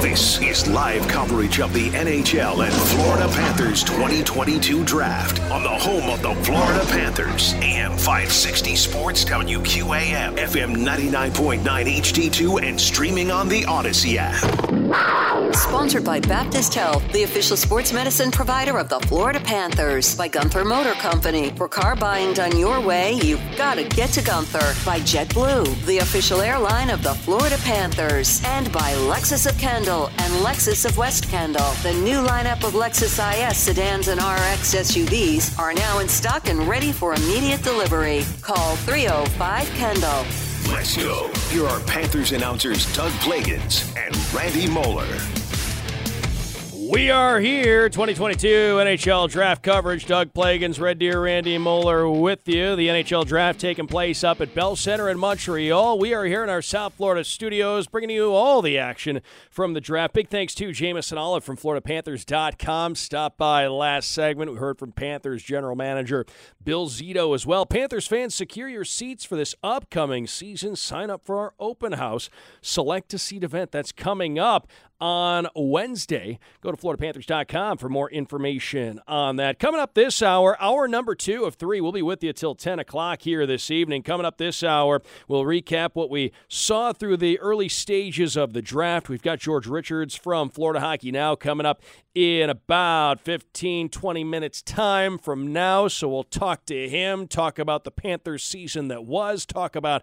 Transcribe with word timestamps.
This 0.00 0.40
is 0.40 0.66
live 0.68 1.06
coverage 1.08 1.60
of 1.60 1.72
the 1.72 1.90
NHL 1.90 2.64
and 2.64 2.72
Florida 2.72 3.28
Panthers 3.28 3.82
2022 3.84 4.84
draft 4.84 5.40
on 5.50 5.62
the 5.62 5.68
home 5.68 6.08
of 6.10 6.22
the 6.22 6.34
Florida 6.44 6.84
Panthers. 6.86 7.54
AM 7.54 7.92
560 7.92 8.76
Sports 8.76 9.24
WQAM, 9.24 10.36
FM 10.36 10.76
99.9 10.76 11.62
HD2, 11.62 12.62
and 12.62 12.80
streaming 12.80 13.30
on 13.30 13.48
the 13.48 13.62
Audacy 13.62 14.16
app. 14.16 14.58
Sponsored 15.54 16.04
by 16.04 16.20
Baptist 16.20 16.74
Health, 16.74 17.02
the 17.12 17.22
official 17.22 17.56
sports 17.56 17.92
medicine 17.92 18.30
provider 18.30 18.78
of 18.78 18.88
the 18.88 19.00
Florida 19.00 19.40
Panthers. 19.40 20.16
By 20.16 20.28
Gunther 20.28 20.64
Motor 20.64 20.92
Company. 20.94 21.50
For 21.56 21.68
car 21.68 21.94
buying 21.96 22.34
done 22.34 22.56
your 22.58 22.80
way, 22.80 23.14
you've 23.14 23.42
got 23.56 23.74
to 23.74 23.84
get 23.84 24.10
to 24.10 24.22
Gunther. 24.22 24.74
By 24.84 25.00
JetBlue, 25.00 25.84
the 25.86 25.98
official 25.98 26.40
airline 26.40 26.90
of 26.90 27.02
the 27.02 27.14
Florida 27.14 27.58
Panthers. 27.64 28.42
And 28.44 28.72
by 28.72 28.92
Lexus 28.92 29.50
of 29.50 29.58
Kendall 29.68 30.06
and 30.06 30.32
Lexus 30.42 30.86
of 30.86 30.96
West 30.96 31.28
Kendall. 31.28 31.70
The 31.82 31.92
new 31.92 32.16
lineup 32.26 32.64
of 32.64 32.72
Lexus 32.72 33.18
IS 33.20 33.58
sedans 33.58 34.08
and 34.08 34.18
RX 34.18 34.74
SUVs 34.74 35.58
are 35.58 35.74
now 35.74 35.98
in 35.98 36.08
stock 36.08 36.48
and 36.48 36.66
ready 36.66 36.90
for 36.90 37.12
immediate 37.12 37.62
delivery. 37.62 38.24
Call 38.40 38.76
305 38.76 39.68
Kendall. 39.74 40.24
Let's 40.72 40.96
go. 40.96 41.30
Here 41.50 41.66
are 41.66 41.80
Panthers 41.80 42.32
announcers 42.32 42.90
Doug 42.96 43.12
Plagens 43.20 43.94
and 43.94 44.16
Randy 44.34 44.66
Moeller. 44.66 45.18
We 46.90 47.10
are 47.10 47.38
here, 47.38 47.90
2022 47.90 48.46
NHL 48.46 49.28
draft 49.28 49.62
coverage. 49.62 50.06
Doug 50.06 50.32
Plagens, 50.32 50.80
Red 50.80 50.98
Deer, 50.98 51.20
Randy 51.20 51.58
Moeller 51.58 52.08
with 52.08 52.48
you. 52.48 52.76
The 52.76 52.88
NHL 52.88 53.26
draft 53.26 53.60
taking 53.60 53.86
place 53.86 54.24
up 54.24 54.40
at 54.40 54.54
Bell 54.54 54.74
Center 54.74 55.10
in 55.10 55.18
Montreal. 55.18 55.98
We 55.98 56.14
are 56.14 56.24
here 56.24 56.42
in 56.42 56.48
our 56.48 56.62
South 56.62 56.94
Florida 56.94 57.24
studios, 57.24 57.88
bringing 57.88 58.08
you 58.08 58.32
all 58.32 58.62
the 58.62 58.78
action 58.78 59.20
from 59.50 59.74
the 59.74 59.82
draft. 59.82 60.14
Big 60.14 60.30
thanks 60.30 60.54
to 60.54 60.72
Jameson 60.72 61.18
Olive 61.18 61.44
from 61.44 61.58
FloridaPanthers.com. 61.58 62.94
Stop 62.94 63.36
by 63.36 63.66
last 63.66 64.10
segment. 64.10 64.52
We 64.52 64.56
heard 64.56 64.78
from 64.78 64.92
Panthers 64.92 65.42
general 65.42 65.76
manager 65.76 66.24
Bill 66.64 66.88
Zito 66.88 67.34
as 67.34 67.44
well. 67.44 67.66
Panthers 67.66 68.06
fans, 68.06 68.34
secure 68.34 68.68
your 68.68 68.86
seats 68.86 69.26
for 69.26 69.36
this 69.36 69.54
upcoming 69.62 70.26
season. 70.26 70.74
Sign 70.74 71.10
up 71.10 71.22
for 71.26 71.38
our 71.38 71.52
open 71.58 71.92
house 71.92 72.30
select 72.62 73.12
a 73.14 73.18
seat 73.18 73.44
event 73.44 73.72
that's 73.72 73.92
coming 73.92 74.38
up 74.38 74.68
on 75.00 75.48
Wednesday. 75.54 76.38
Go 76.60 76.70
to 76.70 76.76
FloridaPanthers.com 76.76 77.78
for 77.78 77.88
more 77.88 78.10
information 78.10 79.00
on 79.06 79.36
that. 79.36 79.58
Coming 79.58 79.80
up 79.80 79.94
this 79.94 80.22
hour, 80.22 80.56
hour 80.60 80.88
number 80.88 81.14
two 81.14 81.44
of 81.44 81.54
three, 81.54 81.80
we'll 81.80 81.92
be 81.92 82.02
with 82.02 82.22
you 82.22 82.32
till 82.32 82.54
10 82.54 82.78
o'clock 82.78 83.22
here 83.22 83.46
this 83.46 83.70
evening. 83.70 84.02
Coming 84.02 84.26
up 84.26 84.38
this 84.38 84.62
hour, 84.62 85.02
we'll 85.26 85.44
recap 85.44 85.90
what 85.94 86.10
we 86.10 86.32
saw 86.48 86.92
through 86.92 87.16
the 87.18 87.38
early 87.40 87.68
stages 87.68 88.36
of 88.36 88.52
the 88.52 88.62
draft. 88.62 89.08
We've 89.08 89.22
got 89.22 89.38
George 89.38 89.66
Richards 89.66 90.14
from 90.14 90.50
Florida 90.50 90.80
Hockey 90.80 91.10
Now 91.10 91.36
coming 91.36 91.66
up 91.66 91.82
in 92.14 92.50
about 92.50 93.20
15, 93.20 93.88
20 93.90 94.24
minutes' 94.24 94.60
time 94.62 95.18
from 95.18 95.52
now. 95.52 95.86
So 95.88 96.08
we'll 96.08 96.24
talk 96.24 96.64
to 96.66 96.88
him, 96.88 97.28
talk 97.28 97.58
about 97.58 97.84
the 97.84 97.90
Panthers 97.90 98.42
season 98.42 98.88
that 98.88 99.04
was, 99.04 99.46
talk 99.46 99.76
about 99.76 100.02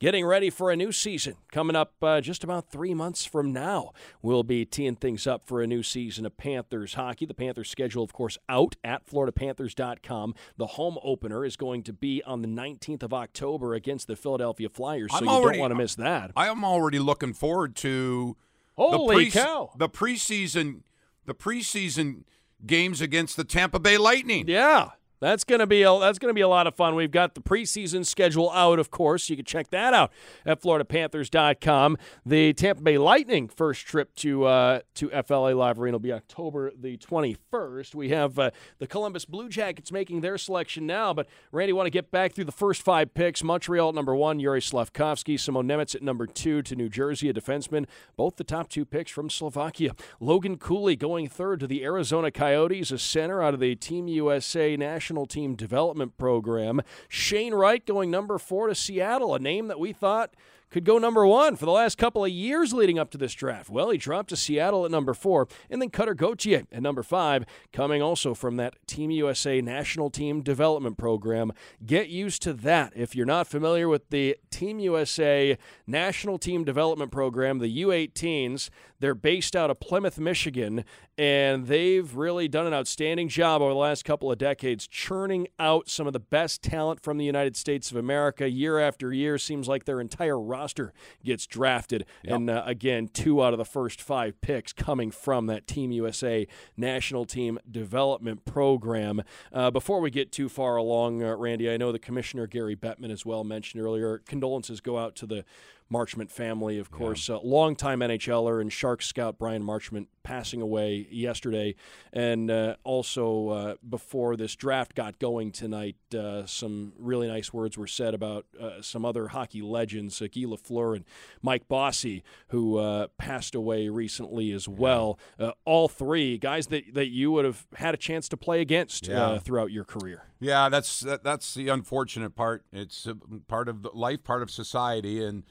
getting 0.00 0.24
ready 0.24 0.50
for 0.50 0.70
a 0.70 0.76
new 0.76 0.90
season 0.90 1.34
coming 1.52 1.76
up 1.76 1.92
uh, 2.02 2.20
just 2.20 2.42
about 2.42 2.70
three 2.72 2.94
months 2.94 3.24
from 3.24 3.52
now. 3.52 3.92
We'll 4.22 4.42
be 4.42 4.64
teeing 4.64 4.96
things 4.96 5.26
up 5.26 5.44
for 5.44 5.60
a 5.62 5.66
new 5.66 5.82
season 5.82 6.26
of 6.26 6.36
Panthers 6.36 6.94
hockey. 6.94 7.26
The 7.26 7.34
Panthers 7.34 7.68
schedule, 7.70 8.02
of 8.02 8.12
course, 8.12 8.36
out 8.48 8.74
at 8.82 9.06
FloridaPanthers.com. 9.06 10.34
The 10.56 10.66
home 10.66 10.98
opener 11.04 11.44
is 11.44 11.56
going 11.56 11.82
to 11.84 11.92
be 11.92 12.22
on 12.24 12.42
the 12.42 12.48
19th 12.48 13.02
of 13.04 13.12
October 13.12 13.74
against 13.74 14.06
the 14.08 14.16
Philadelphia 14.16 14.68
Flyers, 14.68 15.12
so 15.12 15.18
I'm 15.18 15.24
you 15.24 15.30
already- 15.30 15.58
don't 15.58 15.60
want 15.60 15.70
to 15.72 15.76
miss 15.78 15.94
that. 15.96 16.32
I 16.34 16.48
am 16.48 16.64
already 16.64 16.98
looking 16.98 17.34
forward 17.34 17.76
to 17.76 18.36
Holy 18.76 19.26
the 19.26 19.30
cow! 19.30 19.70
the 19.76 19.88
preseason 19.88 20.82
the 21.26 21.34
preseason 21.34 22.24
games 22.66 23.00
against 23.02 23.36
the 23.36 23.44
Tampa 23.44 23.78
Bay 23.78 23.98
Lightning. 23.98 24.48
Yeah. 24.48 24.90
That's 25.20 25.44
gonna 25.44 25.66
be 25.66 25.82
a 25.82 25.98
that's 25.98 26.18
gonna 26.18 26.32
be 26.32 26.40
a 26.40 26.48
lot 26.48 26.66
of 26.66 26.74
fun. 26.74 26.94
We've 26.94 27.10
got 27.10 27.34
the 27.34 27.42
preseason 27.42 28.06
schedule 28.06 28.50
out, 28.52 28.78
of 28.78 28.90
course. 28.90 29.28
You 29.28 29.36
can 29.36 29.44
check 29.44 29.68
that 29.68 29.92
out 29.92 30.10
at 30.46 30.62
FloridaPanthers.com. 30.62 31.98
The 32.24 32.54
Tampa 32.54 32.82
Bay 32.82 32.96
Lightning 32.96 33.46
first 33.46 33.86
trip 33.86 34.14
to 34.16 34.46
uh, 34.46 34.80
to 34.94 35.10
FLA 35.22 35.50
Live 35.50 35.78
Arena 35.78 35.96
will 35.96 36.00
be 36.00 36.12
October 36.12 36.72
the 36.74 36.96
21st. 36.96 37.94
We 37.94 38.08
have 38.08 38.38
uh, 38.38 38.50
the 38.78 38.86
Columbus 38.86 39.26
Blue 39.26 39.50
Jackets 39.50 39.92
making 39.92 40.22
their 40.22 40.38
selection 40.38 40.86
now, 40.86 41.12
but 41.12 41.28
Randy, 41.52 41.74
want 41.74 41.86
to 41.86 41.90
get 41.90 42.10
back 42.10 42.32
through 42.32 42.44
the 42.46 42.52
first 42.52 42.80
five 42.80 43.12
picks. 43.12 43.44
Montreal 43.44 43.90
at 43.90 43.94
number 43.94 44.16
one, 44.16 44.40
Yuri 44.40 44.62
Slafkovsky, 44.62 45.38
Simon 45.38 45.68
Nemec 45.68 45.94
at 45.94 46.02
number 46.02 46.26
two 46.26 46.62
to 46.62 46.74
New 46.74 46.88
Jersey, 46.88 47.28
a 47.28 47.34
defenseman. 47.34 47.84
Both 48.16 48.36
the 48.36 48.44
top 48.44 48.70
two 48.70 48.86
picks 48.86 49.10
from 49.10 49.28
Slovakia. 49.28 49.94
Logan 50.18 50.56
Cooley 50.56 50.96
going 50.96 51.28
third 51.28 51.60
to 51.60 51.66
the 51.66 51.84
Arizona 51.84 52.30
Coyotes, 52.30 52.90
a 52.90 52.98
center 52.98 53.42
out 53.42 53.52
of 53.52 53.60
the 53.60 53.76
Team 53.76 54.08
USA 54.08 54.76
National 54.76 55.09
Team 55.26 55.54
Development 55.54 56.16
Program. 56.16 56.82
Shane 57.08 57.54
Wright 57.54 57.84
going 57.84 58.10
number 58.10 58.38
four 58.38 58.68
to 58.68 58.74
Seattle, 58.74 59.34
a 59.34 59.38
name 59.38 59.68
that 59.68 59.80
we 59.80 59.92
thought 59.92 60.34
could 60.70 60.84
go 60.84 60.98
number 60.98 61.26
one 61.26 61.56
for 61.56 61.66
the 61.66 61.72
last 61.72 61.98
couple 61.98 62.24
of 62.24 62.30
years 62.30 62.72
leading 62.72 62.98
up 62.98 63.10
to 63.10 63.18
this 63.18 63.34
draft. 63.34 63.68
Well, 63.68 63.90
he 63.90 63.98
dropped 63.98 64.28
to 64.28 64.36
Seattle 64.36 64.84
at 64.84 64.90
number 64.90 65.14
four, 65.14 65.48
and 65.68 65.82
then 65.82 65.90
Cutter 65.90 66.14
Gauthier 66.14 66.64
at 66.70 66.82
number 66.82 67.02
five, 67.02 67.44
coming 67.72 68.00
also 68.00 68.34
from 68.34 68.56
that 68.56 68.74
Team 68.86 69.10
USA 69.10 69.60
National 69.60 70.10
Team 70.10 70.42
Development 70.42 70.96
Program. 70.96 71.52
Get 71.84 72.08
used 72.08 72.42
to 72.42 72.52
that. 72.52 72.92
If 72.94 73.16
you're 73.16 73.26
not 73.26 73.48
familiar 73.48 73.88
with 73.88 74.10
the 74.10 74.36
Team 74.50 74.78
USA 74.78 75.58
National 75.86 76.38
Team 76.38 76.64
Development 76.64 77.10
Program, 77.10 77.58
the 77.58 77.82
U18s, 77.82 78.70
they're 79.00 79.14
based 79.14 79.56
out 79.56 79.70
of 79.70 79.80
Plymouth, 79.80 80.18
Michigan, 80.18 80.84
and 81.18 81.66
they've 81.66 82.14
really 82.14 82.48
done 82.48 82.66
an 82.66 82.74
outstanding 82.74 83.28
job 83.28 83.60
over 83.60 83.72
the 83.72 83.78
last 83.78 84.04
couple 84.04 84.30
of 84.30 84.38
decades 84.38 84.86
churning 84.86 85.48
out 85.58 85.88
some 85.88 86.06
of 86.06 86.12
the 86.12 86.20
best 86.20 86.62
talent 86.62 87.02
from 87.02 87.18
the 87.18 87.24
United 87.24 87.56
States 87.56 87.90
of 87.90 87.96
America 87.96 88.48
year 88.48 88.78
after 88.78 89.12
year. 89.12 89.38
Seems 89.38 89.68
like 89.68 89.84
their 89.84 90.00
entire 90.00 90.38
roster 90.38 90.92
gets 91.24 91.46
drafted. 91.46 92.06
And 92.24 92.48
uh, 92.48 92.62
again, 92.64 93.08
two 93.08 93.42
out 93.42 93.52
of 93.52 93.58
the 93.58 93.64
first 93.64 94.00
five 94.00 94.40
picks 94.40 94.72
coming 94.72 95.10
from 95.10 95.46
that 95.46 95.66
Team 95.66 95.90
USA 95.92 96.46
National 96.76 97.24
Team 97.24 97.58
Development 97.70 98.44
Program. 98.44 99.22
Uh, 99.52 99.70
before 99.70 100.00
we 100.00 100.10
get 100.10 100.32
too 100.32 100.48
far 100.48 100.76
along, 100.76 101.22
uh, 101.22 101.34
Randy, 101.36 101.70
I 101.70 101.76
know 101.76 101.92
the 101.92 101.98
Commissioner 101.98 102.46
Gary 102.46 102.76
Bettman 102.76 103.10
as 103.10 103.26
well 103.26 103.44
mentioned 103.44 103.82
earlier. 103.82 104.18
Condolences 104.26 104.80
go 104.80 104.98
out 104.98 105.16
to 105.16 105.26
the 105.26 105.44
Marchment 105.92 106.30
family, 106.30 106.78
of 106.78 106.90
course. 106.90 107.28
Uh, 107.28 107.38
longtime 107.42 108.00
NHLer 108.00 108.60
and 108.60 108.72
Shark 108.72 109.02
scout 109.02 109.38
Bryan 109.38 109.62
Marchment 109.62 110.06
passing 110.22 110.60
away 110.60 111.08
yesterday, 111.10 111.74
and 112.12 112.50
uh, 112.50 112.76
also 112.84 113.48
uh, 113.48 113.74
before 113.88 114.36
this 114.36 114.54
draft 114.54 114.94
got 114.94 115.18
going 115.18 115.50
tonight, 115.50 115.96
uh, 116.14 116.46
some 116.46 116.92
really 116.98 117.26
nice 117.26 117.52
words 117.52 117.76
were 117.76 117.86
said 117.88 118.14
about 118.14 118.46
uh, 118.60 118.80
some 118.82 119.04
other 119.04 119.28
hockey 119.28 119.62
legends, 119.62 120.20
uh, 120.22 120.26
Guy 120.26 120.42
Lafleur 120.42 120.94
and 120.94 121.04
Mike 121.42 121.66
Bossy, 121.68 122.22
who 122.48 122.76
uh, 122.76 123.08
passed 123.18 123.54
away 123.54 123.88
recently 123.88 124.52
as 124.52 124.68
well. 124.68 125.18
all 125.64 125.88
three 125.88 126.38
guys 126.38 126.68
that, 126.68 126.94
that 126.94 127.08
you 127.08 127.32
would 127.32 127.44
have 127.44 127.66
had 127.76 127.94
a 127.94 127.98
chance 127.98 128.28
to 128.28 128.36
play 128.36 128.60
against 128.60 129.08
Yeah. 129.08 129.38
throughout 129.38 129.72
your 129.72 129.84
career. 129.84 130.24
Yeah, 130.38 130.68
that's 130.68 131.00
that, 131.00 131.24
that's 131.24 131.54
the 131.54 131.68
unfortunate 131.68 132.34
part. 132.36 132.64
It's 132.72 133.06
part 133.48 133.68
of 133.68 133.82
the 133.82 133.90
life, 133.92 134.22
part 134.22 134.42
of 134.42 134.50
society, 134.50 135.22
and 135.24 135.42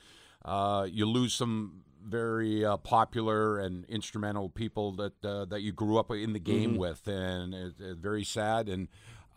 uh, 0.45 0.87
you 0.89 1.05
lose 1.05 1.33
some 1.33 1.83
very 2.05 2.63
uh, 2.63 2.77
popular 2.77 3.59
and 3.59 3.85
instrumental 3.85 4.49
people 4.49 4.93
that 4.93 5.25
uh, 5.25 5.45
that 5.45 5.61
you 5.61 5.71
grew 5.71 5.97
up 5.97 6.11
in 6.11 6.33
the 6.33 6.39
game 6.39 6.77
with, 6.77 7.07
and 7.07 7.53
it's 7.53 7.79
it's 7.79 7.99
very 7.99 8.23
sad. 8.23 8.69
And 8.69 8.87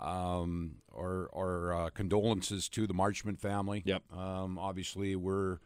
um, 0.00 0.76
our 0.96 1.28
our 1.34 1.72
uh, 1.72 1.90
condolences 1.90 2.68
to 2.70 2.86
the 2.86 2.94
Marchment 2.94 3.38
family. 3.38 3.82
Yep. 3.84 4.02
Um, 4.16 4.58
obviously, 4.58 5.16
we're 5.16 5.58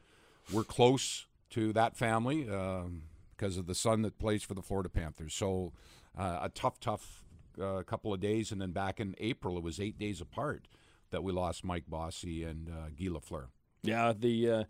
we're 0.52 0.64
close 0.64 1.26
to 1.50 1.72
that 1.72 1.96
family 1.96 2.48
um, 2.48 3.02
because 3.36 3.56
of 3.56 3.66
the 3.66 3.74
son 3.74 4.02
that 4.02 4.18
plays 4.18 4.42
for 4.42 4.54
the 4.54 4.62
Florida 4.62 4.88
Panthers. 4.88 5.34
So 5.34 5.72
uh, 6.16 6.40
a 6.42 6.48
tough, 6.48 6.80
tough 6.80 7.24
uh, 7.60 7.82
couple 7.82 8.12
of 8.12 8.20
days, 8.20 8.52
and 8.52 8.60
then 8.60 8.72
back 8.72 9.00
in 9.00 9.14
April, 9.18 9.56
it 9.56 9.62
was 9.62 9.80
eight 9.80 9.98
days 9.98 10.20
apart 10.20 10.68
that 11.10 11.22
we 11.22 11.32
lost 11.32 11.64
Mike 11.64 11.84
Bossy 11.88 12.42
and 12.42 12.68
uh, 12.68 12.88
Guy 12.98 13.06
Lafleur. 13.06 13.46
Yeah, 13.82 14.12
the 14.18 14.50
uh, 14.50 14.64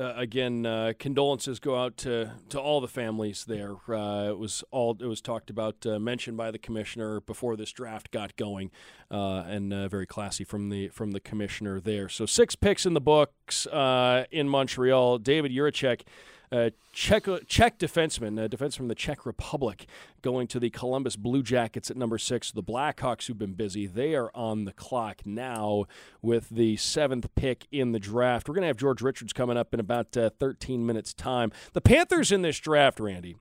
uh, 0.00 0.14
again 0.16 0.64
uh, 0.64 0.92
condolences 0.98 1.60
go 1.60 1.76
out 1.76 1.96
to, 1.98 2.32
to 2.48 2.58
all 2.58 2.80
the 2.80 2.88
families 2.88 3.44
there. 3.44 3.76
Uh, 3.88 4.30
it 4.30 4.38
was 4.38 4.64
all 4.70 4.96
it 4.98 5.06
was 5.06 5.20
talked 5.20 5.50
about, 5.50 5.84
uh, 5.86 5.98
mentioned 5.98 6.36
by 6.36 6.50
the 6.50 6.58
commissioner 6.58 7.20
before 7.20 7.56
this 7.56 7.70
draft 7.70 8.10
got 8.10 8.34
going, 8.36 8.70
uh, 9.10 9.44
and 9.46 9.72
very 9.90 10.06
classy 10.06 10.44
from 10.44 10.70
the 10.70 10.88
from 10.88 11.10
the 11.12 11.20
commissioner 11.20 11.80
there. 11.80 12.08
So 12.08 12.26
six 12.26 12.56
picks 12.56 12.86
in 12.86 12.94
the 12.94 13.00
books 13.00 13.66
in 13.66 14.48
Montreal. 14.48 15.18
David 15.18 15.52
Jiricek. 15.52 16.02
Uh, 16.52 16.70
Czech, 16.92 17.26
Czech 17.46 17.78
defenseman, 17.78 18.42
a 18.42 18.48
defense 18.48 18.74
from 18.74 18.88
the 18.88 18.94
Czech 18.96 19.24
Republic, 19.24 19.86
going 20.20 20.48
to 20.48 20.58
the 20.58 20.70
Columbus 20.70 21.14
Blue 21.14 21.42
Jackets 21.44 21.90
at 21.90 21.96
number 21.96 22.18
six. 22.18 22.50
The 22.50 22.62
Blackhawks, 22.62 23.26
who've 23.26 23.38
been 23.38 23.54
busy, 23.54 23.86
they 23.86 24.16
are 24.16 24.30
on 24.34 24.64
the 24.64 24.72
clock 24.72 25.22
now 25.24 25.84
with 26.22 26.48
the 26.48 26.76
seventh 26.76 27.32
pick 27.36 27.68
in 27.70 27.92
the 27.92 28.00
draft. 28.00 28.48
We're 28.48 28.56
going 28.56 28.62
to 28.62 28.68
have 28.68 28.76
George 28.76 29.00
Richards 29.00 29.32
coming 29.32 29.56
up 29.56 29.72
in 29.72 29.78
about 29.78 30.16
uh, 30.16 30.30
13 30.40 30.84
minutes' 30.84 31.14
time. 31.14 31.52
The 31.72 31.80
Panthers 31.80 32.32
in 32.32 32.42
this 32.42 32.58
draft, 32.58 32.98
Randy, 32.98 33.36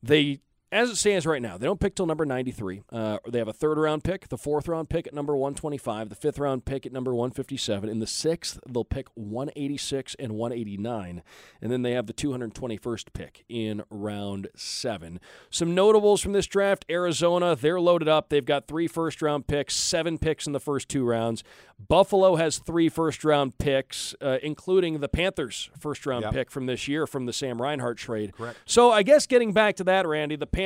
they 0.00 0.40
as 0.72 0.90
it 0.90 0.96
stands 0.96 1.26
right 1.26 1.42
now, 1.42 1.58
they 1.58 1.66
don't 1.66 1.78
pick 1.78 1.94
till 1.94 2.06
number 2.06 2.24
93. 2.24 2.82
Uh, 2.90 3.18
they 3.28 3.38
have 3.38 3.46
a 3.48 3.52
third 3.52 3.78
round 3.78 4.02
pick, 4.02 4.28
the 4.28 4.38
fourth 4.38 4.66
round 4.66 4.88
pick 4.88 5.06
at 5.06 5.12
number 5.14 5.36
125, 5.36 6.08
the 6.08 6.14
fifth 6.14 6.38
round 6.38 6.64
pick 6.64 6.86
at 6.86 6.92
number 6.92 7.14
157. 7.14 7.88
In 7.88 7.98
the 7.98 8.06
sixth, 8.06 8.58
they'll 8.66 8.82
pick 8.84 9.06
186 9.14 10.16
and 10.18 10.32
189. 10.32 11.22
And 11.60 11.70
then 11.72 11.82
they 11.82 11.92
have 11.92 12.06
the 12.06 12.14
221st 12.14 13.12
pick 13.12 13.44
in 13.48 13.82
round 13.90 14.48
seven. 14.56 15.20
Some 15.50 15.74
notables 15.74 16.20
from 16.22 16.32
this 16.32 16.46
draft 16.46 16.84
Arizona, 16.90 17.54
they're 17.54 17.80
loaded 17.80 18.08
up. 18.08 18.30
They've 18.30 18.44
got 18.44 18.66
three 18.66 18.88
first 18.88 19.20
round 19.20 19.46
picks, 19.46 19.74
seven 19.76 20.16
picks 20.18 20.46
in 20.46 20.52
the 20.54 20.60
first 20.60 20.88
two 20.88 21.04
rounds. 21.04 21.44
Buffalo 21.88 22.36
has 22.36 22.58
three 22.58 22.88
first 22.88 23.24
round 23.24 23.58
picks, 23.58 24.14
uh, 24.22 24.38
including 24.42 25.00
the 25.00 25.08
Panthers' 25.08 25.68
first 25.78 26.06
round 26.06 26.22
Yep. 26.22 26.32
pick 26.32 26.50
from 26.50 26.66
this 26.66 26.86
year 26.86 27.06
from 27.08 27.26
the 27.26 27.32
Sam 27.32 27.60
Reinhart 27.60 27.98
trade. 27.98 28.32
Correct. 28.36 28.56
So 28.64 28.90
I 28.92 29.02
guess 29.02 29.26
getting 29.26 29.52
back 29.52 29.74
to 29.76 29.84
that, 29.84 30.06
Randy, 30.06 30.36
the 30.36 30.46
Panthers 30.46 30.61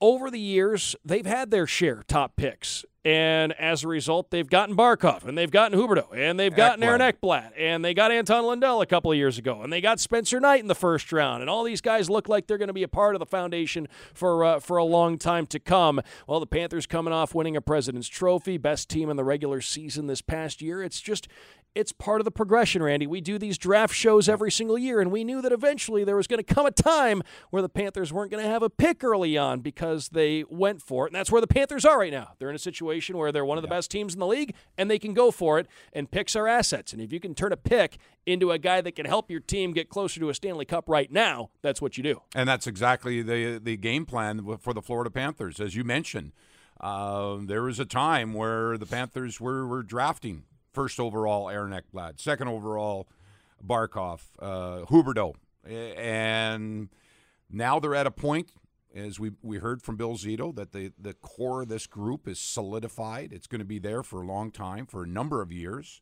over 0.00 0.30
the 0.30 0.40
years 0.40 0.96
they've 1.04 1.26
had 1.26 1.50
their 1.50 1.66
share 1.66 2.02
top 2.08 2.36
picks, 2.36 2.84
and 3.04 3.52
as 3.54 3.82
a 3.82 3.88
result, 3.88 4.30
they've 4.30 4.48
gotten 4.48 4.76
Barkov 4.76 5.24
and 5.24 5.36
they've 5.36 5.50
gotten 5.50 5.78
Huberdeau 5.78 6.14
and 6.14 6.38
they've 6.38 6.54
gotten 6.54 6.82
Aaron 6.82 7.00
Ekblad 7.00 7.52
and 7.56 7.82
they 7.82 7.94
got 7.94 8.12
Anton 8.12 8.44
Lundell 8.44 8.82
a 8.82 8.86
couple 8.86 9.10
of 9.10 9.16
years 9.16 9.38
ago 9.38 9.62
and 9.62 9.72
they 9.72 9.80
got 9.80 10.00
Spencer 10.00 10.38
Knight 10.38 10.60
in 10.60 10.66
the 10.66 10.74
first 10.74 11.10
round, 11.10 11.40
and 11.40 11.48
all 11.48 11.64
these 11.64 11.80
guys 11.80 12.10
look 12.10 12.28
like 12.28 12.46
they're 12.46 12.58
going 12.58 12.68
to 12.68 12.74
be 12.74 12.82
a 12.82 12.88
part 12.88 13.14
of 13.14 13.18
the 13.18 13.26
foundation 13.26 13.88
for 14.12 14.44
uh, 14.44 14.60
for 14.60 14.76
a 14.76 14.84
long 14.84 15.16
time 15.16 15.46
to 15.46 15.58
come. 15.58 16.00
Well, 16.26 16.40
the 16.40 16.46
Panthers 16.46 16.86
coming 16.86 17.12
off 17.12 17.34
winning 17.34 17.56
a 17.56 17.62
President's 17.62 18.08
Trophy, 18.08 18.58
best 18.58 18.90
team 18.90 19.08
in 19.08 19.16
the 19.16 19.24
regular 19.24 19.62
season 19.62 20.06
this 20.06 20.20
past 20.20 20.60
year. 20.60 20.82
It's 20.82 21.00
just 21.00 21.26
it's 21.74 21.92
part 21.92 22.20
of 22.20 22.24
the 22.24 22.30
progression, 22.30 22.82
Randy. 22.82 23.06
We 23.06 23.20
do 23.20 23.38
these 23.38 23.56
draft 23.56 23.94
shows 23.94 24.28
every 24.28 24.50
single 24.50 24.76
year, 24.76 25.00
and 25.00 25.12
we 25.12 25.22
knew 25.24 25.40
that 25.40 25.52
eventually 25.52 26.04
there 26.04 26.16
was 26.16 26.26
going 26.26 26.42
to 26.42 26.54
come 26.54 26.66
a 26.66 26.70
time 26.70 27.22
where 27.50 27.62
the 27.62 27.68
Panthers 27.68 28.12
weren't 28.12 28.30
going 28.30 28.42
to 28.42 28.50
have 28.50 28.62
a 28.62 28.70
pick 28.70 29.04
early 29.04 29.38
on 29.38 29.60
because 29.60 30.08
they 30.08 30.44
went 30.48 30.82
for 30.82 31.06
it. 31.06 31.10
And 31.10 31.16
that's 31.16 31.30
where 31.30 31.40
the 31.40 31.46
Panthers 31.46 31.84
are 31.84 31.98
right 31.98 32.12
now. 32.12 32.32
They're 32.38 32.50
in 32.50 32.56
a 32.56 32.58
situation 32.58 33.16
where 33.16 33.30
they're 33.30 33.44
one 33.44 33.58
of 33.58 33.62
the 33.62 33.68
best 33.68 33.90
teams 33.90 34.14
in 34.14 34.20
the 34.20 34.26
league, 34.26 34.54
and 34.76 34.90
they 34.90 34.98
can 34.98 35.14
go 35.14 35.30
for 35.30 35.58
it, 35.58 35.66
and 35.92 36.10
picks 36.10 36.34
are 36.34 36.48
assets. 36.48 36.92
And 36.92 37.00
if 37.00 37.12
you 37.12 37.20
can 37.20 37.34
turn 37.34 37.52
a 37.52 37.56
pick 37.56 37.98
into 38.26 38.50
a 38.50 38.58
guy 38.58 38.80
that 38.80 38.96
can 38.96 39.06
help 39.06 39.30
your 39.30 39.40
team 39.40 39.72
get 39.72 39.88
closer 39.88 40.18
to 40.20 40.28
a 40.28 40.34
Stanley 40.34 40.64
Cup 40.64 40.88
right 40.88 41.10
now, 41.10 41.50
that's 41.62 41.80
what 41.80 41.96
you 41.96 42.02
do. 42.02 42.22
And 42.34 42.48
that's 42.48 42.66
exactly 42.66 43.22
the 43.22 43.60
the 43.62 43.76
game 43.76 44.06
plan 44.06 44.58
for 44.58 44.74
the 44.74 44.82
Florida 44.82 45.10
Panthers, 45.10 45.60
as 45.60 45.74
you 45.74 45.84
mentioned. 45.84 46.32
Uh, 46.80 47.36
there 47.42 47.62
was 47.62 47.78
a 47.78 47.84
time 47.84 48.32
where 48.32 48.78
the 48.78 48.86
Panthers 48.86 49.38
were, 49.38 49.66
were 49.66 49.82
drafting 49.82 50.44
first 50.72 51.00
overall 51.00 51.48
Aaron 51.48 51.72
Ekblad, 51.72 52.20
second 52.20 52.48
overall 52.48 53.08
Barkov, 53.64 54.20
uh, 54.38 54.84
Huberdeau, 54.86 55.34
and 55.66 56.88
now 57.50 57.78
they're 57.78 57.94
at 57.94 58.06
a 58.06 58.10
point, 58.10 58.52
as 58.94 59.20
we 59.20 59.32
we 59.42 59.58
heard 59.58 59.82
from 59.82 59.96
Bill 59.96 60.16
Zito, 60.16 60.54
that 60.54 60.72
the 60.72 60.92
the 60.98 61.14
core 61.14 61.62
of 61.62 61.68
this 61.68 61.86
group 61.86 62.26
is 62.26 62.38
solidified. 62.38 63.32
It's 63.32 63.46
going 63.46 63.60
to 63.60 63.64
be 63.64 63.78
there 63.78 64.02
for 64.02 64.22
a 64.22 64.26
long 64.26 64.50
time, 64.50 64.86
for 64.86 65.04
a 65.04 65.08
number 65.08 65.42
of 65.42 65.52
years, 65.52 66.00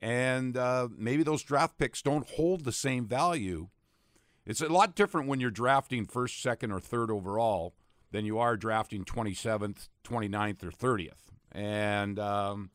and 0.00 0.56
uh, 0.56 0.88
maybe 0.96 1.22
those 1.22 1.42
draft 1.42 1.78
picks 1.78 2.02
don't 2.02 2.28
hold 2.30 2.64
the 2.64 2.72
same 2.72 3.06
value. 3.06 3.68
It's 4.44 4.60
a 4.60 4.68
lot 4.68 4.94
different 4.94 5.26
when 5.26 5.40
you're 5.40 5.50
drafting 5.50 6.06
first, 6.06 6.40
second, 6.40 6.70
or 6.70 6.78
third 6.78 7.10
overall 7.10 7.74
than 8.12 8.24
you 8.24 8.38
are 8.38 8.56
drafting 8.56 9.04
27th, 9.04 9.88
29th, 10.04 10.62
or 10.62 10.70
30th. 10.70 11.32
And 11.50 12.18
um, 12.20 12.70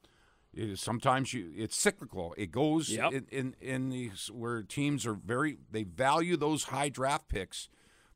Uh, 0.60 0.76
sometimes 0.76 1.34
you 1.34 1.52
it's 1.56 1.78
cyclical. 1.78 2.34
It 2.38 2.52
goes 2.52 2.90
Yep. 2.90 3.14
in, 3.14 3.26
in 3.32 3.56
in 3.62 3.90
these 3.90 4.30
where 4.34 4.64
teams 4.64 5.06
are 5.06 5.14
very 5.14 5.58
they 5.72 5.84
value 5.84 6.36
those 6.36 6.66
high 6.66 6.90
draft 6.90 7.30
picks, 7.30 7.70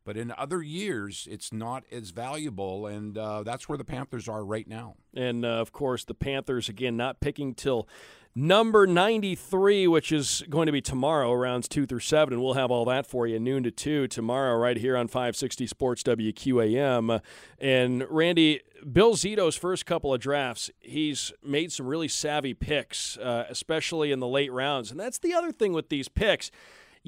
but 0.06 0.16
in 0.16 0.32
other 0.38 0.62
years 0.62 1.28
it's 1.30 1.52
not 1.52 1.84
as 1.92 2.10
valuable, 2.10 2.86
and 2.86 3.18
uh, 3.18 3.42
that's 3.42 3.68
where 3.68 3.76
the 3.76 3.84
Panthers 3.84 4.28
are 4.28 4.44
right 4.44 4.66
now. 4.66 4.94
And 5.12 5.44
uh, 5.44 5.48
of 5.48 5.72
course, 5.72 6.04
the 6.04 6.14
Panthers, 6.14 6.68
again, 6.68 6.96
not 6.96 7.20
picking 7.20 7.54
till 7.54 7.88
number 8.36 8.86
93, 8.86 9.88
which 9.88 10.12
is 10.12 10.44
going 10.48 10.66
to 10.66 10.72
be 10.72 10.82
tomorrow, 10.82 11.32
rounds 11.32 11.66
two 11.66 11.86
through 11.86 12.00
seven. 12.00 12.34
And 12.34 12.42
we'll 12.42 12.54
have 12.54 12.70
all 12.70 12.84
that 12.84 13.06
for 13.06 13.26
you 13.26 13.40
noon 13.40 13.64
to 13.64 13.70
two 13.70 14.06
tomorrow, 14.06 14.56
right 14.56 14.76
here 14.76 14.96
on 14.96 15.08
560 15.08 15.66
Sports 15.66 16.02
WQAM. 16.04 17.20
And 17.58 18.04
Randy, 18.08 18.60
Bill 18.90 19.14
Zito's 19.14 19.56
first 19.56 19.86
couple 19.86 20.14
of 20.14 20.20
drafts, 20.20 20.70
he's 20.78 21.32
made 21.42 21.72
some 21.72 21.86
really 21.86 22.08
savvy 22.08 22.54
picks, 22.54 23.16
uh, 23.16 23.46
especially 23.48 24.12
in 24.12 24.20
the 24.20 24.28
late 24.28 24.52
rounds. 24.52 24.90
And 24.90 25.00
that's 25.00 25.18
the 25.18 25.34
other 25.34 25.50
thing 25.50 25.72
with 25.72 25.88
these 25.88 26.08
picks. 26.08 26.50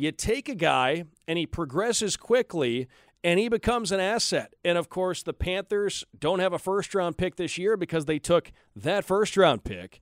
You 0.01 0.13
take 0.13 0.49
a 0.49 0.55
guy 0.55 1.07
and 1.27 1.37
he 1.37 1.45
progresses 1.45 2.17
quickly 2.17 2.87
and 3.25 3.41
he 3.41 3.49
becomes 3.49 3.91
an 3.91 3.99
asset. 3.99 4.55
And 4.65 4.79
of 4.79 4.89
course, 4.89 5.25
the 5.25 5.33
Panthers 5.33 6.05
don't 6.17 6.39
have 6.39 6.53
a 6.53 6.59
first 6.61 6.95
round 6.95 7.19
pick 7.19 7.35
this 7.35 7.59
year 7.59 7.77
because 7.77 8.05
they 8.05 8.21
took 8.21 8.53
that 8.77 9.05
first 9.05 9.37
round 9.37 9.65
pick. 9.65 9.99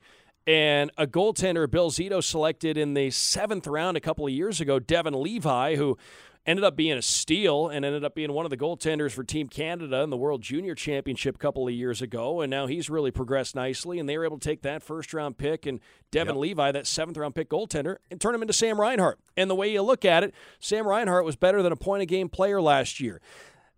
And 0.47 0.91
a 0.99 1.07
goaltender, 1.07 1.69
Bill 1.69 1.91
Zito, 1.91 2.23
selected 2.23 2.77
in 2.77 2.93
the 2.93 3.09
seventh 3.11 3.67
round 3.67 3.97
a 3.97 4.01
couple 4.01 4.27
of 4.27 4.33
years 4.35 4.61
ago, 4.61 4.79
Devon 4.79 5.15
Levi, 5.15 5.77
who 5.77 5.97
ended 6.47 6.65
up 6.65 6.77
being 6.77 6.97
a 6.97 7.03
steal 7.03 7.69
and 7.69 7.85
ended 7.85 8.05
up 8.05 8.15
being 8.15 8.33
one 8.33 8.47
of 8.47 8.51
the 8.51 8.57
goaltenders 8.57 9.13
for 9.13 9.25
Team 9.25 9.49
Canada 9.49 10.03
in 10.03 10.11
the 10.11 10.17
World 10.17 10.43
Junior 10.43 10.75
Championship 10.75 11.35
a 11.35 11.39
couple 11.39 11.67
of 11.67 11.75
years 11.75 12.01
ago. 12.01 12.41
And 12.41 12.51
now 12.51 12.67
he's 12.67 12.89
really 12.89 13.11
progressed 13.11 13.55
nicely. 13.55 13.99
And 13.99 14.09
they 14.09 14.17
were 14.17 14.25
able 14.25 14.39
to 14.39 14.49
take 14.49 14.63
that 14.63 14.83
first 14.83 15.13
round 15.13 15.39
pick 15.39 15.67
and 15.67 15.81
Devon 16.11 16.39
Levi, 16.39 16.71
that 16.73 16.87
seventh 16.87 17.17
round 17.17 17.35
pick 17.35 17.51
goaltender, 17.51 17.97
and 18.11 18.21
turn 18.21 18.35
him 18.35 18.43
into 18.43 18.55
Sam 18.55 18.81
Reinhart. 18.81 19.19
And 19.37 19.51
the 19.51 19.55
way 19.55 19.73
you 19.73 19.83
look 19.83 20.05
at 20.05 20.23
it, 20.23 20.35
Sam 20.61 20.87
Reinhart 20.87 21.25
was 21.25 21.37
better 21.37 21.63
than 21.63 21.73
a 21.73 21.77
point 21.77 22.03
a 22.03 22.07
game 22.07 22.29
player 22.29 22.63
last 22.63 23.01
year. 23.01 23.21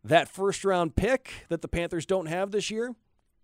That 0.05 0.29
first 0.29 0.65
round 0.65 0.95
pick 0.95 1.47
that 1.49 1.63
the 1.63 1.69
Panthers 1.69 2.07
don't 2.07 2.27
have 2.27 2.51
this 2.51 2.71
year, 2.71 2.95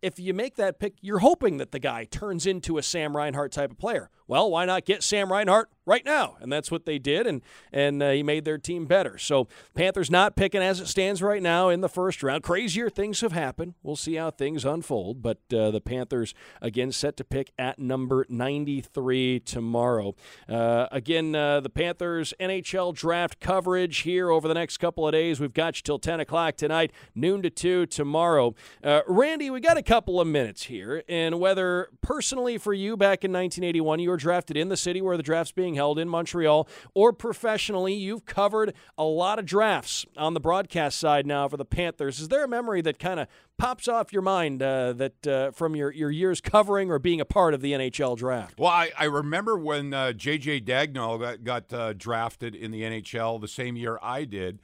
if 0.05 0.19
you 0.19 0.35
make 0.35 0.57
that 0.57 0.79
pick, 0.79 0.97
you're 1.01 1.21
hoping 1.21 1.57
that 1.57 1.73
the 1.73 1.79
guy 1.79 2.05
turns 2.05 2.47
into 2.47 2.77
a 2.77 2.83
Sam 2.83 3.17
Reinhart 3.17 3.53
type 3.53 3.71
of 3.71 3.79
player. 3.79 4.11
Well, 4.27 4.51
why 4.51 4.65
not 4.65 4.85
get 4.85 5.03
Sam 5.03 5.31
Reinhart 5.31 5.69
right 5.87 6.05
now? 6.05 6.37
And 6.41 6.51
that's 6.51 6.71
what 6.71 6.87
they 6.87 6.99
did, 6.99 7.27
and 7.27 7.43
and 7.73 8.03
uh, 8.03 8.11
he 8.11 8.23
made 8.23 8.45
their 8.45 8.57
team 8.59 8.87
better. 8.87 9.19
So 9.19 9.49
Panthers 9.75 10.11
not 10.11 10.35
picking 10.35 10.63
as 10.63 10.81
it 10.81 10.89
stands 10.89 11.23
right 11.23 11.43
now 11.43 11.69
in 11.69 11.83
the 11.83 11.89
first 11.89 12.23
round. 12.23 12.43
Crazier 12.43 12.89
things 12.89 13.21
have 13.21 13.33
happened. 13.33 13.75
We'll 13.83 13.97
see 13.97 14.15
how 14.15 14.31
things 14.31 14.65
unfold. 14.65 15.21
But 15.21 15.39
uh, 15.53 15.71
the 15.71 15.81
Panthers 15.81 16.35
again 16.63 16.91
set 16.91 17.17
to 17.19 17.25
pick 17.25 17.53
at 17.59 17.79
number 17.79 18.25
93 18.29 19.41
tomorrow. 19.41 20.15
Uh, 20.49 20.87
again, 20.91 21.35
uh, 21.35 21.61
the 21.61 21.71
Panthers 21.71 22.33
NHL 22.41 22.95
draft 22.95 23.41
coverage 23.41 23.99
here 23.99 24.31
over 24.31 24.49
the 24.49 24.55
next 24.55 24.79
couple 24.79 25.07
of 25.07 25.13
days. 25.13 25.39
We've 25.39 25.53
got 25.53 25.77
you 25.77 25.83
till 25.83 25.99
10 25.99 26.21
o'clock 26.21 26.57
tonight, 26.57 26.93
noon 27.15 27.43
to 27.43 27.51
2 27.51 27.87
tomorrow. 27.87 28.55
Uh, 28.83 29.03
Randy, 29.07 29.51
we 29.51 29.61
got 29.61 29.77
a 29.77 29.83
couple 29.83 30.21
of 30.21 30.27
minutes 30.27 30.65
here, 30.65 31.03
and 31.09 31.39
whether 31.39 31.89
personally 32.01 32.57
for 32.57 32.73
you 32.73 32.97
back 32.97 33.25
in 33.25 33.33
1981 33.33 33.99
you 34.01 34.14
drafted 34.17 34.57
in 34.57 34.69
the 34.69 34.77
city 34.77 35.01
where 35.01 35.17
the 35.17 35.23
draft's 35.23 35.53
being 35.53 35.75
held 35.75 35.99
in 35.99 36.09
Montreal, 36.09 36.69
or 36.95 37.13
professionally 37.13 37.95
you've 37.95 38.25
covered 38.25 38.75
a 38.97 39.05
lot 39.05 39.39
of 39.39 39.47
drafts 39.47 40.07
on 40.17 40.35
the 40.35 40.41
broadcast 40.41 40.99
side 40.99 41.27
now 41.27 41.49
for 41.49 41.57
the 41.57 41.65
Panthers. 41.65 42.21
Is 42.21 42.29
there 42.29 42.45
a 42.45 42.49
memory 42.49 42.81
that 42.83 42.99
kind 42.99 43.21
of 43.21 43.29
pops 43.57 43.89
off 43.89 44.13
your 44.13 44.23
mind 44.23 44.63
uh, 44.63 44.93
that 44.95 45.27
uh, 45.27 45.51
from 45.51 45.77
your, 45.77 45.93
your 45.93 46.11
years 46.11 46.41
covering 46.41 46.91
or 46.91 46.99
being 46.99 47.21
a 47.21 47.25
part 47.25 47.55
of 47.55 47.61
the 47.61 47.73
NHL 47.73 48.17
draft? 48.17 48.59
Well, 48.59 48.71
I, 48.71 48.91
I 48.99 49.05
remember 49.05 49.57
when 49.57 49.95
uh, 49.95 50.13
J.J. 50.13 50.63
Daigneault 50.63 51.21
got, 51.21 51.45
got 51.45 51.73
uh, 51.73 51.93
drafted 51.93 52.55
in 52.55 52.71
the 52.71 52.83
NHL 52.83 53.41
the 53.41 53.49
same 53.49 53.77
year 53.77 53.99
I 54.03 54.25
did, 54.25 54.61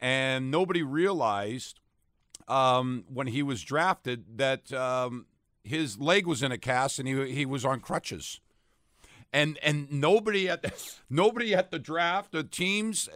and 0.00 0.50
nobody 0.50 0.82
realized 0.82 1.80
um, 2.48 3.04
when 3.08 3.28
he 3.28 3.42
was 3.42 3.62
drafted 3.62 4.38
that 4.38 4.72
um, 4.72 5.26
his 5.62 5.98
leg 5.98 6.26
was 6.26 6.42
in 6.42 6.52
a 6.52 6.58
cast 6.58 6.98
and 6.98 7.06
he, 7.06 7.32
he 7.32 7.46
was 7.46 7.64
on 7.64 7.80
crutches. 7.80 8.40
And 9.32 9.58
and 9.62 9.90
nobody 9.92 10.48
at 10.48 10.62
the, 10.62 10.72
nobody 11.08 11.54
at 11.54 11.70
the 11.70 11.78
draft, 11.78 12.32
the 12.32 12.42
teams 12.42 13.08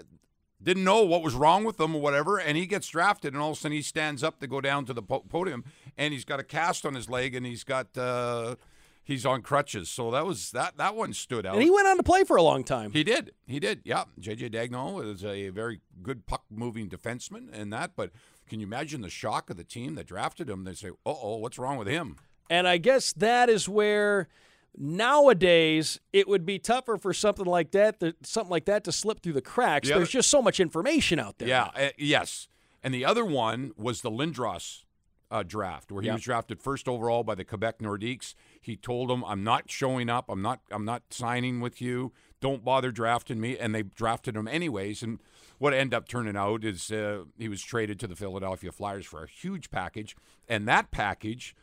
didn't 0.63 0.85
know 0.85 1.03
what 1.03 1.23
was 1.23 1.35
wrong 1.35 1.65
with 1.65 1.79
him 1.79 1.95
or 1.95 2.01
whatever, 2.01 2.39
and 2.39 2.57
he 2.57 2.67
gets 2.67 2.89
drafted, 2.89 3.35
and 3.35 3.43
all 3.43 3.51
of 3.51 3.59
a 3.59 3.61
sudden 3.61 3.77
he 3.77 3.83
stands 3.83 4.23
up 4.23 4.41
to 4.41 4.47
go 4.47 4.61
down 4.61 4.87
to 4.87 4.95
the 4.95 5.03
podium, 5.03 5.65
and 5.97 6.15
he's 6.15 6.25
got 6.25 6.41
a 6.41 6.45
cast 6.45 6.87
on 6.87 6.95
his 6.95 7.11
leg, 7.11 7.35
and 7.35 7.45
he's 7.45 7.65
got 7.65 7.97
uh, 7.99 8.57
he's 9.05 9.27
on 9.27 9.43
crutches. 9.43 9.91
So 9.91 10.11
that 10.11 10.27
was 10.27 10.51
that 10.53 10.77
that 10.79 10.97
one 10.97 11.13
stood 11.13 11.47
out. 11.47 11.55
And 11.55 11.63
he 11.63 11.71
went 11.71 11.87
on 11.87 11.97
to 11.99 12.03
play 12.03 12.25
for 12.25 12.37
a 12.37 12.43
long 12.43 12.65
time. 12.65 12.93
He 12.93 13.05
did, 13.05 13.33
he 13.47 13.61
did. 13.61 13.83
Yeah, 13.85 14.05
JJ 14.21 14.51
Daigneault 14.53 15.13
is 15.13 15.25
a 15.25 15.51
very 15.51 15.81
good 16.03 16.27
puck 16.27 16.45
moving 16.51 16.89
defenseman, 16.89 17.49
and 17.53 17.73
that. 17.73 17.93
But 17.95 18.11
can 18.49 18.61
you 18.61 18.67
imagine 18.67 19.03
the 19.03 19.11
shock 19.11 19.51
of 19.51 19.57
the 19.57 19.65
team 19.65 19.95
that 19.97 20.07
drafted 20.07 20.49
him? 20.49 20.65
They 20.65 20.75
say, 20.75 20.89
"Uh 20.89 21.15
oh, 21.23 21.37
what's 21.37 21.59
wrong 21.59 21.77
with 21.77 21.89
him?" 21.89 22.17
And 22.51 22.67
I 22.67 22.79
guess 22.79 23.13
that 23.15 23.49
is 23.49 23.69
where 23.69 24.29
nowadays 24.77 26.01
it 26.13 26.29
would 26.29 26.45
be 26.45 26.59
tougher 26.59 26.97
for 26.97 27.13
something 27.13 27.47
like 27.47 27.71
that, 27.73 28.03
something 28.23 28.51
like 28.51 28.65
that 28.67 28.85
to 28.85 28.93
slip 28.93 29.21
through 29.23 29.35
the 29.35 29.43
cracks. 29.43 29.89
The 29.89 29.95
There's 29.95 30.11
just 30.11 30.31
so 30.31 30.43
much 30.43 30.61
information 30.61 31.19
out 31.19 31.39
there. 31.39 31.49
Yeah, 31.49 31.71
uh, 31.75 31.89
yes. 31.97 32.49
And 32.83 32.93
the 32.93 33.05
other 33.05 33.25
one 33.25 33.73
was 33.77 34.03
the 34.03 34.11
Lindros 34.11 34.85
uh, 35.31 35.43
draft, 35.43 35.91
where 35.91 36.03
he 36.03 36.07
yep. 36.07 36.17
was 36.17 36.23
drafted 36.23 36.61
first 36.61 36.87
overall 36.87 37.25
by 37.25 37.35
the 37.35 37.45
Quebec 37.45 37.79
Nordiques. 37.79 38.35
He 38.61 38.77
told 38.77 39.09
them, 39.09 39.25
"I'm 39.25 39.43
not 39.43 39.71
showing 39.71 40.09
up. 40.11 40.27
I'm 40.29 40.43
not. 40.43 40.61
I'm 40.71 40.85
not 40.85 41.03
signing 41.11 41.61
with 41.61 41.81
you. 41.81 42.13
Don't 42.41 42.65
bother 42.65 42.93
drafting 42.93 43.41
me." 43.41 43.59
And 43.59 43.75
they 43.75 43.83
drafted 43.83 44.37
him 44.37 44.47
anyways. 44.47 45.03
And 45.03 45.21
what 45.59 45.73
ended 45.73 45.95
up 45.95 46.09
turning 46.09 46.37
out 46.37 46.65
is 46.65 46.93
uh, 46.93 47.25
he 47.39 47.49
was 47.49 47.63
traded 47.63 47.99
to 48.01 48.07
the 48.07 48.17
Philadelphia 48.17 48.71
Flyers 48.71 49.07
for 49.07 49.25
a 49.25 49.29
huge 49.29 49.71
package, 49.71 50.15
and 50.49 50.69
that 50.69 50.91
package 50.91 51.57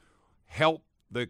helped 0.48 0.86
the 1.10 1.30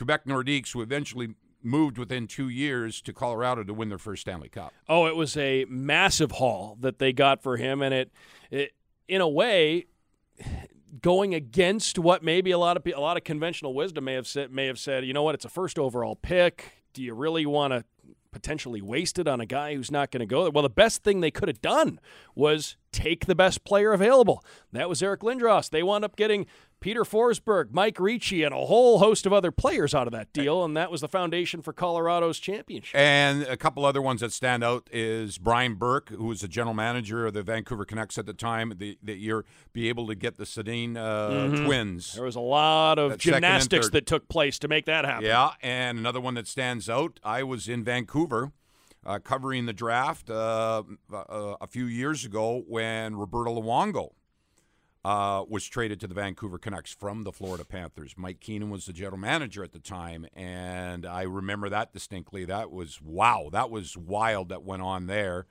Quebec 0.00 0.24
Nordiques, 0.24 0.72
who 0.72 0.80
eventually 0.80 1.34
moved 1.62 1.98
within 1.98 2.26
two 2.26 2.48
years 2.48 3.02
to 3.02 3.12
Colorado 3.12 3.62
to 3.62 3.74
win 3.74 3.90
their 3.90 3.98
first 3.98 4.22
Stanley 4.22 4.48
Cup. 4.48 4.72
Oh, 4.88 5.04
it 5.04 5.14
was 5.14 5.36
a 5.36 5.66
massive 5.68 6.30
haul 6.30 6.78
that 6.80 6.98
they 6.98 7.12
got 7.12 7.42
for 7.42 7.58
him, 7.58 7.82
and 7.82 7.92
it, 7.92 8.10
it 8.50 8.72
in 9.08 9.20
a 9.20 9.28
way, 9.28 9.84
going 11.02 11.34
against 11.34 11.98
what 11.98 12.22
maybe 12.22 12.50
a 12.50 12.56
lot 12.56 12.78
of 12.78 12.86
a 12.86 12.98
lot 12.98 13.18
of 13.18 13.24
conventional 13.24 13.74
wisdom 13.74 14.04
may 14.04 14.14
have 14.14 14.26
said 14.26 14.50
may 14.50 14.68
have 14.68 14.78
said. 14.78 15.04
You 15.04 15.12
know 15.12 15.22
what? 15.22 15.34
It's 15.34 15.44
a 15.44 15.50
first 15.50 15.78
overall 15.78 16.16
pick. 16.16 16.72
Do 16.94 17.02
you 17.02 17.12
really 17.12 17.44
want 17.44 17.74
to 17.74 17.84
potentially 18.30 18.80
waste 18.80 19.18
it 19.18 19.28
on 19.28 19.38
a 19.38 19.44
guy 19.46 19.74
who's 19.74 19.90
not 19.90 20.10
going 20.10 20.20
to 20.20 20.26
go 20.26 20.44
there? 20.44 20.50
Well, 20.50 20.62
the 20.62 20.70
best 20.70 21.02
thing 21.02 21.20
they 21.20 21.30
could 21.30 21.48
have 21.48 21.60
done 21.60 22.00
was 22.34 22.78
take 22.92 23.26
the 23.26 23.34
best 23.34 23.64
player 23.64 23.92
available. 23.92 24.44
That 24.72 24.88
was 24.88 25.02
Eric 25.02 25.20
Lindros. 25.20 25.70
They 25.70 25.82
wound 25.82 26.04
up 26.04 26.16
getting 26.16 26.46
Peter 26.80 27.04
Forsberg, 27.04 27.72
Mike 27.72 28.00
Ricci, 28.00 28.42
and 28.42 28.54
a 28.54 28.64
whole 28.64 29.00
host 29.00 29.26
of 29.26 29.34
other 29.34 29.50
players 29.50 29.94
out 29.94 30.06
of 30.06 30.12
that 30.12 30.32
deal, 30.32 30.64
and 30.64 30.74
that 30.76 30.90
was 30.90 31.02
the 31.02 31.08
foundation 31.08 31.60
for 31.60 31.74
Colorado's 31.74 32.38
championship. 32.38 32.98
And 32.98 33.42
a 33.42 33.56
couple 33.56 33.84
other 33.84 34.00
ones 34.00 34.22
that 34.22 34.32
stand 34.32 34.64
out 34.64 34.88
is 34.90 35.36
Brian 35.36 35.74
Burke, 35.74 36.08
who 36.08 36.24
was 36.24 36.40
the 36.40 36.48
general 36.48 36.72
manager 36.72 37.26
of 37.26 37.34
the 37.34 37.42
Vancouver 37.42 37.84
Canucks 37.84 38.16
at 38.16 38.24
the 38.24 38.32
time, 38.32 38.72
the, 38.78 38.98
that 39.02 39.18
year, 39.18 39.44
be 39.74 39.90
able 39.90 40.06
to 40.06 40.14
get 40.14 40.38
the 40.38 40.44
Sedin 40.44 40.96
uh, 40.96 41.30
mm-hmm. 41.30 41.66
twins. 41.66 42.14
There 42.14 42.24
was 42.24 42.36
a 42.36 42.40
lot 42.40 42.98
of 42.98 43.18
gymnastics 43.18 43.90
that 43.90 44.06
took 44.06 44.28
place 44.28 44.58
to 44.60 44.68
make 44.68 44.86
that 44.86 45.04
happen. 45.04 45.26
Yeah, 45.26 45.50
and 45.62 45.98
another 45.98 46.20
one 46.20 46.34
that 46.34 46.48
stands 46.48 46.88
out, 46.88 47.20
I 47.22 47.42
was 47.42 47.68
in 47.68 47.84
Vancouver. 47.84 48.52
Uh, 49.04 49.18
covering 49.18 49.64
the 49.64 49.72
draft 49.72 50.28
uh, 50.28 50.82
uh 51.10 51.54
a 51.60 51.66
few 51.66 51.86
years 51.86 52.26
ago 52.26 52.62
when 52.68 53.16
Roberto 53.16 53.58
Luongo 53.58 54.10
uh, 55.04 55.44
was 55.48 55.66
traded 55.66 56.00
to 56.00 56.06
the 56.06 56.14
Vancouver 56.14 56.58
Canucks 56.58 56.92
from 56.92 57.22
the 57.22 57.32
Florida 57.32 57.64
Panthers. 57.64 58.14
Mike 58.16 58.40
Keenan 58.40 58.70
was 58.70 58.84
the 58.86 58.92
general 58.92 59.16
manager 59.16 59.64
at 59.64 59.72
the 59.72 59.78
time, 59.78 60.26
and 60.34 61.06
I 61.06 61.22
remember 61.22 61.70
that 61.70 61.92
distinctly. 61.92 62.44
That 62.44 62.70
was 62.70 63.00
wow, 63.00 63.48
that 63.52 63.70
was 63.70 63.96
wild 63.96 64.50
that 64.50 64.62
went 64.62 64.82
on 64.82 65.06
there 65.06 65.46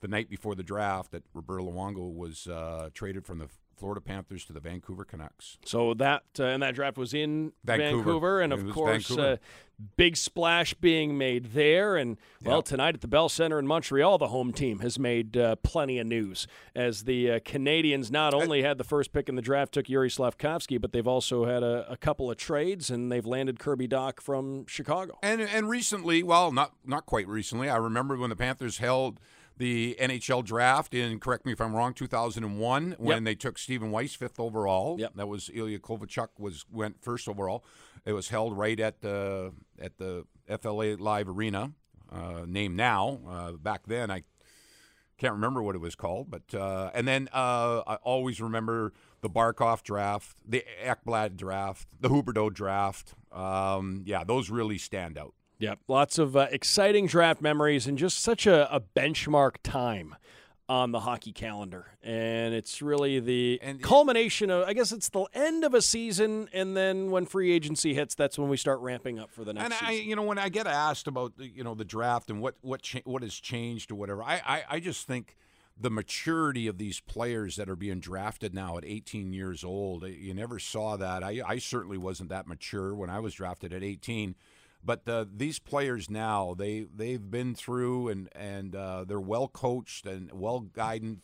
the 0.00 0.08
night 0.08 0.28
before 0.28 0.54
the 0.54 0.62
draft 0.62 1.10
that 1.12 1.24
Roberto 1.34 1.70
Luongo 1.70 2.14
was 2.14 2.46
uh, 2.46 2.90
traded 2.94 3.26
from 3.26 3.38
the 3.38 3.48
Florida 3.76 4.00
Panthers 4.00 4.44
to 4.46 4.52
the 4.52 4.60
Vancouver 4.60 5.04
Canucks. 5.04 5.58
So 5.64 5.94
that 5.94 6.22
uh, 6.38 6.44
and 6.44 6.62
that 6.62 6.74
draft 6.74 6.96
was 6.96 7.14
in 7.14 7.52
Vancouver, 7.64 7.96
Vancouver 7.96 8.40
and 8.40 8.52
of 8.52 8.70
course, 8.70 9.10
uh, 9.10 9.36
big 9.96 10.16
splash 10.16 10.74
being 10.74 11.18
made 11.18 11.52
there. 11.52 11.96
And 11.96 12.16
well, 12.42 12.58
yep. 12.58 12.64
tonight 12.64 12.94
at 12.94 13.00
the 13.00 13.08
Bell 13.08 13.28
Center 13.28 13.58
in 13.58 13.66
Montreal, 13.66 14.18
the 14.18 14.28
home 14.28 14.52
team 14.52 14.80
has 14.80 14.98
made 14.98 15.36
uh, 15.36 15.56
plenty 15.56 15.98
of 15.98 16.06
news 16.06 16.46
as 16.74 17.04
the 17.04 17.32
uh, 17.32 17.38
Canadiens 17.40 18.10
not 18.10 18.32
only 18.32 18.62
had 18.62 18.78
the 18.78 18.84
first 18.84 19.12
pick 19.12 19.28
in 19.28 19.36
the 19.36 19.42
draft, 19.42 19.74
took 19.74 19.88
Yuri 19.88 20.08
Slafkovsky, 20.08 20.80
but 20.80 20.92
they've 20.92 21.06
also 21.06 21.44
had 21.44 21.62
a, 21.62 21.90
a, 21.90 21.96
couple 21.96 22.30
of 22.30 22.36
trades 22.36 22.90
and 22.90 23.10
they've 23.10 23.26
landed 23.26 23.58
Kirby 23.58 23.88
Dach 23.88 24.20
from 24.20 24.66
Chicago. 24.66 25.18
And 25.22 25.40
and 25.40 25.68
recently, 25.68 26.22
well, 26.22 26.52
not 26.52 26.72
not 26.84 27.06
quite 27.06 27.28
recently. 27.28 27.68
I 27.68 27.76
remember 27.76 28.16
when 28.16 28.30
the 28.30 28.36
Panthers 28.36 28.78
held 28.78 29.20
the 29.58 29.96
NHL 30.00 30.44
draft 30.44 30.94
in, 30.94 31.18
correct 31.18 31.46
me 31.46 31.52
if 31.52 31.60
I'm 31.60 31.74
wrong, 31.74 31.94
2001 31.94 32.96
when 32.98 33.16
yep. 33.16 33.24
they 33.24 33.34
took 33.34 33.58
Stephen 33.58 33.90
Weiss 33.90 34.14
fifth 34.14 34.38
overall. 34.38 34.96
Yep. 34.98 35.12
That 35.16 35.28
was 35.28 35.50
Ilya 35.52 35.78
Kovalchuk 35.78 36.28
was 36.38 36.64
went 36.70 37.02
first 37.02 37.28
overall. 37.28 37.64
It 38.04 38.12
was 38.12 38.28
held 38.28 38.56
right 38.56 38.78
at 38.78 39.00
the 39.00 39.52
at 39.80 39.98
the 39.98 40.24
FLA 40.60 40.96
Live 40.98 41.28
Arena, 41.28 41.72
uh, 42.12 42.44
named 42.46 42.76
now. 42.76 43.20
Uh, 43.28 43.52
back 43.52 43.86
then, 43.86 44.10
I 44.10 44.24
can't 45.18 45.32
remember 45.32 45.62
what 45.62 45.74
it 45.74 45.80
was 45.80 45.94
called, 45.94 46.30
but 46.30 46.54
uh, 46.54 46.90
and 46.94 47.08
then 47.08 47.28
uh, 47.32 47.82
I 47.86 47.94
always 47.96 48.40
remember 48.40 48.92
the 49.22 49.30
Barkov 49.30 49.82
draft, 49.82 50.36
the 50.46 50.64
Ekblad 50.84 51.36
draft, 51.36 51.88
the 51.98 52.08
Huberdeau 52.08 52.52
draft. 52.52 53.14
Um, 53.32 54.02
yeah, 54.04 54.24
those 54.24 54.50
really 54.50 54.78
stand 54.78 55.16
out. 55.18 55.34
Yep, 55.58 55.78
lots 55.88 56.18
of 56.18 56.36
uh, 56.36 56.48
exciting 56.50 57.06
draft 57.06 57.40
memories 57.40 57.86
and 57.86 57.96
just 57.96 58.20
such 58.20 58.46
a, 58.46 58.74
a, 58.74 58.80
benchmark 58.80 59.56
time 59.62 60.14
on 60.68 60.92
the 60.92 61.00
hockey 61.00 61.32
calendar. 61.32 61.86
And 62.02 62.54
it's 62.54 62.82
really 62.82 63.20
the 63.20 63.58
and 63.62 63.80
culmination 63.80 64.50
of, 64.50 64.68
I 64.68 64.74
guess 64.74 64.92
it's 64.92 65.08
the 65.08 65.24
end 65.32 65.64
of 65.64 65.72
a 65.72 65.80
season, 65.80 66.50
and 66.52 66.76
then 66.76 67.10
when 67.10 67.24
free 67.24 67.52
agency 67.52 67.94
hits, 67.94 68.14
that's 68.14 68.38
when 68.38 68.48
we 68.48 68.56
start 68.56 68.80
ramping 68.80 69.18
up 69.18 69.30
for 69.30 69.44
the 69.44 69.54
next. 69.54 69.64
And 69.64 69.74
season. 69.74 69.86
I, 69.86 69.92
you 69.92 70.16
know, 70.16 70.24
when 70.24 70.38
I 70.38 70.48
get 70.50 70.66
asked 70.66 71.06
about 71.06 71.32
you 71.38 71.64
know 71.64 71.74
the 71.74 71.84
draft 71.84 72.28
and 72.30 72.40
what 72.40 72.56
what 72.60 72.82
cha- 72.82 73.00
what 73.04 73.22
has 73.22 73.34
changed 73.34 73.90
or 73.90 73.94
whatever, 73.94 74.22
I, 74.22 74.42
I 74.44 74.64
I 74.72 74.80
just 74.80 75.06
think 75.06 75.36
the 75.78 75.90
maturity 75.90 76.66
of 76.66 76.78
these 76.78 77.00
players 77.00 77.56
that 77.56 77.68
are 77.68 77.76
being 77.76 78.00
drafted 78.00 78.54
now 78.54 78.78
at 78.78 78.84
18 78.84 79.32
years 79.32 79.62
old. 79.62 80.04
You 80.04 80.32
never 80.32 80.58
saw 80.58 80.96
that. 80.96 81.22
I, 81.22 81.42
I 81.46 81.58
certainly 81.58 81.98
wasn't 81.98 82.30
that 82.30 82.46
mature 82.46 82.94
when 82.94 83.10
I 83.10 83.20
was 83.20 83.34
drafted 83.34 83.72
at 83.72 83.82
18. 83.82 84.34
But 84.86 85.08
uh, 85.08 85.24
these 85.34 85.58
players 85.58 86.08
now, 86.08 86.54
they 86.56 86.86
they've 86.94 87.30
been 87.30 87.56
through 87.56 88.08
and 88.08 88.28
and 88.36 88.76
uh, 88.76 89.04
they're 89.04 89.20
well 89.20 89.48
coached 89.48 90.06
and 90.06 90.30
well 90.32 90.60
guided 90.60 91.18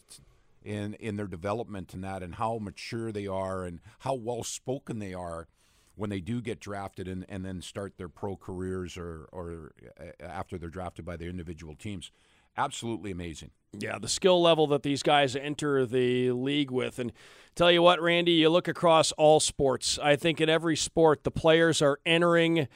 in 0.64 0.94
in 0.94 1.14
their 1.16 1.28
development 1.28 1.94
and 1.94 2.02
that, 2.02 2.24
and 2.24 2.34
how 2.34 2.58
mature 2.58 3.12
they 3.12 3.28
are 3.28 3.64
and 3.64 3.78
how 4.00 4.14
well 4.14 4.42
spoken 4.42 4.98
they 4.98 5.14
are 5.14 5.46
when 5.94 6.10
they 6.10 6.20
do 6.20 6.40
get 6.40 6.58
drafted 6.58 7.06
and, 7.06 7.24
and 7.28 7.44
then 7.44 7.62
start 7.62 7.98
their 7.98 8.08
pro 8.08 8.36
careers 8.36 8.96
or 8.96 9.28
or 9.30 9.70
uh, 10.00 10.06
after 10.20 10.58
they're 10.58 10.68
drafted 10.68 11.04
by 11.04 11.16
their 11.16 11.28
individual 11.28 11.76
teams. 11.76 12.10
Absolutely 12.56 13.12
amazing. 13.12 13.50
Yeah, 13.78 13.98
the 13.98 14.08
skill 14.08 14.42
level 14.42 14.66
that 14.66 14.82
these 14.82 15.02
guys 15.02 15.34
enter 15.36 15.86
the 15.86 16.32
league 16.32 16.70
with. 16.70 16.98
And 16.98 17.12
tell 17.54 17.70
you 17.72 17.80
what, 17.80 18.02
Randy, 18.02 18.32
you 18.32 18.50
look 18.50 18.68
across 18.68 19.12
all 19.12 19.40
sports. 19.40 19.98
I 19.98 20.16
think 20.16 20.40
in 20.40 20.50
every 20.50 20.76
sport, 20.76 21.24
the 21.24 21.30
players 21.30 21.80
are 21.80 21.98
entering 22.04 22.68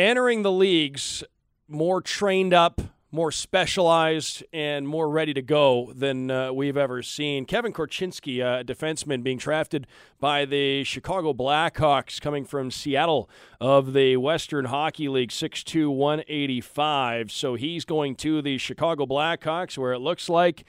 entering 0.00 0.42
the 0.42 0.52
leagues 0.52 1.22
more 1.68 2.00
trained 2.00 2.54
up, 2.54 2.80
more 3.12 3.30
specialized, 3.30 4.42
and 4.52 4.86
more 4.86 5.08
ready 5.08 5.34
to 5.34 5.42
go 5.42 5.92
than 5.94 6.30
uh, 6.30 6.52
we've 6.52 6.76
ever 6.76 7.02
seen. 7.02 7.44
Kevin 7.44 7.72
Korchinski, 7.72 8.40
a 8.40 8.64
defenseman 8.64 9.22
being 9.22 9.36
drafted 9.38 9.86
by 10.18 10.44
the 10.44 10.84
Chicago 10.84 11.32
Blackhawks, 11.32 12.20
coming 12.20 12.44
from 12.44 12.70
Seattle 12.70 13.28
of 13.60 13.92
the 13.92 14.16
Western 14.16 14.66
Hockey 14.66 15.08
League, 15.08 15.30
6'2, 15.30 15.94
185. 15.94 17.30
So 17.30 17.54
he's 17.54 17.84
going 17.84 18.16
to 18.16 18.40
the 18.42 18.58
Chicago 18.58 19.06
Blackhawks, 19.06 19.76
where 19.76 19.92
it 19.92 20.00
looks 20.00 20.28
like 20.28 20.64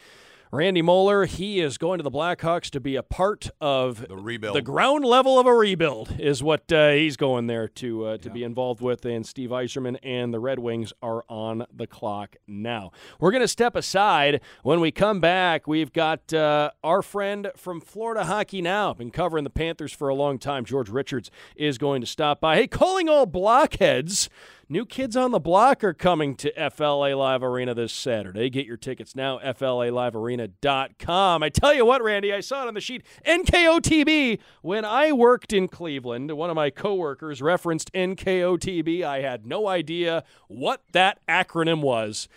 Randy 0.53 0.81
Moeller, 0.81 1.24
he 1.27 1.62
is 1.62 1.77
going 1.77 2.00
to 2.00 2.03
the 2.03 2.12
Blackhawks 2.12 2.70
to 2.72 2.81
be 2.81 2.98
a 2.98 3.03
part 3.03 3.50
of 3.62 4.05
The 4.05 4.17
rebuild. 4.17 4.58
The 4.58 4.62
ground 4.62 5.05
level 5.05 5.39
of 5.39 5.48
a 5.48 5.53
rebuild 5.53 6.20
is 6.20 6.43
what 6.43 6.70
uh, 6.74 6.89
he's 6.91 7.15
going 7.15 7.48
there 7.48 7.70
to 7.70 8.05
uh, 8.05 8.17
to 8.17 8.29
be 8.29 8.43
involved 8.43 8.81
with. 8.81 9.05
And 9.05 9.25
Steve 9.25 9.51
Yzerman 9.51 9.98
and 10.03 10.34
the 10.34 10.41
Red 10.41 10.60
Wings 10.60 10.91
are 11.01 11.24
on 11.29 11.65
the 11.74 11.88
clock 11.88 12.36
now. 12.48 12.91
We're 13.17 13.31
going 13.31 13.43
to 13.43 13.48
step 13.48 13.77
aside. 13.77 14.41
When 14.62 14.81
we 14.81 14.91
come 14.91 15.22
back, 15.22 15.67
we've 15.67 15.93
got 15.93 16.34
uh, 16.34 16.72
our 16.84 17.01
friend 17.01 17.50
from 17.55 17.79
Florida 17.79 18.25
Hockey 18.25 18.62
Now, 18.62 18.93
been 18.93 19.10
covering 19.10 19.46
the 19.46 19.50
Panthers 19.50 19.93
for 19.93 20.10
a 20.10 20.15
long 20.15 20.38
time. 20.38 20.65
George 20.65 20.89
Richards 20.89 21.31
is 21.55 21.77
going 21.77 22.01
to 22.01 22.08
stop 22.08 22.41
by. 22.41 22.58
Hey, 22.58 22.67
calling 22.67 23.08
all 23.08 23.25
blockheads. 23.25 24.29
New 24.72 24.86
Kids 24.86 25.18
on 25.18 25.32
the 25.32 25.40
Block 25.40 25.84
are 25.84 25.94
coming 25.94 26.34
to 26.36 26.70
FLA 26.70 27.13
Live 27.13 27.44
Arena 27.44 27.74
this 27.74 27.92
Saturday. 27.92 28.50
Get 28.50 28.66
your 28.66 28.78
tickets 28.78 29.18
now, 29.18 29.38
FLALiveArena.com. 29.40 31.44
I 31.44 31.50
tell 31.50 31.74
you 31.74 31.86
what, 31.86 32.01
Randy, 32.01 32.32
I 32.32 32.40
saw 32.40 32.63
it 32.63 32.70
on 32.70 32.74
the 32.74 32.80
sheet. 32.80 33.04
NKOTB. 33.28 34.40
When 34.62 34.86
I 34.86 35.12
worked 35.12 35.51
in 35.51 35.68
Cleveland, 35.68 36.32
one 36.38 36.50
of 36.50 36.56
my 36.56 36.70
coworkers 36.70 37.42
referenced 37.42 37.92
NKOTB. 37.92 39.04
I 39.04 39.20
had 39.20 39.46
no 39.46 39.68
idea 39.68 40.24
what 40.48 40.84
that 40.94 41.20
acronym 41.28 41.82
was. 41.82 42.30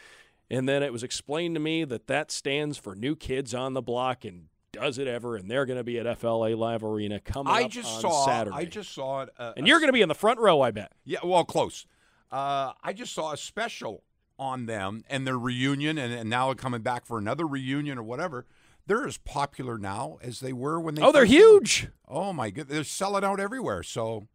And 0.50 0.69
then 0.69 0.83
it 0.83 0.93
was 0.93 1.05
explained 1.05 1.55
to 1.55 1.61
me 1.61 1.85
that 1.85 2.09
that 2.09 2.33
stands 2.33 2.79
for 2.79 2.97
New 2.97 3.14
Kids 3.14 3.55
on 3.55 3.75
the 3.75 3.83
Block 3.83 4.25
and 4.25 4.47
does 4.73 4.99
it 4.99 5.07
ever. 5.07 5.37
And 5.37 5.49
they're 5.49 5.67
going 5.67 5.79
to 5.79 5.85
be 5.85 6.00
at 6.00 6.19
FLA 6.19 6.57
Live 6.57 6.83
Arena 6.83 7.21
coming 7.21 7.53
I 7.53 7.62
up 7.62 7.71
just 7.71 7.95
on 7.95 8.00
saw. 8.00 8.26
Saturday. 8.26 8.57
I 8.57 8.64
just 8.64 8.93
saw 8.93 9.23
it. 9.23 9.29
Uh, 9.38 9.53
and 9.57 9.69
you're 9.69 9.79
going 9.79 9.87
to 9.87 9.93
be 9.93 10.03
in 10.03 10.09
the 10.09 10.17
front 10.17 10.41
row, 10.41 10.62
I 10.62 10.73
bet. 10.73 10.91
Yeah, 11.05 11.21
well, 11.23 11.45
close. 11.45 11.87
Uh, 12.33 12.73
I 12.83 12.93
just 12.93 13.12
saw 13.14 13.33
a 13.33 13.37
special 13.37 14.02
on 14.38 14.66
them 14.66 15.04
and 15.09 15.26
their 15.26 15.38
reunion, 15.38 15.97
and, 15.99 16.12
and 16.12 16.28
now 16.28 16.47
they're 16.47 16.54
coming 16.57 16.83
back 16.83 17.07
for 17.07 17.19
another 17.19 17.47
reunion 17.47 17.99
or 17.99 18.02
whatever. 18.02 18.47
They're 18.87 19.07
as 19.07 19.16
popular 19.19 19.78
now 19.78 20.19
as 20.23 20.40
they 20.40 20.52
were 20.52 20.78
when 20.81 20.95
they. 20.97 21.02
Oh, 21.02 21.12
they're 21.12 21.25
huge. 21.25 21.88
Oh 22.09 22.33
my 22.33 22.50
god, 22.50 22.69
they're 22.69 22.85
selling 22.85 23.25
out 23.25 23.40
everywhere. 23.40 23.83
So, 23.83 24.26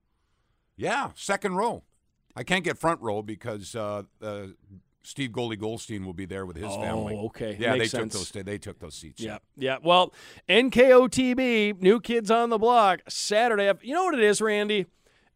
yeah, 0.77 1.11
second 1.15 1.55
row. 1.55 1.83
I 2.35 2.43
can't 2.43 2.63
get 2.63 2.77
front 2.77 3.01
row 3.01 3.21
because 3.21 3.75
uh, 3.75 4.03
uh, 4.21 4.47
Steve 5.03 5.31
Goldie 5.33 5.55
Goldstein 5.57 6.05
will 6.05 6.13
be 6.13 6.25
there 6.25 6.45
with 6.45 6.55
his 6.55 6.65
Oh, 6.67 6.81
family. 6.81 7.15
okay. 7.15 7.57
Yeah, 7.59 7.73
Makes 7.73 7.91
they 7.91 7.97
sense. 7.99 8.13
took 8.13 8.31
those. 8.33 8.43
They 8.45 8.57
took 8.57 8.79
those 8.79 8.95
seats. 8.95 9.21
Yeah, 9.21 9.39
yeah. 9.57 9.77
Well, 9.83 10.13
NKOTB, 10.47 11.81
New 11.81 11.99
Kids 11.99 12.31
on 12.31 12.49
the 12.49 12.57
Block, 12.57 13.01
Saturday. 13.09 13.71
You 13.81 13.93
know 13.93 14.05
what 14.05 14.13
it 14.13 14.23
is, 14.23 14.41
Randy? 14.41 14.85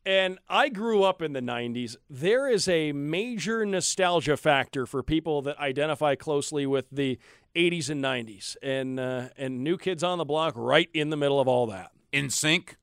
And 0.06 0.38
I 0.50 0.68
grew 0.70 1.04
up 1.04 1.22
in 1.22 1.34
the 1.34 1.40
90s. 1.40 1.96
There 2.10 2.50
is 2.50 2.68
a 2.68 2.92
major 2.92 3.66
nostalgia 3.66 4.36
factor 4.36 4.86
for 4.86 5.02
people 5.02 5.42
that 5.44 5.58
identify 5.60 6.16
closely 6.16 6.66
with 6.66 6.88
the 6.92 7.18
80s 7.56 7.90
and 7.90 8.04
90s. 8.04 8.58
And 8.62 9.00
uh, 9.00 9.30
and 9.38 9.64
New 9.64 9.78
Kids 9.78 10.04
on 10.04 10.18
the 10.18 10.26
Block 10.26 10.56
right 10.58 10.90
in 10.94 11.10
the 11.10 11.18
middle 11.18 11.40
of 11.40 11.48
all 11.48 11.68
that. 11.68 11.92
NSYNC. 12.12 12.76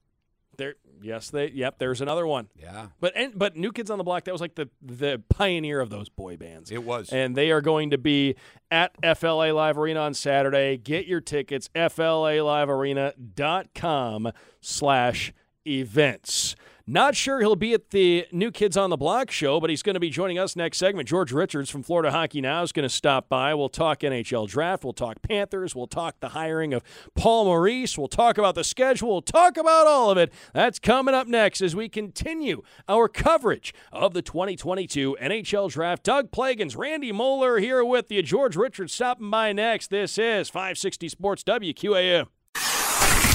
There 0.57 0.77
yes, 1.03 1.31
they 1.31 1.51
yep, 1.51 1.79
there's 1.79 2.01
another 2.01 2.27
one. 2.27 2.49
Yeah, 2.57 2.87
But 3.01 3.13
and, 3.17 3.39
but 3.39 3.57
New 3.57 3.73
Kids 3.73 3.91
on 3.91 3.99
the 3.99 4.05
Block 4.05 4.25
that 4.25 4.33
was 4.33 4.41
like 4.41 4.55
the 4.55 4.69
the 4.83 5.23
pioneer 5.29 5.81
of 5.81 5.91
those 5.91 6.09
boy 6.09 6.37
bands. 6.37 6.71
it 6.71 6.85
was. 6.85 7.11
And 7.11 7.37
they 7.37 7.51
are 7.51 7.61
going 7.61 7.91
to 7.91 7.99
be 7.99 8.37
at 8.71 8.93
FLA 9.19 9.53
Live 9.53 9.77
Arena 9.79 10.01
on 10.01 10.15
Saturday. 10.15 10.77
Get 10.77 11.07
your 11.07 11.21
tickets, 11.21 11.69
FLALiveArena.com 11.75 14.33
slash 14.61 15.33
events. 15.67 16.55
Not 16.93 17.15
sure 17.15 17.39
he'll 17.39 17.55
be 17.55 17.73
at 17.73 17.91
the 17.91 18.27
New 18.33 18.51
Kids 18.51 18.77
on 18.77 18.91
the 18.91 18.97
Block 18.97 19.31
show, 19.31 19.61
but 19.61 19.71
he's 19.71 19.81
going 19.81 19.95
to 19.95 20.01
be 20.01 20.11
joining 20.11 20.41
us 20.41 20.57
next 20.57 20.79
segment. 20.79 21.09
George 21.09 21.31
Richards 21.31 21.71
from 21.71 21.85
Florida 21.85 22.11
Hockey 22.11 22.41
Now 22.41 22.65
is 22.65 22.73
going 22.73 22.83
to 22.83 22.93
stop 22.93 23.29
by. 23.29 23.55
We'll 23.55 23.69
talk 23.69 24.01
NHL 24.01 24.49
draft. 24.49 24.83
We'll 24.83 24.93
talk 24.93 25.23
Panthers. 25.23 25.77
We'll 25.77 25.87
talk 25.87 26.19
the 26.19 26.31
hiring 26.31 26.75
of 26.75 26.83
Paul 27.15 27.45
Maurice. 27.45 27.97
We'll 27.97 28.09
talk 28.09 28.39
about 28.39 28.57
the 28.57 28.65
schedule. 28.65 29.11
We'll 29.11 29.23
talk 29.23 29.57
about 29.57 29.87
all 29.87 30.11
of 30.11 30.19
it. 30.19 30.33
That's 30.53 30.81
coming 30.81 31.15
up 31.15 31.29
next 31.29 31.61
as 31.61 31.77
we 31.77 31.89
continue 31.89 32.63
our 32.89 33.07
coverage 33.07 33.73
of 33.93 34.13
the 34.13 34.21
2022 34.23 35.17
NHL 35.23 35.71
draft. 35.71 36.03
Doug 36.03 36.33
Plagens, 36.33 36.77
Randy 36.77 37.13
Moeller 37.13 37.61
here 37.61 37.85
with 37.85 38.11
you. 38.11 38.21
George 38.21 38.57
Richards 38.57 38.93
stopping 38.93 39.31
by 39.31 39.53
next. 39.53 39.91
This 39.91 40.19
is 40.19 40.51
560 40.51 41.09
Sports 41.09 41.45
WQAM. 41.45 42.27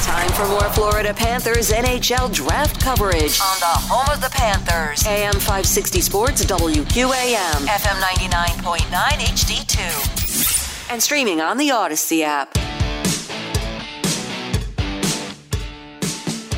Time 0.06 0.30
for 0.34 0.46
more 0.48 0.70
Florida 0.74 1.16
Panthers 1.16 1.72
NHL 1.72 2.32
draft 2.32 2.80
coverage 2.80 3.42
on 3.42 3.60
the 3.60 3.66
home 3.66 4.06
of 4.14 4.22
the 4.22 4.30
Panthers. 4.30 5.04
AM 5.08 5.34
560 5.34 6.00
Sports 6.00 6.46
WQAM, 6.46 7.66
FM 7.66 8.02
99.9 8.02 8.86
HD2. 8.86 10.92
And 10.92 11.02
streaming 11.02 11.42
on 11.42 11.58
the 11.58 11.70
Audacy 11.70 12.22
app. 12.22 12.56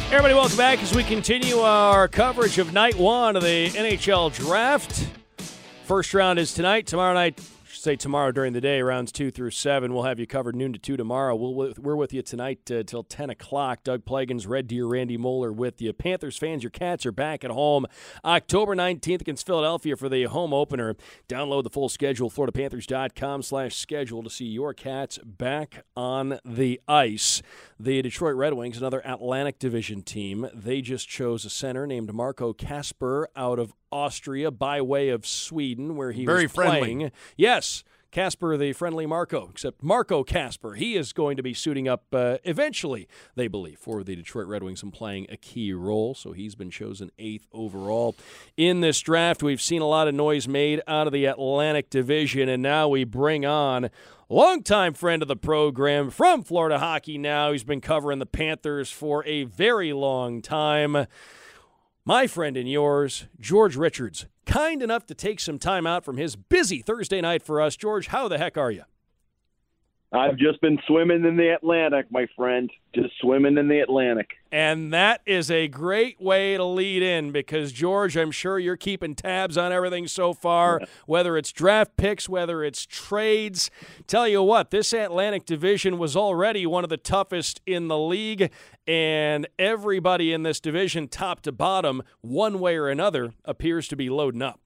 Everybody, 0.08 0.34
welcome 0.34 0.58
back 0.58 0.84
as 0.84 0.94
we 0.94 1.06
continue 1.06 1.60
our 1.60 2.10
coverage 2.10 2.58
of 2.58 2.74
night 2.74 2.98
one 2.98 3.38
of 3.38 3.44
the 3.44 3.70
NHL 3.70 4.36
draft. 4.36 5.08
First 5.86 6.14
round 6.14 6.38
is 6.38 6.54
tonight. 6.54 6.86
Tomorrow 6.86 7.14
night, 7.14 7.40
say 7.84 7.96
tomorrow 7.96 8.32
during 8.32 8.54
the 8.54 8.62
day, 8.62 8.82
rounds 8.82 9.12
two 9.12 9.32
through 9.32 9.52
seven. 9.52 9.94
We'll 9.94 10.04
have 10.04 10.20
you 10.20 10.28
covered 10.28 10.56
noon 10.56 10.74
to 10.74 10.80
two 10.80 10.98
tomorrow. 10.98 11.36
We'll, 11.36 11.74
we're 11.78 11.96
with 11.96 12.13
you 12.13 12.22
tonight 12.22 12.70
uh, 12.72 12.84
till 12.84 13.04
10 13.04 13.30
o'clock. 13.30 13.84
Doug 13.84 14.06
Plagens, 14.06 14.48
Red 14.48 14.68
Deer, 14.68 14.86
Randy 14.86 15.18
Moeller 15.18 15.52
with 15.52 15.82
you. 15.82 15.94
Panthers 15.94 16.38
fans, 16.38 16.63
your 16.63 16.70
Cats 16.70 17.06
are 17.06 17.12
back 17.12 17.44
at 17.44 17.52
home 17.52 17.86
October 18.24 18.76
19th 18.76 19.22
against 19.22 19.46
Philadelphia 19.46 19.96
for 19.96 20.10
the 20.10 20.24
home 20.26 20.54
opener. 20.54 20.96
Download 21.28 21.63
the 21.63 21.70
full 21.70 21.90
schedule, 21.90 22.30
floridapanthers.com 22.30 23.42
slash 23.44 23.76
schedule 23.76 24.24
to 24.24 24.30
see 24.30 24.46
your 24.46 24.74
Cats 24.74 25.18
back 25.24 25.86
on 25.96 26.40
the 26.46 26.80
ice. 26.88 27.42
The 27.80 28.02
Detroit 28.02 28.36
Red 28.36 28.54
Wings, 28.54 28.78
another 28.78 29.02
Atlantic 29.06 29.60
Division 29.60 30.02
team, 30.02 30.48
they 30.54 30.82
just 30.82 31.08
chose 31.08 31.46
a 31.46 31.50
center 31.50 31.86
named 31.86 32.13
Marco 32.13 32.54
Kasper 32.54 33.30
out 33.36 33.60
of 33.60 33.74
Austria 33.92 34.52
by 34.52 34.82
way 34.82 35.10
of 35.10 35.26
Sweden, 35.26 35.96
where 35.96 36.12
he 36.12 36.26
Very 36.26 36.44
was 36.44 36.52
friendly. 36.52 36.80
playing. 36.80 37.12
Yes. 37.38 37.77
Casper, 38.12 38.58
the 38.58 38.74
friendly 38.74 39.06
Marco, 39.06 39.50
except 39.52 39.84
Marco 39.84 40.24
Casper. 40.24 40.74
He 40.76 40.96
is 40.96 41.13
going 41.13 41.38
to 41.38 41.43
be 41.43 41.54
suiting 41.54 41.88
up 41.88 42.06
uh, 42.13 42.38
eventually, 42.43 43.08
they 43.36 43.48
believe, 43.48 43.80
for 43.80 44.04
the 44.04 44.15
Detroit 44.15 44.48
Red 44.48 44.63
Wings 44.63 44.84
and 44.84 44.93
playing 44.93 45.28
a 45.30 45.38
key 45.38 45.74
role. 45.74 46.15
So 46.15 46.32
he's 46.32 46.56
been 46.56 46.72
chosen 46.72 47.12
eighth 47.20 47.48
overall 47.52 48.15
in 48.56 48.82
this 48.82 49.00
draft. 49.00 49.43
We've 49.43 49.62
seen 49.62 49.82
a 49.82 49.88
lot 49.88 50.08
of 50.08 50.15
noise 50.15 50.48
made 50.48 50.82
out 50.88 51.08
of 51.08 51.13
the 51.13 51.26
Atlantic 51.26 51.89
Division, 51.89 52.50
and 52.50 52.63
now 52.63 52.88
we 52.88 53.04
bring 53.04 53.46
on 53.46 53.89
longtime 54.30 54.93
friend 54.93 55.22
of 55.22 55.28
the 55.28 55.36
program 55.36 56.10
from 56.10 56.43
Florida 56.43 56.80
Hockey 56.80 57.17
Now. 57.17 57.52
He's 57.52 57.63
been 57.63 57.82
covering 57.82 58.20
the 58.20 58.26
Panthers 58.26 58.91
for 58.91 59.26
a 59.26 59.43
very 59.43 59.93
long 59.93 60.41
time. 60.41 61.08
My 62.08 62.26
friend 62.26 62.56
and 62.56 62.72
yours, 62.72 63.26
George 63.38 63.76
Richards, 63.76 64.28
kind 64.46 64.82
enough 64.82 65.06
to 65.08 65.13
take 65.13 65.41
some 65.41 65.60
time 65.60 65.86
out 65.86 66.06
from 66.06 66.15
his 66.15 66.38
busy 66.38 66.82
Thursday 66.82 67.20
night 67.20 67.43
for 67.43 67.60
us. 67.60 67.76
George, 67.76 68.08
how 68.08 68.30
the 68.30 68.38
heck 68.38 68.58
are 68.58 68.72
you? 68.72 68.84
I've 70.13 70.38
just 70.38 70.62
been 70.62 70.80
swimming 70.88 71.26
in 71.26 71.36
the 71.36 71.54
Atlantic, 71.54 72.10
my 72.10 72.28
friend. 72.36 72.72
Just 72.96 73.10
swimming 73.20 73.58
in 73.58 73.67
the 73.67 73.80
Atlantic. 73.80 74.32
And 74.54 74.93
that 74.93 75.20
is 75.26 75.52
a 75.52 75.67
great 75.67 76.22
way 76.22 76.56
to 76.56 76.63
lead 76.63 77.04
in 77.04 77.34
because, 77.34 77.74
George, 77.74 78.15
I'm 78.15 78.32
sure 78.32 78.58
you're 78.58 78.78
keeping 78.78 79.15
tabs 79.15 79.58
on 79.58 79.74
everything 79.74 80.08
so 80.08 80.34
far, 80.34 80.82
whether 81.06 81.38
it's 81.38 81.52
draft 81.52 81.98
picks, 81.98 82.30
whether 82.30 82.63
it's 82.63 82.86
trades. 82.86 83.70
Tell 84.08 84.28
you 84.28 84.41
what, 84.41 84.72
this 84.72 84.93
Atlantic 84.93 85.46
division 85.46 85.98
was 85.98 86.15
already 86.15 86.65
one 86.65 86.86
of 86.86 86.89
the 86.89 86.98
toughest 86.98 87.60
in 87.65 87.89
the 87.89 87.98
league, 87.98 88.50
and 88.88 89.46
everybody 89.60 90.32
in 90.32 90.43
this 90.43 90.62
division, 90.62 91.10
top 91.10 91.41
to 91.41 91.52
bottom, 91.52 92.02
one 92.22 92.60
way 92.60 92.78
or 92.78 92.88
another, 92.88 93.34
appears 93.43 93.89
to 93.89 93.98
be 93.98 94.10
loading 94.10 94.41
up. 94.41 94.62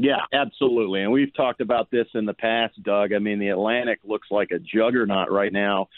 Yeah, 0.00 0.20
absolutely. 0.32 1.02
And 1.02 1.10
we've 1.10 1.34
talked 1.34 1.60
about 1.60 1.90
this 1.90 2.06
in 2.14 2.24
the 2.24 2.32
past, 2.32 2.80
Doug. 2.84 3.12
I 3.12 3.18
mean, 3.18 3.40
the 3.40 3.48
Atlantic 3.48 3.98
looks 4.04 4.28
like 4.30 4.52
a 4.52 4.60
juggernaut 4.60 5.30
right 5.30 5.52
now. 5.52 5.88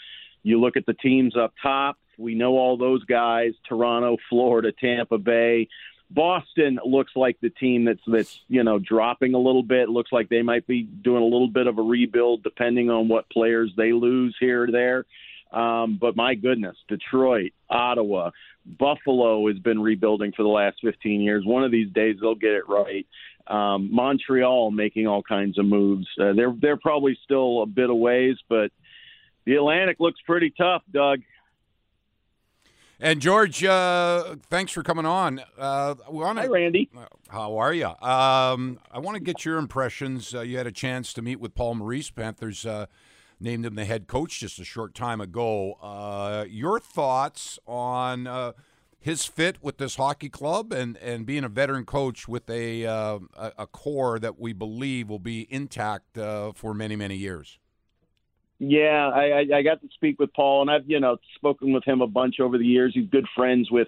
You 0.41 0.59
look 0.59 0.75
at 0.75 0.87
the 0.87 0.95
teams 0.95 1.37
up 1.37 1.53
top, 1.61 1.97
we 2.17 2.33
know 2.33 2.57
all 2.57 2.77
those 2.77 3.03
guys 3.05 3.53
Toronto, 3.69 4.17
Florida, 4.27 4.71
Tampa 4.71 5.19
Bay. 5.19 5.67
Boston 6.09 6.79
looks 6.83 7.13
like 7.15 7.37
the 7.41 7.51
team 7.51 7.85
that's 7.85 8.01
that's 8.05 8.39
you 8.49 8.63
know 8.63 8.79
dropping 8.79 9.35
a 9.35 9.39
little 9.39 9.63
bit. 9.63 9.87
Looks 9.87 10.11
like 10.11 10.29
they 10.29 10.41
might 10.41 10.65
be 10.65 10.81
doing 10.81 11.21
a 11.21 11.25
little 11.25 11.47
bit 11.47 11.67
of 11.67 11.77
a 11.77 11.81
rebuild 11.81 12.43
depending 12.43 12.89
on 12.89 13.07
what 13.07 13.29
players 13.29 13.71
they 13.77 13.93
lose 13.93 14.35
here 14.39 14.63
or 14.63 14.71
there. 14.71 15.05
Um, 15.51 15.97
but 15.99 16.15
my 16.15 16.35
goodness, 16.35 16.75
Detroit, 16.87 17.51
Ottawa, 17.69 18.31
Buffalo 18.65 19.47
has 19.47 19.59
been 19.59 19.81
rebuilding 19.81 20.31
for 20.35 20.43
the 20.43 20.49
last 20.49 20.77
15 20.81 21.21
years. 21.21 21.45
One 21.45 21.63
of 21.63 21.71
these 21.71 21.91
days 21.91 22.17
they'll 22.21 22.35
get 22.35 22.51
it 22.51 22.69
right. 22.69 23.05
Um, 23.51 23.93
Montreal 23.93 24.71
making 24.71 25.07
all 25.07 25.21
kinds 25.21 25.59
of 25.59 25.65
moves. 25.65 26.07
Uh, 26.19 26.31
they're 26.33 26.55
they're 26.59 26.77
probably 26.77 27.17
still 27.23 27.63
a 27.63 27.65
bit 27.65 27.89
of 27.89 27.97
ways, 27.97 28.37
but 28.47 28.71
the 29.45 29.55
Atlantic 29.55 29.97
looks 29.99 30.19
pretty 30.25 30.53
tough, 30.57 30.83
Doug. 30.91 31.19
And 33.03 33.19
George, 33.19 33.63
uh, 33.63 34.35
thanks 34.49 34.71
for 34.71 34.83
coming 34.83 35.07
on. 35.07 35.41
Uh, 35.57 35.95
wanna, 36.07 36.41
Hi, 36.41 36.47
Randy. 36.47 36.87
Uh, 36.95 37.05
how 37.29 37.57
are 37.57 37.73
you? 37.73 37.87
Um, 37.87 38.79
I 38.91 38.99
want 38.99 39.15
to 39.15 39.23
get 39.23 39.43
your 39.43 39.57
impressions. 39.57 40.35
Uh, 40.35 40.41
you 40.41 40.57
had 40.57 40.67
a 40.67 40.71
chance 40.71 41.11
to 41.13 41.23
meet 41.23 41.39
with 41.39 41.55
Paul 41.55 41.75
Maurice. 41.75 42.11
Panthers 42.11 42.63
uh, 42.63 42.85
named 43.39 43.65
him 43.65 43.73
the 43.73 43.85
head 43.85 44.05
coach 44.05 44.39
just 44.39 44.59
a 44.59 44.63
short 44.63 44.93
time 44.93 45.19
ago. 45.19 45.73
Uh, 45.81 46.45
your 46.47 46.79
thoughts 46.79 47.57
on 47.65 48.27
his 49.01 49.25
fit 49.25 49.57
with 49.61 49.77
this 49.77 49.95
hockey 49.95 50.29
club 50.29 50.71
and, 50.71 50.95
and 50.97 51.25
being 51.25 51.43
a 51.43 51.49
veteran 51.49 51.85
coach 51.85 52.27
with 52.27 52.49
a, 52.49 52.83
a, 52.83 53.19
a 53.35 53.67
core 53.67 54.19
that 54.19 54.39
we 54.39 54.53
believe 54.53 55.09
will 55.09 55.19
be 55.19 55.51
intact 55.51 56.17
for 56.55 56.73
many, 56.73 56.95
many 56.95 57.17
years? 57.17 57.59
Yeah, 58.63 59.09
I, 59.09 59.43
I 59.55 59.61
got 59.63 59.81
to 59.81 59.87
speak 59.95 60.19
with 60.19 60.31
Paul, 60.35 60.61
and 60.61 60.69
I've 60.69 60.87
you 60.87 60.99
know 60.99 61.17
spoken 61.33 61.73
with 61.73 61.83
him 61.83 62.01
a 62.01 62.07
bunch 62.07 62.39
over 62.39 62.59
the 62.59 62.65
years. 62.65 62.91
He's 62.93 63.09
good 63.09 63.25
friends 63.35 63.71
with 63.71 63.87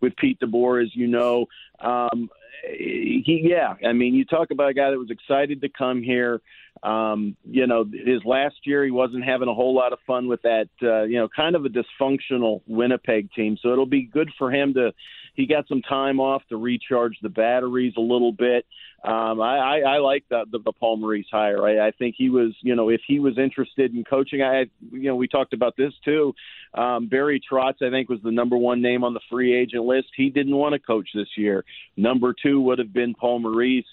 with 0.00 0.14
Pete 0.14 0.38
DeBoer, 0.38 0.84
as 0.84 0.94
you 0.94 1.08
know. 1.08 1.46
Um, 1.80 2.30
he, 2.62 3.40
yeah, 3.42 3.74
I 3.84 3.92
mean, 3.92 4.14
you 4.14 4.24
talk 4.24 4.52
about 4.52 4.70
a 4.70 4.74
guy 4.74 4.90
that 4.90 4.98
was 4.98 5.10
excited 5.10 5.60
to 5.62 5.68
come 5.68 6.04
here. 6.04 6.40
Um, 6.82 7.36
you 7.44 7.66
know, 7.66 7.84
his 7.84 8.24
last 8.24 8.56
year 8.64 8.84
he 8.84 8.90
wasn't 8.90 9.24
having 9.24 9.48
a 9.48 9.54
whole 9.54 9.74
lot 9.74 9.92
of 9.92 10.00
fun 10.06 10.26
with 10.26 10.42
that. 10.42 10.68
Uh, 10.82 11.02
you 11.02 11.16
know, 11.16 11.28
kind 11.34 11.54
of 11.54 11.64
a 11.64 11.68
dysfunctional 11.68 12.62
Winnipeg 12.66 13.32
team. 13.32 13.56
So 13.60 13.72
it'll 13.72 13.86
be 13.86 14.02
good 14.02 14.30
for 14.38 14.52
him 14.52 14.74
to. 14.74 14.92
He 15.34 15.46
got 15.46 15.66
some 15.66 15.80
time 15.80 16.20
off 16.20 16.42
to 16.50 16.56
recharge 16.56 17.16
the 17.22 17.30
batteries 17.30 17.94
a 17.96 18.00
little 18.00 18.32
bit. 18.32 18.66
Um, 19.04 19.40
I, 19.40 19.56
I, 19.56 19.78
I 19.80 19.98
like 19.98 20.24
the, 20.30 20.44
the, 20.50 20.60
the 20.60 20.72
Paul 20.72 20.96
Maurice 20.96 21.26
hire. 21.30 21.66
I, 21.66 21.88
I 21.88 21.90
think 21.90 22.14
he 22.16 22.30
was, 22.30 22.52
you 22.60 22.76
know, 22.76 22.88
if 22.88 23.00
he 23.06 23.18
was 23.18 23.36
interested 23.36 23.92
in 23.94 24.04
coaching, 24.04 24.42
I, 24.42 24.66
you 24.92 25.08
know, 25.08 25.16
we 25.16 25.26
talked 25.26 25.54
about 25.54 25.76
this 25.76 25.92
too. 26.04 26.34
Um, 26.74 27.08
Barry 27.08 27.40
Trotz, 27.40 27.82
I 27.82 27.90
think, 27.90 28.08
was 28.08 28.20
the 28.22 28.30
number 28.30 28.56
one 28.56 28.80
name 28.80 29.02
on 29.02 29.12
the 29.12 29.20
free 29.28 29.56
agent 29.56 29.84
list. 29.84 30.08
He 30.16 30.30
didn't 30.30 30.54
want 30.54 30.74
to 30.74 30.78
coach 30.78 31.08
this 31.14 31.28
year. 31.36 31.64
Number 31.96 32.32
two 32.40 32.60
would 32.60 32.78
have 32.78 32.92
been 32.92 33.14
Paul 33.14 33.40
Maurice. 33.40 33.84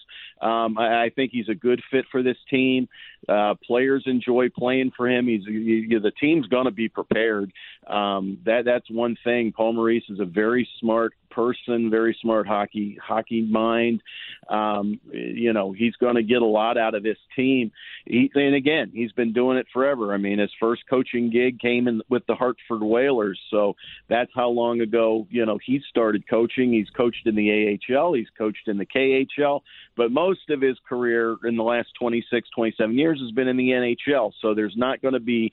Um, 0.42 0.78
I, 0.78 1.06
I 1.06 1.12
think 1.14 1.32
he's 1.34 1.50
a 1.50 1.56
good 1.56 1.82
fit 1.92 2.06
for 2.12 2.24
this 2.24 2.38
team. 2.50 2.88
Uh, 3.28 3.56
players 3.66 4.04
enjoy 4.06 4.50
playing 4.50 4.92
for 4.96 5.10
him. 5.10 5.28
He's 5.28 5.42
you, 5.46 6.00
the 6.00 6.12
team's 6.12 6.48
going 6.48 6.66
to 6.66 6.72
be 6.72 6.88
prepared. 6.88 7.52
Um, 7.88 8.38
that 8.46 8.64
that's 8.66 8.90
one 8.90 9.18
thing. 9.24 9.52
Paul 9.52 9.74
Maurice 9.74 10.06
is 10.10 10.20
a 10.20 10.26
very 10.26 10.70
smart 10.80 11.14
person, 11.30 11.90
very 11.90 12.18
smart 12.22 12.48
hockey 12.48 12.98
hockey 13.02 13.42
mind. 13.42 14.02
Um, 14.50 15.00
you 15.12 15.54
know, 15.54 15.72
he's 15.72 15.96
going 15.96 16.16
to 16.16 16.24
get 16.24 16.42
a 16.42 16.46
lot 16.46 16.78
out 16.78 16.96
of 16.96 17.04
this 17.04 17.18
team. 17.36 17.72
He, 18.06 18.32
and 18.36 18.56
again, 18.56 18.92
he's 18.94 19.12
been 19.12 19.34
doing 19.34 19.58
it 19.58 19.68
forever. 19.72 20.14
I 20.14 20.18
mean, 20.18 20.40
his 20.40 20.52
first 20.60 20.84
coaching 20.90 21.30
gig 21.30 21.60
came 21.60 21.88
in 21.88 22.02
with 22.10 22.26
the 22.28 22.36
Hartford 22.36 22.82
Whalers, 22.82 23.40
so 23.50 23.76
that's 24.08 24.32
how 24.36 24.50
long 24.50 24.82
ago 24.82 25.28
you 25.30 25.46
know 25.46 25.60
he 25.64 25.82
started 25.90 26.28
coaching. 26.30 26.74
He's 26.74 26.90
coached 26.90 27.26
in 27.26 27.36
the 27.36 27.80
AHL, 27.90 28.14
he's 28.14 28.30
coached 28.38 28.68
in 28.68 28.78
the 28.78 28.86
KHL, 28.86 29.62
but 29.96 30.12
most 30.12 30.50
of 30.50 30.62
his 30.62 30.78
career 30.88 31.36
in 31.44 31.56
the 31.56 31.64
last 31.64 31.90
26, 32.00 32.50
27 32.56 32.98
years 32.98 33.20
has 33.22 33.32
been 33.32 33.48
in 33.48 33.58
the 33.58 33.70
NHL. 33.70 34.32
So 34.42 34.54
there's 34.54 34.76
not 34.76 35.02
going 35.02 35.14
to 35.14 35.20
be 35.20 35.52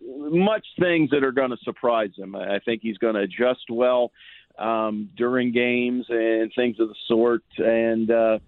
much 0.00 0.66
things 0.78 1.10
that 1.10 1.24
are 1.24 1.32
going 1.32 1.50
to 1.50 1.56
surprise 1.62 2.10
him. 2.16 2.36
I 2.36 2.60
think 2.64 2.82
he's 2.82 2.98
going 2.98 3.14
to 3.14 3.22
adjust 3.22 3.66
well 3.70 4.12
um, 4.58 5.10
during 5.16 5.52
games 5.52 6.06
and 6.08 6.52
things 6.54 6.78
of 6.80 6.88
the 6.88 6.94
sort. 7.06 7.42
And 7.58 8.10
uh, 8.10 8.38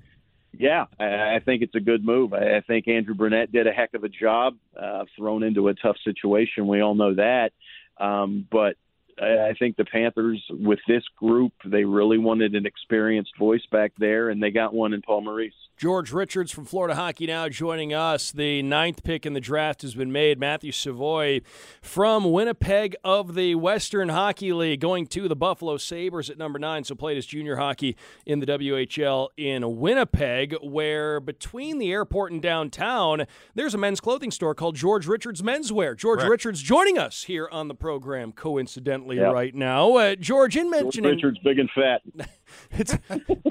yeah, 0.58 0.86
I, 0.98 1.36
I 1.36 1.40
think 1.44 1.62
it's 1.62 1.74
a 1.74 1.80
good 1.80 2.04
move. 2.04 2.32
I, 2.34 2.56
I 2.56 2.60
think 2.66 2.88
Andrew 2.88 3.14
Brunette 3.14 3.52
did 3.52 3.66
a 3.66 3.72
heck 3.72 3.94
of 3.94 4.04
a 4.04 4.08
job, 4.08 4.56
uh, 4.80 5.04
thrown 5.16 5.42
into 5.42 5.68
a 5.68 5.74
tough 5.74 5.96
situation. 6.04 6.66
We 6.66 6.80
all 6.80 6.94
know 6.94 7.14
that. 7.14 7.52
Um, 7.98 8.46
but 8.50 8.76
I 9.20 9.54
think 9.59 9.76
the 9.76 9.85
Panthers, 9.85 10.42
with 10.48 10.78
this 10.88 11.02
group, 11.18 11.52
they 11.64 11.85
really 11.85 12.16
wanted 12.16 12.54
an 12.54 12.64
experienced 12.64 13.37
voice 13.38 13.64
back 13.70 13.92
there, 13.98 14.30
and 14.30 14.42
they 14.42 14.50
got 14.50 14.72
one 14.72 14.94
in 14.94 15.02
Paul 15.02 15.20
Maurice. 15.22 15.52
George 15.76 16.12
Richards 16.12 16.52
from 16.52 16.66
Florida 16.66 16.94
Hockey 16.94 17.26
Now 17.26 17.48
joining 17.48 17.94
us. 17.94 18.33
The 18.33 18.62
ninth 18.62 19.02
pick 19.02 19.24
in 19.24 19.33
the 19.33 19.40
draft 19.40 19.80
has 19.80 19.94
been 19.94 20.12
made. 20.12 20.38
Matthew 20.38 20.72
Savoie 20.72 21.40
from 21.80 22.30
Winnipeg 22.30 22.96
of 23.02 23.35
the 23.35 23.54
Western 23.54 24.11
Hockey 24.11 24.52
League 24.52 24.80
going 24.80 25.06
to 25.06 25.26
the 25.26 25.37
Buffalo 25.37 25.78
Sabres 25.78 26.28
at 26.28 26.37
number 26.37 26.59
nine. 26.59 26.85
So 26.85 26.94
played 26.94 27.16
his 27.16 27.24
junior 27.24 27.56
hockey 27.56 27.96
in 28.26 28.40
the 28.40 28.46
WHL 28.46 29.28
in 29.38 29.78
Winnipeg, 29.80 30.54
where 30.62 31.18
between 31.18 31.78
the 31.78 31.90
airport 31.92 32.33
and 32.33 32.42
downtown, 32.42 33.26
there's 33.54 33.72
a 33.72 33.78
men's 33.78 34.00
clothing 34.00 34.30
store 34.30 34.54
called 34.54 34.76
George 34.76 35.06
Richards 35.06 35.40
Menswear. 35.40 35.96
George 35.96 36.18
Correct. 36.18 36.30
Richards 36.30 36.62
joining 36.62 36.98
us 36.98 37.22
here 37.22 37.48
on 37.50 37.68
the 37.68 37.74
program, 37.74 38.33
coincidentally, 38.33 39.09
yep. 39.16 39.32
right 39.32 39.54
now. 39.54 39.96
Uh, 39.96 40.14
George, 40.14 40.56
in 40.56 40.70
mentioning. 40.70 41.10
Richards, 41.10 41.38
big 41.38 41.58
and 41.58 41.70
fat. 41.70 42.02
It's 42.72 42.96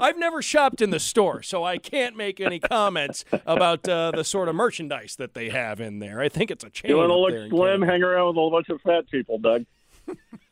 I've 0.00 0.18
never 0.18 0.42
shopped 0.42 0.80
in 0.80 0.90
the 0.90 1.00
store, 1.00 1.42
so 1.42 1.64
I 1.64 1.78
can't 1.78 2.16
make 2.16 2.38
any 2.38 2.58
comments 2.58 3.24
about 3.46 3.88
uh, 3.88 4.12
the 4.14 4.24
sort 4.24 4.48
of 4.48 4.54
merchandise 4.54 5.16
that 5.16 5.34
they 5.34 5.48
have 5.48 5.80
in 5.80 5.98
there. 6.00 6.20
I 6.20 6.28
think 6.28 6.50
it's 6.50 6.64
a 6.64 6.70
chain. 6.70 6.90
You 6.90 6.98
want 6.98 7.10
to 7.10 7.16
look 7.16 7.50
slim, 7.50 7.82
hang 7.82 8.02
around 8.02 8.28
with 8.28 8.36
a 8.36 8.40
whole 8.40 8.50
bunch 8.50 8.68
of 8.68 8.80
fat 8.82 9.08
people, 9.10 9.38
Doug. 9.38 9.64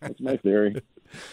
That's 0.00 0.20
my 0.20 0.36
theory. 0.38 0.82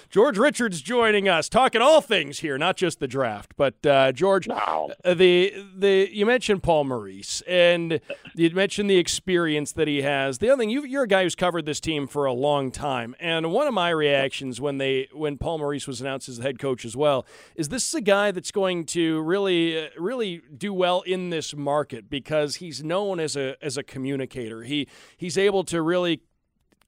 George 0.09 0.37
Richards 0.37 0.81
joining 0.81 1.27
us, 1.27 1.49
talking 1.49 1.81
all 1.81 2.01
things 2.01 2.39
here, 2.39 2.57
not 2.57 2.77
just 2.77 2.99
the 2.99 3.07
draft. 3.07 3.53
But 3.57 3.85
uh, 3.85 4.11
George, 4.11 4.47
no. 4.47 4.91
Uh, 5.03 5.13
the 5.13 5.53
the 5.75 6.09
you 6.11 6.25
mentioned 6.25 6.63
Paul 6.63 6.85
Maurice, 6.85 7.41
and 7.47 7.99
you 8.35 8.49
mentioned 8.51 8.89
the 8.89 8.97
experience 8.97 9.71
that 9.73 9.87
he 9.87 10.01
has. 10.01 10.39
The 10.39 10.49
other 10.49 10.61
thing, 10.61 10.69
you, 10.69 10.99
are 10.99 11.03
a 11.03 11.07
guy 11.07 11.23
who's 11.23 11.35
covered 11.35 11.65
this 11.65 11.79
team 11.79 12.07
for 12.07 12.25
a 12.25 12.33
long 12.33 12.71
time, 12.71 13.15
and 13.19 13.51
one 13.51 13.67
of 13.67 13.73
my 13.73 13.89
reactions 13.89 14.61
when 14.61 14.77
they 14.77 15.07
when 15.13 15.37
Paul 15.37 15.59
Maurice 15.59 15.87
was 15.87 16.01
announced 16.01 16.29
as 16.29 16.37
the 16.37 16.43
head 16.43 16.59
coach 16.59 16.85
as 16.85 16.95
well 16.95 17.25
is 17.55 17.69
this 17.69 17.87
is 17.87 17.95
a 17.95 18.01
guy 18.01 18.31
that's 18.31 18.51
going 18.51 18.85
to 18.85 19.21
really 19.21 19.85
uh, 19.85 19.89
really 19.97 20.41
do 20.55 20.73
well 20.73 21.01
in 21.01 21.29
this 21.29 21.55
market 21.55 22.09
because 22.09 22.55
he's 22.57 22.83
known 22.83 23.19
as 23.19 23.35
a 23.35 23.55
as 23.61 23.77
a 23.77 23.83
communicator. 23.83 24.63
He 24.63 24.87
he's 25.17 25.37
able 25.37 25.63
to 25.65 25.81
really 25.81 26.21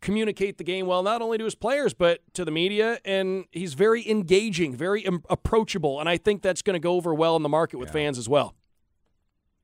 communicate 0.02 0.58
the 0.58 0.64
game 0.64 0.86
well, 0.86 1.04
not 1.04 1.22
only 1.22 1.38
to 1.38 1.44
his 1.44 1.56
players, 1.56 1.94
but 1.94 2.22
to 2.34 2.46
the 2.46 2.52
media. 2.52 3.00
And 3.04 3.46
he's 3.52 3.74
very 3.74 4.10
engaging, 4.10 4.76
very 4.76 5.02
Im- 5.02 5.24
approachable. 5.30 6.00
And 6.00 6.08
I 6.08 6.18
think 6.18 6.42
that's 6.42 6.62
going 6.62 6.76
to 6.76 6.80
go 6.80 6.94
over 6.94 7.14
well 7.14 7.36
in 7.36 7.44
the 7.44 7.50
market 7.50 7.78
with 7.78 7.90
yeah. 7.90 7.94
fans 7.94 8.18
as 8.18 8.30
well. 8.30 8.56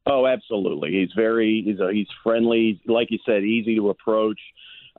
Oh, 0.06 0.28
absolutely. 0.28 0.92
He's 0.92 1.12
very 1.16 1.64
he's 1.66 1.80
a, 1.80 1.92
he's 1.94 2.08
friendly, 2.24 2.82
like 2.86 3.10
you 3.10 3.20
said, 3.26 3.44
easy 3.44 3.76
to 3.76 3.90
approach. 3.90 4.40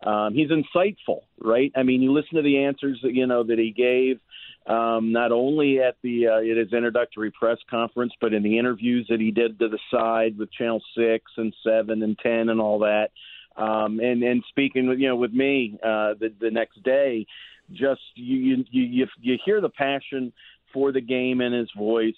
Um, 0.02 0.34
he's 0.34 0.48
insightful, 0.48 1.20
right? 1.38 1.72
I 1.76 1.82
mean, 1.82 2.02
you 2.02 2.12
listen 2.12 2.36
to 2.36 2.42
the 2.42 2.64
answers 2.64 3.00
that 3.02 3.14
you 3.14 3.26
know 3.26 3.42
that 3.42 3.58
he 3.58 3.70
gave, 3.70 4.20
um, 4.66 5.12
not 5.12 5.30
only 5.30 5.80
at 5.80 5.96
the 6.02 6.28
uh, 6.28 6.38
at 6.38 6.56
his 6.56 6.72
introductory 6.72 7.30
press 7.30 7.58
conference, 7.70 8.12
but 8.20 8.32
in 8.32 8.42
the 8.42 8.58
interviews 8.58 9.06
that 9.10 9.20
he 9.20 9.30
did 9.30 9.58
to 9.58 9.68
the 9.68 9.78
side 9.90 10.38
with 10.38 10.50
Channel 10.52 10.82
Six 10.96 11.24
and 11.36 11.54
Seven 11.62 12.02
and 12.02 12.18
Ten 12.18 12.48
and 12.48 12.60
all 12.60 12.78
that. 12.80 13.10
Um, 13.56 14.00
and 14.00 14.22
and 14.22 14.42
speaking 14.48 14.88
with 14.88 14.98
you 14.98 15.08
know 15.08 15.16
with 15.16 15.32
me 15.32 15.78
uh, 15.82 16.14
the 16.18 16.32
the 16.40 16.50
next 16.50 16.82
day, 16.82 17.26
just 17.72 18.00
you 18.14 18.64
you 18.70 18.88
you 18.90 19.06
you 19.20 19.38
hear 19.44 19.60
the 19.60 19.68
passion 19.68 20.32
for 20.72 20.92
the 20.92 21.00
game 21.00 21.40
in 21.40 21.52
his 21.52 21.70
voice. 21.76 22.14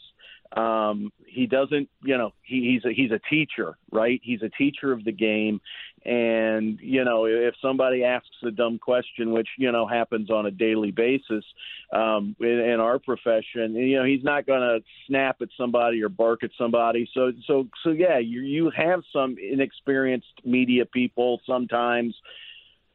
Um, 0.57 1.13
he 1.27 1.47
doesn't, 1.47 1.89
you 2.03 2.17
know, 2.17 2.33
he, 2.43 2.73
he's 2.73 2.91
a, 2.91 2.95
he's 2.95 3.11
a 3.11 3.21
teacher, 3.29 3.77
right? 3.91 4.21
He's 4.23 4.43
a 4.43 4.49
teacher 4.49 4.93
of 4.93 5.05
the 5.05 5.13
game, 5.13 5.61
and 6.07 6.79
you 6.81 7.05
know, 7.05 7.25
if 7.25 7.55
somebody 7.61 8.05
asks 8.05 8.29
a 8.45 8.51
dumb 8.53 8.79
question, 8.79 9.33
which 9.33 9.49
you 9.59 9.73
know 9.73 9.87
happens 9.87 10.31
on 10.31 10.47
a 10.47 10.51
daily 10.51 10.93
basis 10.93 11.45
um, 11.93 12.37
in, 12.41 12.47
in 12.49 12.81
our 12.81 12.99
profession, 12.99 13.75
you 13.75 13.99
know, 13.99 14.05
he's 14.05 14.23
not 14.23 14.47
going 14.47 14.61
to 14.61 14.79
snap 15.07 15.37
at 15.43 15.49
somebody 15.59 16.01
or 16.03 16.09
bark 16.09 16.45
at 16.45 16.51
somebody. 16.57 17.09
So, 17.13 17.33
so, 17.47 17.67
so, 17.83 17.91
yeah, 17.91 18.19
you 18.19 18.41
you 18.43 18.71
have 18.77 19.03
some 19.13 19.37
inexperienced 19.39 20.45
media 20.45 20.87
people 20.87 21.41
sometimes 21.45 22.15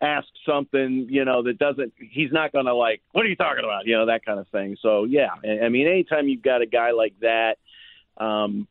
ask 0.01 0.27
something, 0.47 1.07
you 1.09 1.25
know, 1.25 1.43
that 1.43 1.59
doesn't, 1.59 1.93
he's 1.99 2.31
not 2.31 2.51
going 2.51 2.65
to 2.65 2.73
like, 2.73 3.01
what 3.11 3.23
are 3.23 3.29
you 3.29 3.35
talking 3.35 3.63
about? 3.63 3.85
You 3.85 3.97
know, 3.97 4.07
that 4.07 4.25
kind 4.25 4.39
of 4.39 4.47
thing. 4.47 4.75
So, 4.81 5.03
yeah, 5.03 5.27
I 5.43 5.69
mean, 5.69 5.87
anytime 5.87 6.27
you've 6.27 6.41
got 6.41 6.63
a 6.63 6.65
guy 6.65 6.89
like 6.91 7.13
that, 7.21 7.57
um, 8.17 8.67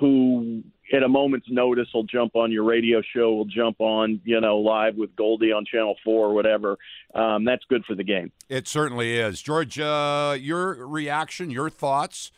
who 0.00 0.62
at 0.92 1.02
a 1.02 1.08
moment's 1.08 1.46
notice 1.50 1.88
will 1.94 2.04
jump 2.04 2.36
on 2.36 2.52
your 2.52 2.64
radio 2.64 3.02
show, 3.14 3.34
will 3.34 3.44
jump 3.44 3.80
on, 3.80 4.20
you 4.24 4.40
know, 4.40 4.58
live 4.58 4.96
with 4.96 5.14
Goldie 5.16 5.52
on 5.52 5.64
Channel 5.64 5.96
4 6.04 6.26
or 6.26 6.34
whatever, 6.34 6.78
um, 7.14 7.44
that's 7.44 7.64
good 7.68 7.84
for 7.84 7.94
the 7.94 8.04
game. 8.04 8.30
It 8.48 8.68
certainly 8.68 9.18
is. 9.18 9.40
George, 9.40 9.78
uh, 9.78 10.36
your 10.38 10.86
reaction, 10.86 11.50
your 11.50 11.70
thoughts 11.70 12.30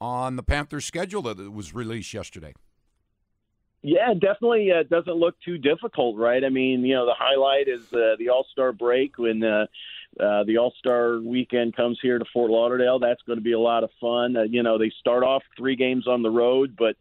on 0.00 0.36
the 0.36 0.42
Panthers 0.42 0.84
schedule 0.84 1.22
that 1.22 1.52
was 1.52 1.74
released 1.74 2.14
yesterday? 2.14 2.54
Yeah, 3.82 4.12
definitely 4.12 4.70
uh, 4.72 4.82
doesn't 4.82 5.14
look 5.14 5.36
too 5.42 5.56
difficult, 5.56 6.18
right? 6.18 6.44
I 6.44 6.50
mean, 6.50 6.84
you 6.84 6.94
know, 6.94 7.06
the 7.06 7.14
highlight 7.16 7.66
is 7.66 7.92
uh, 7.92 8.16
the 8.18 8.28
All 8.28 8.46
Star 8.52 8.72
break 8.72 9.16
when 9.16 9.42
uh, 9.42 9.66
uh, 10.18 10.44
the 10.44 10.58
All 10.58 10.74
Star 10.78 11.18
weekend 11.18 11.74
comes 11.74 11.98
here 12.02 12.18
to 12.18 12.24
Fort 12.30 12.50
Lauderdale. 12.50 12.98
That's 12.98 13.22
going 13.22 13.38
to 13.38 13.42
be 13.42 13.52
a 13.52 13.58
lot 13.58 13.82
of 13.82 13.90
fun. 13.98 14.36
Uh, 14.36 14.42
you 14.42 14.62
know, 14.62 14.76
they 14.76 14.92
start 15.00 15.22
off 15.22 15.42
three 15.56 15.76
games 15.76 16.06
on 16.06 16.22
the 16.22 16.30
road, 16.30 16.76
but 16.78 16.96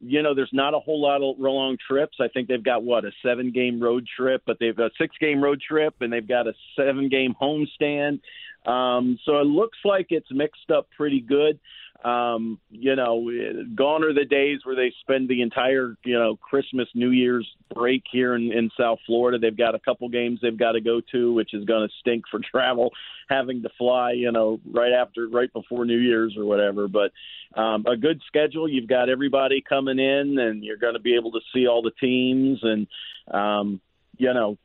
you 0.00 0.22
know, 0.22 0.34
there's 0.34 0.50
not 0.52 0.74
a 0.74 0.78
whole 0.78 1.00
lot 1.00 1.22
of 1.22 1.38
long 1.38 1.76
trips. 1.86 2.18
I 2.20 2.28
think 2.28 2.48
they've 2.48 2.62
got 2.62 2.82
what 2.82 3.04
a 3.04 3.12
seven 3.24 3.52
game 3.52 3.80
road 3.80 4.06
trip, 4.16 4.42
but 4.46 4.58
they've 4.60 4.76
got 4.76 4.86
a 4.86 4.94
six 4.98 5.16
game 5.20 5.42
road 5.42 5.60
trip, 5.66 5.94
and 6.00 6.12
they've 6.12 6.26
got 6.26 6.46
a 6.46 6.52
seven 6.76 7.08
game 7.08 7.34
homestand. 7.40 8.20
Um, 8.66 9.18
so 9.24 9.38
it 9.38 9.46
looks 9.46 9.78
like 9.84 10.06
it's 10.10 10.30
mixed 10.30 10.70
up 10.70 10.88
pretty 10.96 11.20
good. 11.20 11.58
Um, 12.02 12.60
you 12.70 12.96
know, 12.96 13.30
gone 13.74 14.04
are 14.04 14.12
the 14.12 14.26
days 14.26 14.60
where 14.64 14.76
they 14.76 14.92
spend 15.00 15.26
the 15.28 15.40
entire, 15.40 15.96
you 16.04 16.18
know, 16.18 16.36
Christmas, 16.36 16.86
New 16.94 17.10
Year's 17.10 17.48
break 17.74 18.02
here 18.12 18.34
in, 18.34 18.52
in 18.52 18.70
South 18.78 18.98
Florida. 19.06 19.38
They've 19.38 19.56
got 19.56 19.74
a 19.74 19.78
couple 19.78 20.08
games 20.10 20.40
they've 20.42 20.58
got 20.58 20.72
to 20.72 20.82
go 20.82 21.00
to, 21.12 21.32
which 21.32 21.54
is 21.54 21.64
going 21.64 21.88
to 21.88 21.94
stink 22.00 22.24
for 22.30 22.40
travel, 22.50 22.90
having 23.28 23.62
to 23.62 23.70
fly, 23.78 24.12
you 24.12 24.32
know, 24.32 24.60
right 24.70 24.92
after, 24.92 25.28
right 25.28 25.50
before 25.52 25.86
New 25.86 25.96
Year's 25.96 26.36
or 26.36 26.44
whatever. 26.44 26.88
But 26.88 27.12
um, 27.58 27.86
a 27.86 27.96
good 27.96 28.20
schedule. 28.26 28.68
You've 28.68 28.88
got 28.88 29.08
everybody 29.08 29.62
coming 29.66 29.98
in, 29.98 30.38
and 30.38 30.62
you're 30.62 30.76
going 30.76 30.94
to 30.94 31.00
be 31.00 31.14
able 31.14 31.32
to 31.32 31.40
see 31.54 31.66
all 31.66 31.80
the 31.80 31.92
teams, 32.00 32.58
and 32.62 32.86
um, 33.32 33.80
you 34.18 34.34
know, 34.34 34.58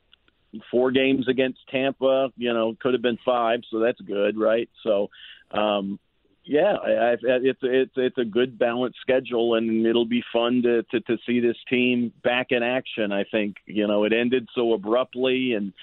four 0.72 0.92
games 0.92 1.30
against 1.30 1.60
Tampa. 1.70 2.34
You 2.36 2.54
know, 2.54 2.76
could 2.78 2.94
have 2.94 3.02
been 3.02 3.20
five, 3.24 3.62
so 3.72 3.80
that's 3.80 4.02
good, 4.02 4.38
right? 4.38 4.70
So. 4.84 5.10
Um, 5.52 6.00
yeah, 6.50 6.78
I, 6.84 6.92
I, 6.92 7.16
it's 7.22 7.60
it's 7.62 7.92
it's 7.96 8.18
a 8.18 8.26
good 8.26 8.58
balanced 8.58 8.98
schedule, 9.02 9.54
and 9.54 9.86
it'll 9.86 10.08
be 10.08 10.24
fun 10.34 10.64
to, 10.64 10.82
to 10.82 11.00
to 11.02 11.18
see 11.24 11.40
this 11.40 11.58
team 11.70 12.12
back 12.24 12.48
in 12.50 12.64
action. 12.64 13.12
I 13.12 13.24
think 13.24 13.58
you 13.68 13.86
know 13.86 14.04
it 14.04 14.14
ended 14.14 14.50
so 14.56 14.74
abruptly 14.74 15.54
and 15.54 15.74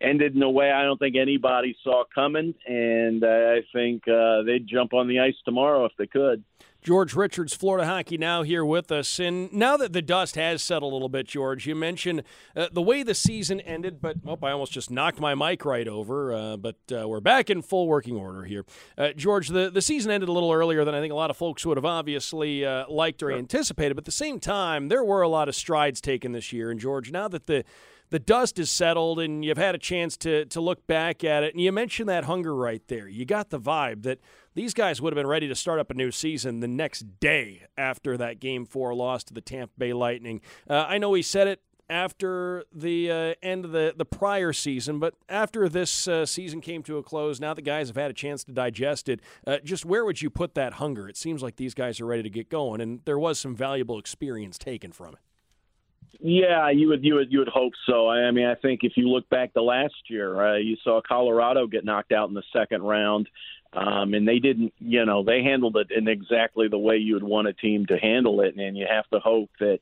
ended 0.00 0.34
in 0.34 0.42
a 0.42 0.50
way 0.50 0.70
I 0.70 0.84
don't 0.84 0.98
think 0.98 1.16
anybody 1.16 1.76
saw 1.82 2.04
coming, 2.14 2.54
and 2.66 3.24
I 3.24 3.62
think 3.72 4.06
uh, 4.08 4.42
they'd 4.42 4.66
jump 4.66 4.94
on 4.94 5.08
the 5.08 5.20
ice 5.20 5.36
tomorrow 5.44 5.84
if 5.84 5.92
they 5.98 6.06
could. 6.06 6.44
George 6.80 7.14
Richards, 7.14 7.54
Florida 7.54 7.86
Hockey 7.86 8.16
Now, 8.16 8.44
here 8.44 8.64
with 8.64 8.92
us. 8.92 9.18
And 9.18 9.52
now 9.52 9.76
that 9.76 9.92
the 9.92 10.00
dust 10.00 10.36
has 10.36 10.62
settled 10.62 10.92
a 10.92 10.94
little 10.94 11.08
bit, 11.08 11.26
George, 11.26 11.66
you 11.66 11.74
mentioned 11.74 12.22
uh, 12.56 12.68
the 12.72 12.80
way 12.80 13.02
the 13.02 13.14
season 13.14 13.60
ended, 13.60 14.00
but 14.00 14.16
oh, 14.24 14.38
I 14.42 14.52
almost 14.52 14.72
just 14.72 14.90
knocked 14.90 15.20
my 15.20 15.34
mic 15.34 15.64
right 15.64 15.88
over. 15.88 16.32
Uh, 16.32 16.56
but 16.56 16.76
uh, 16.92 17.08
we're 17.08 17.20
back 17.20 17.50
in 17.50 17.62
full 17.62 17.88
working 17.88 18.16
order 18.16 18.44
here. 18.44 18.64
Uh, 18.96 19.10
George, 19.10 19.48
the, 19.48 19.70
the 19.70 19.82
season 19.82 20.12
ended 20.12 20.28
a 20.28 20.32
little 20.32 20.52
earlier 20.52 20.84
than 20.84 20.94
I 20.94 21.00
think 21.00 21.12
a 21.12 21.16
lot 21.16 21.30
of 21.30 21.36
folks 21.36 21.66
would 21.66 21.76
have 21.76 21.84
obviously 21.84 22.64
uh, 22.64 22.88
liked 22.88 23.22
or 23.22 23.32
anticipated. 23.32 23.94
But 23.94 24.02
at 24.02 24.06
the 24.06 24.12
same 24.12 24.38
time, 24.38 24.88
there 24.88 25.02
were 25.02 25.22
a 25.22 25.28
lot 25.28 25.48
of 25.48 25.56
strides 25.56 26.00
taken 26.00 26.30
this 26.30 26.52
year. 26.52 26.70
And, 26.70 26.78
George, 26.78 27.10
now 27.10 27.26
that 27.26 27.46
the 27.46 27.64
the 28.10 28.18
dust 28.18 28.58
is 28.58 28.70
settled 28.70 29.20
and 29.20 29.44
you've 29.44 29.58
had 29.58 29.74
a 29.74 29.78
chance 29.78 30.16
to 30.16 30.44
to 30.46 30.60
look 30.60 30.86
back 30.86 31.24
at 31.24 31.42
it 31.42 31.54
and 31.54 31.62
you 31.62 31.72
mentioned 31.72 32.08
that 32.08 32.24
hunger 32.24 32.54
right 32.54 32.86
there 32.88 33.08
you 33.08 33.24
got 33.24 33.50
the 33.50 33.60
vibe 33.60 34.02
that 34.02 34.18
these 34.54 34.74
guys 34.74 35.00
would 35.00 35.12
have 35.12 35.16
been 35.16 35.26
ready 35.26 35.48
to 35.48 35.54
start 35.54 35.78
up 35.78 35.90
a 35.90 35.94
new 35.94 36.10
season 36.10 36.60
the 36.60 36.68
next 36.68 37.20
day 37.20 37.62
after 37.76 38.16
that 38.16 38.40
game 38.40 38.64
four 38.64 38.94
loss 38.94 39.24
to 39.24 39.34
the 39.34 39.40
tampa 39.40 39.72
bay 39.78 39.92
lightning 39.92 40.40
uh, 40.68 40.86
i 40.88 40.98
know 40.98 41.14
he 41.14 41.22
said 41.22 41.46
it 41.46 41.60
after 41.90 42.64
the 42.72 43.10
uh, 43.10 43.34
end 43.42 43.64
of 43.64 43.72
the, 43.72 43.94
the 43.96 44.04
prior 44.04 44.52
season, 44.52 44.98
but 44.98 45.14
after 45.28 45.68
this 45.68 46.06
uh, 46.06 46.26
season 46.26 46.60
came 46.60 46.82
to 46.82 46.98
a 46.98 47.02
close, 47.02 47.40
now 47.40 47.54
the 47.54 47.62
guys 47.62 47.88
have 47.88 47.96
had 47.96 48.10
a 48.10 48.14
chance 48.14 48.44
to 48.44 48.52
digest 48.52 49.08
it. 49.08 49.20
Uh, 49.46 49.58
just 49.64 49.84
where 49.84 50.04
would 50.04 50.20
you 50.20 50.28
put 50.28 50.54
that 50.54 50.74
hunger? 50.74 51.08
It 51.08 51.16
seems 51.16 51.42
like 51.42 51.56
these 51.56 51.74
guys 51.74 52.00
are 52.00 52.06
ready 52.06 52.22
to 52.22 52.30
get 52.30 52.50
going, 52.50 52.80
and 52.80 53.00
there 53.04 53.18
was 53.18 53.38
some 53.38 53.56
valuable 53.56 53.98
experience 53.98 54.58
taken 54.58 54.92
from 54.92 55.14
it. 55.14 55.20
Yeah, 56.20 56.70
you 56.70 56.88
would 56.88 57.04
you 57.04 57.14
would 57.14 57.32
you 57.32 57.38
would 57.38 57.48
hope 57.48 57.74
so. 57.86 58.08
I 58.08 58.30
mean, 58.30 58.46
I 58.46 58.54
think 58.56 58.80
if 58.82 58.92
you 58.96 59.08
look 59.08 59.28
back 59.28 59.52
to 59.54 59.62
last 59.62 59.94
year, 60.08 60.54
uh, 60.54 60.56
you 60.56 60.76
saw 60.82 61.00
Colorado 61.06 61.66
get 61.66 61.84
knocked 61.84 62.12
out 62.12 62.28
in 62.28 62.34
the 62.34 62.42
second 62.52 62.82
round, 62.82 63.28
um, 63.72 64.14
and 64.14 64.26
they 64.26 64.38
didn't. 64.38 64.72
You 64.78 65.04
know, 65.04 65.22
they 65.22 65.42
handled 65.42 65.76
it 65.76 65.88
in 65.96 66.08
exactly 66.08 66.68
the 66.68 66.78
way 66.78 66.96
you 66.96 67.14
would 67.14 67.22
want 67.22 67.48
a 67.48 67.52
team 67.52 67.86
to 67.86 67.98
handle 67.98 68.40
it, 68.40 68.56
and 68.56 68.76
you 68.76 68.86
have 68.90 69.08
to 69.10 69.20
hope 69.20 69.50
that 69.60 69.80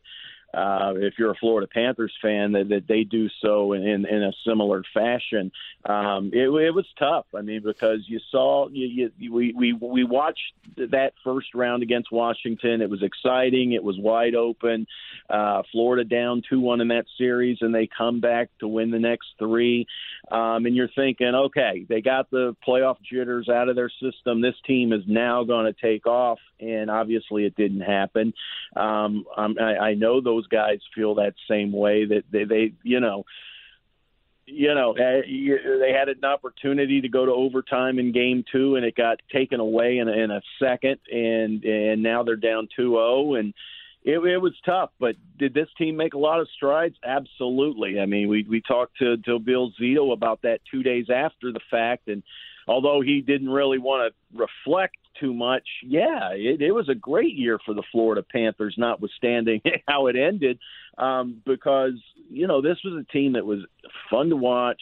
uh, 0.54 0.94
if 0.96 1.14
you're 1.18 1.32
a 1.32 1.36
Florida 1.36 1.66
Panthers 1.66 2.12
fan, 2.22 2.52
that, 2.52 2.68
that 2.68 2.86
they 2.88 3.04
do 3.04 3.28
so 3.42 3.72
in, 3.72 4.06
in 4.06 4.22
a 4.22 4.32
similar 4.46 4.82
fashion. 4.94 5.52
Um, 5.84 6.30
it, 6.32 6.48
it 6.48 6.74
was 6.74 6.86
tough. 6.98 7.26
I 7.34 7.42
mean, 7.42 7.62
because 7.62 8.00
you 8.06 8.20
saw 8.30 8.68
you, 8.68 9.10
you, 9.18 9.32
we 9.32 9.52
we 9.52 9.72
we 9.72 10.04
watched 10.04 10.52
that 10.76 11.12
first 11.24 11.54
round 11.54 11.82
against 11.82 12.10
Washington. 12.10 12.80
It 12.80 12.90
was 12.90 13.02
exciting. 13.02 13.72
It 13.72 13.84
was 13.84 13.98
wide 13.98 14.34
open. 14.34 14.86
Uh, 15.28 15.62
Florida 15.72 16.04
down 16.04 16.42
two 16.48 16.60
one 16.60 16.80
in 16.80 16.88
that 16.88 17.06
series, 17.18 17.58
and 17.60 17.74
they 17.74 17.86
come 17.86 18.20
back 18.20 18.48
to 18.60 18.68
win 18.68 18.90
the 18.90 18.98
next 18.98 19.26
three. 19.38 19.86
Um, 20.30 20.66
and 20.66 20.74
you're 20.74 20.88
thinking, 20.88 21.34
okay, 21.34 21.86
they 21.88 22.00
got 22.00 22.30
the 22.30 22.56
playoff 22.66 22.96
jitters 23.02 23.48
out 23.48 23.68
of 23.68 23.76
their 23.76 23.90
system. 24.02 24.40
This 24.40 24.56
team 24.66 24.92
is 24.92 25.02
now 25.06 25.44
going 25.44 25.72
to 25.72 25.80
take 25.80 26.06
off, 26.06 26.38
and 26.58 26.90
obviously 26.90 27.44
it 27.44 27.56
didn't 27.56 27.82
happen. 27.82 28.34
Um, 28.74 29.24
I, 29.36 29.90
I 29.90 29.94
know 29.94 30.20
those 30.20 30.35
those 30.36 30.46
guys 30.48 30.78
feel 30.94 31.14
that 31.16 31.34
same 31.48 31.72
way 31.72 32.04
that 32.04 32.24
they, 32.30 32.44
they 32.44 32.72
you 32.82 33.00
know 33.00 33.24
you 34.46 34.74
know 34.74 34.92
eh, 34.92 35.22
they 35.26 35.92
had 35.92 36.08
an 36.08 36.24
opportunity 36.24 37.00
to 37.00 37.08
go 37.08 37.26
to 37.26 37.32
overtime 37.32 37.98
in 37.98 38.12
game 38.12 38.44
two 38.50 38.76
and 38.76 38.84
it 38.84 38.94
got 38.94 39.20
taken 39.32 39.60
away 39.60 39.98
in 39.98 40.08
a, 40.08 40.12
in 40.12 40.30
a 40.30 40.40
second 40.62 40.98
and 41.10 41.64
and 41.64 42.02
now 42.02 42.22
they're 42.22 42.36
down 42.36 42.68
2-0 42.78 43.38
and 43.38 43.54
it, 44.04 44.18
it 44.18 44.38
was 44.38 44.54
tough 44.64 44.90
but 45.00 45.16
did 45.38 45.52
this 45.52 45.68
team 45.76 45.96
make 45.96 46.14
a 46.14 46.18
lot 46.18 46.40
of 46.40 46.48
strides? 46.54 46.94
Absolutely. 47.04 47.98
I 47.98 48.06
mean 48.06 48.28
we 48.28 48.46
we 48.48 48.60
talked 48.60 48.98
to 48.98 49.16
to 49.18 49.38
bill 49.38 49.72
zito 49.80 50.12
about 50.12 50.42
that 50.42 50.60
two 50.70 50.82
days 50.82 51.06
after 51.12 51.52
the 51.52 51.60
fact 51.70 52.08
and 52.08 52.22
although 52.68 53.00
he 53.00 53.20
didn't 53.20 53.50
really 53.50 53.78
want 53.78 54.12
to 54.12 54.38
reflect 54.38 54.96
too 55.20 55.34
much. 55.34 55.66
Yeah, 55.82 56.30
it, 56.32 56.60
it 56.60 56.72
was 56.72 56.88
a 56.88 56.94
great 56.94 57.34
year 57.34 57.58
for 57.64 57.74
the 57.74 57.82
Florida 57.92 58.22
Panthers, 58.22 58.74
notwithstanding 58.78 59.60
how 59.88 60.06
it 60.06 60.16
ended, 60.16 60.58
um, 60.98 61.42
because 61.44 61.94
you 62.30 62.46
know 62.46 62.60
this 62.60 62.78
was 62.84 63.02
a 63.02 63.12
team 63.12 63.34
that 63.34 63.46
was 63.46 63.60
fun 64.10 64.30
to 64.30 64.36
watch. 64.36 64.80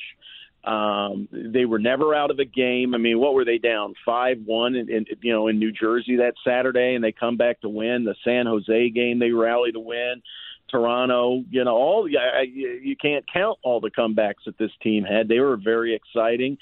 Um, 0.65 1.29
they 1.31 1.67
were 1.67 1.79
never 1.79 2.15
out 2.15 2.31
of 2.31 2.39
a 2.39 2.45
game. 2.47 2.95
I 2.95 2.99
mean, 2.99 3.21
what 3.21 3.35
were 3.35 3.45
they 3.45 3.59
down 3.59 3.95
five 4.05 4.39
one 4.45 4.75
in, 4.75 4.91
in 4.91 5.05
you 5.21 5.33
know 5.33 5.49
in 5.49 5.59
New 5.59 5.73
Jersey 5.73 6.17
that 6.17 6.35
Saturday, 6.47 6.95
and 6.95 7.05
they 7.05 7.13
come 7.13 7.37
back 7.37 7.61
to 7.61 7.69
win 7.69 8.05
the 8.05 8.15
San 8.25 8.47
Jose 8.47 8.91
game. 8.91 9.19
They 9.19 9.31
rally 9.31 9.73
to 9.73 9.81
win. 9.81 10.23
Toronto, 10.71 11.45
you 11.51 11.63
know, 11.63 11.75
all 11.75 12.09
you 12.09 12.97
can't 13.01 13.25
count 13.31 13.59
all 13.63 13.81
the 13.81 13.91
comebacks 13.91 14.45
that 14.47 14.59
this 14.59 14.71
team 14.83 15.05
had. 15.05 15.29
They 15.29 15.39
were 15.39 15.57
very 15.57 15.95
exciting. 15.95 16.59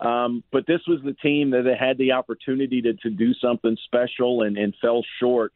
Um, 0.00 0.44
but 0.52 0.66
this 0.66 0.80
was 0.86 1.00
the 1.04 1.14
team 1.14 1.50
that 1.50 1.64
had 1.78 1.98
the 1.98 2.12
opportunity 2.12 2.82
to, 2.82 2.94
to 2.94 3.10
do 3.10 3.32
something 3.34 3.76
special 3.84 4.42
and, 4.42 4.56
and 4.58 4.74
fell 4.80 5.04
short. 5.20 5.52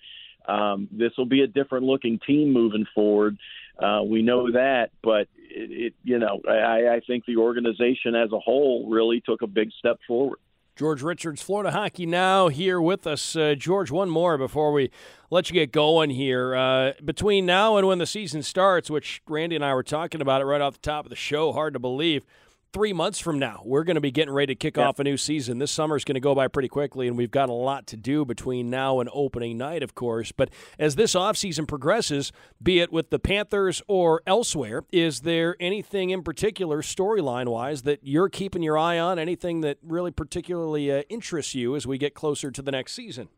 Um, 0.47 0.89
this 0.91 1.13
will 1.19 1.27
be 1.27 1.43
a 1.43 1.47
different 1.47 1.85
looking 1.85 2.19
team 2.27 2.53
moving 2.53 2.87
forward. 2.95 3.37
Uh, 3.79 4.03
we 4.05 4.23
know 4.23 4.51
that, 4.53 4.91
but 5.03 5.29
it, 5.37 5.71
it 5.71 5.95
you 6.03 6.19
know, 6.19 6.41
I, 6.49 6.97
I 6.97 7.01
think 7.07 7.25
the 7.27 7.37
organization 7.37 8.15
as 8.15 8.33
a 8.33 8.39
whole 8.39 8.89
really 8.91 9.21
took 9.21 9.43
a 9.43 9.47
big 9.47 9.71
step 9.79 9.99
forward. 10.07 10.39
George 10.77 11.03
Richards, 11.03 11.43
Florida 11.43 11.73
Hockey 11.73 12.07
Now, 12.07 12.49
here 12.49 12.81
with 12.81 13.07
us. 13.07 13.37
Uh, 13.37 13.55
George, 13.55 13.91
one 13.91 14.09
more 14.09 14.39
before 14.39 14.73
we 14.73 14.91
let 15.31 15.51
you 15.51 15.55
get 15.55 15.73
going 15.73 16.09
here. 16.09 16.55
Uh, 16.55 16.93
between 17.05 17.45
now 17.45 17.77
and 17.77 17.87
when 17.87 17.99
the 17.99 18.07
season 18.07 18.43
starts, 18.43 18.89
which 18.89 19.21
Randy 19.29 19.57
and 19.57 19.65
I 19.65 19.75
were 19.75 19.83
talking 19.83 20.23
about 20.23 20.41
it 20.41 20.47
right 20.47 20.61
off 20.63 20.75
the 20.75 20.79
top 20.79 21.05
of 21.05 21.11
the 21.11 21.17
show, 21.17 21.53
hard 21.53 21.75
to 21.75 21.79
believe 21.79 22.25
three 22.73 22.93
months 22.93 23.19
from 23.19 23.39
now, 23.39 23.63
we're 23.65 23.85
going 23.85 23.97
to 23.97 24.01
be 24.01 24.11
getting 24.11 24.33
ready 24.33 24.55
to 24.55 24.59
kick 24.59 24.79
off 24.79 24.99
a 24.99 25.05
new 25.05 25.17
season. 25.17 25.59
This 25.59 25.71
summer 25.71 25.97
is 25.97 26.05
going 26.05 26.15
to 26.15 26.21
go 26.21 26.35
by 26.35 26.49
pretty 26.49 26.69
quickly, 26.69 27.09
and 27.09 27.17
we've 27.17 27.31
got 27.31 27.49
a 27.49 27.55
lot 27.55 27.87
to 27.89 27.97
do 27.97 28.25
between 28.25 28.71
now 28.71 29.01
and 29.01 29.11
opening 29.13 29.59
night, 29.59 29.83
of 29.83 29.95
course. 29.95 30.33
But 30.33 30.51
as 30.79 30.97
this 30.97 31.15
offseason 31.15 31.67
progresses, 31.67 32.33
be 32.63 32.81
it 32.81 32.93
with 32.93 33.11
the 33.11 33.19
Panthers 33.19 33.83
or 33.89 34.23
elsewhere, 34.27 34.85
is 34.93 35.21
there 35.21 35.57
anything 35.59 36.11
in 36.11 36.23
particular, 36.23 36.83
storyline 36.83 37.49
wise, 37.49 37.83
that 37.83 38.01
you're 38.03 38.29
keeping 38.29 38.63
your 38.63 38.79
eye 38.79 38.99
on? 38.99 39.19
Anything 39.19 39.61
that 39.63 39.79
really 39.83 40.11
particularly 40.11 40.93
uh, 40.93 41.03
interests 41.09 41.55
you 41.55 41.77
as 41.77 41.87
we 41.87 41.99
get 41.99 42.15
closer 42.15 42.51
to 42.51 42.63
the 42.63 42.73
next 42.73 42.93
season? 42.93 43.29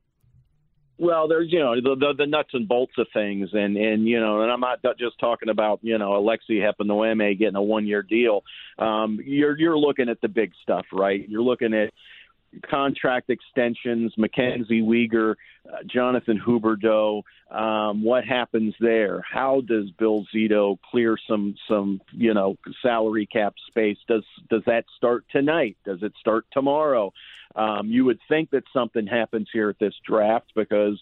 Well, 1.02 1.26
there's 1.26 1.50
you 1.50 1.58
know 1.58 1.74
the, 1.74 1.96
the 1.96 2.14
the 2.16 2.26
nuts 2.28 2.50
and 2.52 2.68
bolts 2.68 2.92
of 2.96 3.08
things, 3.12 3.48
and 3.52 3.76
and 3.76 4.06
you 4.06 4.20
know, 4.20 4.42
and 4.42 4.52
I'm 4.52 4.60
not 4.60 4.78
just 5.00 5.18
talking 5.18 5.48
about 5.48 5.80
you 5.82 5.98
know 5.98 6.10
Aleksi 6.12 6.60
Heponiemi 6.60 7.36
getting 7.36 7.56
a 7.56 7.62
one 7.62 7.88
year 7.88 8.04
deal. 8.04 8.44
Um, 8.78 9.18
you're 9.24 9.58
you're 9.58 9.76
looking 9.76 10.08
at 10.08 10.20
the 10.20 10.28
big 10.28 10.52
stuff, 10.62 10.86
right? 10.92 11.28
You're 11.28 11.42
looking 11.42 11.74
at 11.74 11.92
contract 12.68 13.30
extensions, 13.30 14.12
Mackenzie 14.16 14.82
Weegar, 14.82 15.34
uh, 15.66 15.78
Jonathan 15.86 16.40
Huberdeau. 16.44 17.22
Um, 17.50 18.02
what 18.02 18.24
happens 18.24 18.74
there? 18.80 19.22
How 19.30 19.62
does 19.66 19.90
Bill 19.98 20.26
Zito 20.34 20.78
clear 20.90 21.16
some 21.28 21.54
some 21.68 22.00
you 22.12 22.34
know 22.34 22.56
salary 22.82 23.26
cap 23.26 23.54
space? 23.68 23.98
Does 24.08 24.24
does 24.50 24.62
that 24.66 24.84
start 24.96 25.24
tonight? 25.30 25.76
Does 25.84 26.02
it 26.02 26.12
start 26.20 26.46
tomorrow? 26.52 27.12
Um, 27.54 27.88
you 27.88 28.04
would 28.06 28.20
think 28.28 28.50
that 28.50 28.64
something 28.72 29.06
happens 29.06 29.48
here 29.52 29.68
at 29.68 29.78
this 29.78 29.94
draft 30.06 30.52
because 30.54 30.98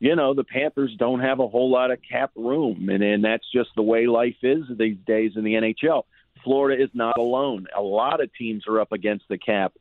you 0.00 0.16
know, 0.16 0.32
the 0.32 0.44
Panthers 0.44 0.96
don't 0.98 1.20
have 1.20 1.40
a 1.40 1.46
whole 1.46 1.70
lot 1.70 1.90
of 1.90 1.98
cap 2.10 2.30
room, 2.34 2.88
and, 2.88 3.02
and 3.02 3.22
that's 3.22 3.44
just 3.52 3.68
the 3.76 3.82
way 3.82 4.06
life 4.06 4.36
is 4.42 4.64
these 4.78 4.96
days 5.06 5.32
in 5.36 5.44
the 5.44 5.52
NHL. 5.52 6.04
Florida 6.42 6.82
is 6.82 6.88
not 6.94 7.18
alone. 7.18 7.66
A 7.76 7.82
lot 7.82 8.22
of 8.22 8.32
teams 8.32 8.64
are 8.66 8.80
up 8.80 8.92
against 8.92 9.26
the 9.28 9.36
cap. 9.36 9.74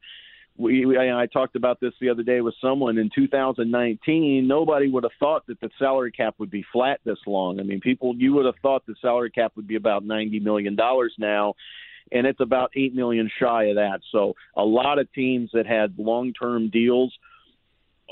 We, 0.60 0.86
we 0.86 1.00
I 1.00 1.26
talked 1.26 1.56
about 1.56 1.80
this 1.80 1.94
the 2.02 2.10
other 2.10 2.22
day 2.22 2.42
with 2.42 2.54
someone 2.62 2.98
in 2.98 3.10
2019. 3.16 4.46
Nobody 4.46 4.90
would 4.90 5.04
have 5.04 5.14
thought 5.18 5.48
that 5.48 5.62
the 5.62 5.70
salary 5.80 6.12
cap 6.12 6.36
would 6.38 6.52
be 6.52 6.66
flat 6.74 7.00
this 7.06 7.18
long. 7.26 7.62
I 7.62 7.64
mean, 7.64 7.80
people 7.80 8.14
you 8.18 8.34
would 8.34 8.46
have 8.46 8.58
thought 8.62 8.86
the 8.86 8.96
salary 9.02 9.32
cap 9.32 9.54
would 9.56 9.68
be 9.68 9.78
about 9.78 10.04
90 10.04 10.42
million 10.42 10.76
dollars 10.76 11.14
now, 11.18 11.54
and 12.12 12.28
it's 12.28 12.42
about 12.42 12.72
eight 12.76 12.94
million 12.94 13.32
shy 13.40 13.66
of 13.66 13.76
that. 13.76 14.02
So 14.12 14.36
a 14.54 14.64
lot 14.64 15.00
of 15.00 15.12
teams 15.14 15.50
that 15.54 15.66
had 15.66 15.98
long-term 15.98 16.72
deals 16.72 17.14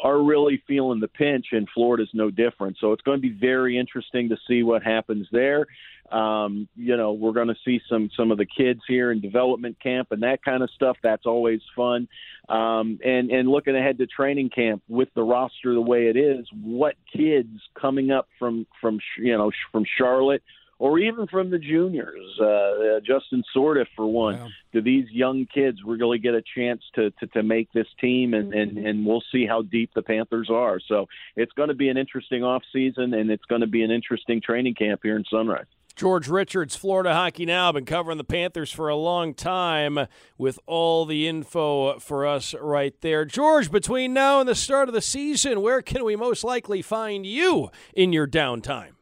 are 0.03 0.21
really 0.21 0.61
feeling 0.67 0.99
the 0.99 1.07
pinch, 1.07 1.47
and 1.51 1.67
Florida's 1.73 2.09
no 2.13 2.29
different. 2.29 2.77
So 2.79 2.91
it's 2.91 3.01
going 3.01 3.17
to 3.17 3.21
be 3.21 3.33
very 3.33 3.77
interesting 3.77 4.29
to 4.29 4.37
see 4.47 4.63
what 4.63 4.83
happens 4.83 5.27
there. 5.31 5.65
Um, 6.11 6.69
you 6.75 6.95
know, 6.95 7.11
we're 7.13 7.33
going 7.33 7.49
to 7.49 7.55
see 7.65 7.81
some 7.89 8.09
some 8.15 8.31
of 8.31 8.37
the 8.37 8.45
kids 8.45 8.81
here 8.87 9.11
in 9.11 9.19
development 9.19 9.77
camp 9.81 10.09
and 10.11 10.23
that 10.23 10.43
kind 10.43 10.63
of 10.63 10.69
stuff. 10.71 10.97
That's 11.03 11.25
always 11.25 11.61
fun. 11.75 12.07
Um, 12.47 12.99
and 13.03 13.29
and 13.29 13.49
looking 13.49 13.75
ahead 13.75 13.97
to 13.97 14.07
training 14.07 14.51
camp 14.51 14.83
with 14.87 15.09
the 15.15 15.23
roster 15.23 15.73
the 15.73 15.81
way 15.81 16.07
it 16.07 16.15
is, 16.15 16.47
what 16.53 16.95
kids 17.13 17.49
coming 17.79 18.11
up 18.11 18.27
from 18.39 18.65
from 18.79 18.99
you 19.17 19.37
know 19.37 19.51
from 19.71 19.83
Charlotte 19.97 20.43
or 20.79 20.99
even 20.99 21.27
from 21.27 21.49
the 21.49 21.57
juniors, 21.57 22.37
uh, 22.39 22.45
uh, 22.45 22.99
Justin 22.99 23.43
Sourdif 23.55 23.87
for 23.95 24.05
one. 24.05 24.39
Wow. 24.39 24.47
Do 24.73 24.81
these 24.81 25.09
young 25.09 25.47
kids 25.51 25.79
really 25.85 26.19
get 26.19 26.35
a 26.35 26.43
chance 26.55 26.83
to, 26.95 27.09
to, 27.11 27.27
to 27.27 27.43
make 27.43 27.71
this 27.73 27.87
team? 27.99 28.33
And, 28.33 28.53
and, 28.53 28.77
and 28.77 29.05
we'll 29.05 29.23
see 29.31 29.45
how 29.47 29.63
deep 29.63 29.91
the 29.95 30.03
Panthers 30.03 30.49
are. 30.51 30.79
So 30.87 31.07
it's 31.35 31.51
going 31.53 31.69
to 31.69 31.75
be 31.75 31.89
an 31.89 31.97
interesting 31.97 32.43
off 32.43 32.63
season, 32.71 33.13
and 33.13 33.31
it's 33.31 33.45
going 33.45 33.61
to 33.61 33.67
be 33.67 33.81
an 33.81 33.91
interesting 33.91 34.41
training 34.41 34.75
camp 34.75 35.01
here 35.03 35.15
in 35.15 35.23
Sunrise. 35.29 35.65
George 35.95 36.27
Richards, 36.27 36.75
Florida 36.75 37.11
Hockey 37.11 37.47
Now, 37.47 37.71
been 37.71 37.83
covering 37.83 38.19
the 38.19 38.23
Panthers 38.23 38.71
for 38.71 38.87
a 38.87 38.95
long 38.95 39.33
time 39.33 40.05
with 40.37 40.59
all 40.67 41.05
the 41.05 41.27
info 41.27 41.97
for 41.97 42.23
us 42.23 42.53
right 42.61 42.93
there. 43.01 43.25
George, 43.25 43.71
between 43.71 44.13
now 44.13 44.39
and 44.39 44.47
the 44.47 44.53
start 44.53 44.89
of 44.89 44.93
the 44.93 45.01
season, 45.01 45.59
where 45.59 45.81
can 45.81 46.05
we 46.05 46.15
most 46.15 46.43
likely 46.43 46.83
find 46.83 47.25
you 47.25 47.71
in 47.95 48.13
your 48.13 48.27
downtime? 48.27 48.96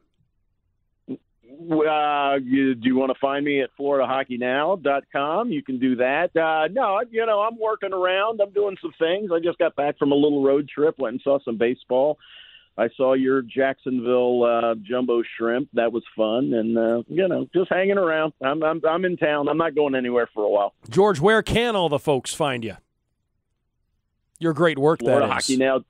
Uh, 1.56 2.36
you, 2.44 2.76
do 2.76 2.88
you 2.88 2.96
want 2.96 3.12
to 3.12 3.20
find 3.20 3.46
me 3.46 3.62
at 3.62 3.70
FloridaHockeyNow.com? 3.80 5.52
You 5.52 5.64
can 5.64 5.80
do 5.80 5.96
that. 5.98 6.36
Uh, 6.36 6.68
no, 6.72 7.02
you 7.10 7.26
know, 7.26 7.42
I'm 7.42 7.58
working 7.60 7.94
around. 7.94 8.42
I'm 8.42 8.52
doing 8.52 8.78
some 8.82 8.94
things. 9.00 9.32
I 9.34 9.40
just 9.40 9.58
got 9.58 9.76
back 9.76 9.98
from 9.98 10.12
a 10.12 10.16
little 10.16 10.44
road 10.44 10.68
trip, 10.68 10.96
went 10.98 11.14
and 11.14 11.22
saw 11.22 11.40
some 11.44 11.58
baseball. 11.58 12.18
I 12.78 12.90
saw 12.98 13.14
your 13.14 13.42
Jacksonville 13.42 14.44
uh, 14.44 14.76
jumbo 14.82 15.24
shrimp. 15.38 15.70
That 15.74 15.94
was 15.94 16.04
fun, 16.16 16.54
and 16.54 16.78
uh, 16.78 17.04
you 17.08 17.28
know, 17.28 17.48
just 17.54 17.72
hanging 17.72 17.98
around. 17.98 18.34
I'm, 18.44 18.62
I'm 18.64 18.82
I'm 18.86 19.06
in 19.06 19.16
town. 19.16 19.48
I'm 19.48 19.58
not 19.58 19.76
going 19.76 19.96
anywhere 19.96 20.28
for 20.34 20.44
a 20.44 20.50
while. 20.50 20.74
George, 20.90 21.22
where 21.22 21.42
can 21.42 21.76
all 21.78 21.88
the 21.88 22.00
folks 22.00 22.34
find 22.34 22.66
you? 22.66 22.76
Your 24.40 24.54
great 24.54 24.78
work. 24.78 25.00
Florida 25.00 25.28
that 25.28 25.34
Hockey. 25.34 25.56
Now 25.56 25.86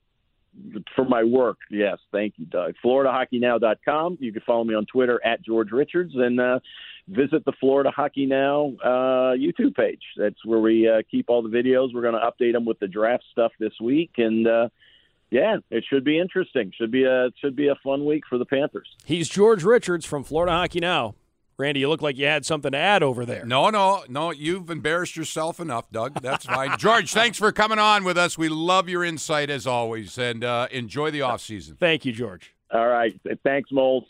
for 0.96 1.06
my 1.06 1.24
work. 1.24 1.58
Yes, 1.70 1.98
thank 2.12 2.36
you, 2.38 2.46
Doug. 2.46 2.74
FloridaHockeyNow.com. 2.84 4.18
You 4.20 4.32
can 4.34 4.42
follow 4.46 4.64
me 4.64 4.76
on 4.76 4.86
Twitter 4.86 5.20
at 5.26 5.44
George 5.44 5.72
Richards 5.72 6.14
and 6.16 6.40
uh, 6.40 6.60
visit 7.08 7.46
the 7.46 7.54
Florida 7.60 7.92
Hockey 7.92 8.26
Now 8.26 8.74
uh, 8.84 9.36
YouTube 9.36 9.76
page. 9.76 10.02
That's 10.18 10.44
where 10.46 10.60
we 10.60 10.88
uh, 10.88 11.02
keep 11.10 11.30
all 11.30 11.42
the 11.42 11.50
videos. 11.50 11.94
We're 11.94 12.02
going 12.02 12.16
to 12.16 12.20
update 12.20 12.54
them 12.54 12.66
with 12.66 12.80
the 12.80 12.88
draft 12.88 13.24
stuff 13.32 13.52
this 13.60 13.74
week, 13.82 14.12
and 14.18 14.48
uh, 14.48 14.70
yeah, 15.30 15.58
it 15.70 15.84
should 15.90 16.04
be 16.04 16.20
interesting. 16.20 16.72
Should 16.78 16.92
be 16.92 17.04
a 17.06 17.30
should 17.42 17.56
be 17.56 17.68
a 17.68 17.76
fun 17.84 18.06
week 18.06 18.24
for 18.30 18.38
the 18.38 18.46
Panthers. 18.46 18.88
He's 19.06 19.28
George 19.30 19.64
Richards 19.64 20.06
from 20.06 20.24
Florida 20.24 20.54
Hockey 20.54 20.80
Now. 20.80 21.16
Randy, 21.58 21.80
you 21.80 21.90
look 21.90 22.02
like 22.02 22.18
you 22.18 22.26
had 22.26 22.46
something 22.46 22.72
to 22.72 22.78
add 22.78 23.02
over 23.02 23.26
there. 23.26 23.46
No, 23.46 23.70
no, 23.70 24.04
no. 24.10 24.32
You've 24.32 24.70
embarrassed 24.70 25.16
yourself 25.16 25.60
enough, 25.60 25.90
Doug. 25.90 26.22
That's 26.22 26.46
fine. 26.46 26.76
George, 26.78 27.14
thanks 27.14 27.38
for 27.38 27.52
coming 27.54 27.80
on 27.80 28.04
with 28.04 28.18
us. 28.18 28.38
We 28.38 28.50
love 28.50 28.90
your 28.90 29.06
insight 29.06 29.50
as 29.50 29.66
always, 29.66 30.18
and 30.18 30.44
uh, 30.44 30.68
enjoy 30.72 31.12
the 31.12 31.22
off 31.22 31.42
season. 31.42 31.78
Thank 31.80 32.04
you, 32.04 32.12
George. 32.12 32.54
All 32.74 32.88
right. 32.88 33.18
Thanks, 33.44 33.72
Moles. 33.72 34.04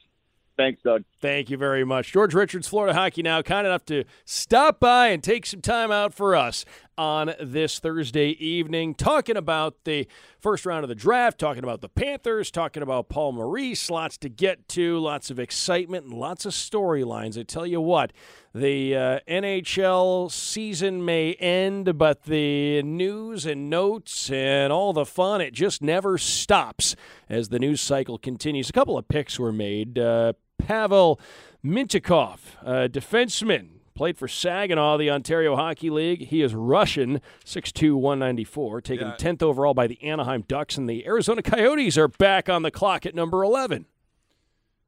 Thanks, 0.57 0.81
Doug. 0.83 1.03
Thank 1.25 1.49
you 1.49 1.57
very 1.57 1.83
much. 1.83 2.11
George 2.11 2.35
Richards, 2.35 2.67
Florida 2.67 2.93
Hockey 2.93 3.23
Now, 3.23 3.41
kind 3.41 3.65
enough 3.65 3.83
to 3.85 4.03
stop 4.25 4.79
by 4.79 5.07
and 5.07 5.23
take 5.23 5.47
some 5.47 5.59
time 5.59 5.91
out 5.91 6.13
for 6.13 6.35
us 6.35 6.65
on 6.99 7.33
this 7.41 7.79
Thursday 7.79 8.29
evening, 8.33 8.93
talking 8.93 9.35
about 9.35 9.85
the 9.85 10.07
first 10.39 10.67
round 10.67 10.83
of 10.83 10.87
the 10.87 10.93
draft, 10.93 11.39
talking 11.39 11.63
about 11.63 11.81
the 11.81 11.89
Panthers, 11.89 12.51
talking 12.51 12.83
about 12.83 13.09
Paul 13.09 13.31
Maurice. 13.31 13.89
Lots 13.89 14.19
to 14.19 14.29
get 14.29 14.67
to, 14.69 14.99
lots 14.99 15.31
of 15.31 15.39
excitement, 15.39 16.05
and 16.05 16.13
lots 16.13 16.45
of 16.45 16.53
storylines. 16.53 17.39
I 17.39 17.43
tell 17.43 17.65
you 17.65 17.81
what, 17.81 18.13
the 18.53 18.95
uh, 18.95 19.19
NHL 19.27 20.31
season 20.31 21.03
may 21.03 21.33
end, 21.33 21.97
but 21.97 22.25
the 22.25 22.83
news 22.83 23.47
and 23.47 23.67
notes 23.67 24.29
and 24.29 24.71
all 24.71 24.93
the 24.93 25.07
fun, 25.07 25.41
it 25.41 25.55
just 25.55 25.81
never 25.81 26.19
stops 26.19 26.95
as 27.27 27.49
the 27.49 27.57
news 27.57 27.81
cycle 27.81 28.19
continues. 28.19 28.69
A 28.69 28.73
couple 28.73 28.95
of 28.95 29.07
picks 29.07 29.39
were 29.39 29.51
made. 29.51 29.97
Uh, 29.97 30.33
Pavel 30.65 31.19
Mintyukov, 31.63 32.39
a 32.63 32.89
defenseman, 32.89 33.81
played 33.93 34.17
for 34.17 34.27
Saginaw, 34.27 34.97
the 34.97 35.11
Ontario 35.11 35.55
Hockey 35.55 35.91
League. 35.91 36.27
He 36.27 36.41
is 36.41 36.55
Russian, 36.55 37.21
6'2", 37.45 37.93
194, 37.93 38.81
taken 38.81 39.07
yeah. 39.09 39.15
10th 39.15 39.43
overall 39.43 39.75
by 39.75 39.85
the 39.85 40.01
Anaheim 40.01 40.43
Ducks, 40.47 40.75
and 40.75 40.89
the 40.89 41.05
Arizona 41.05 41.43
Coyotes 41.43 41.99
are 41.99 42.07
back 42.07 42.49
on 42.49 42.63
the 42.63 42.71
clock 42.71 43.05
at 43.05 43.13
number 43.13 43.43
11. 43.43 43.85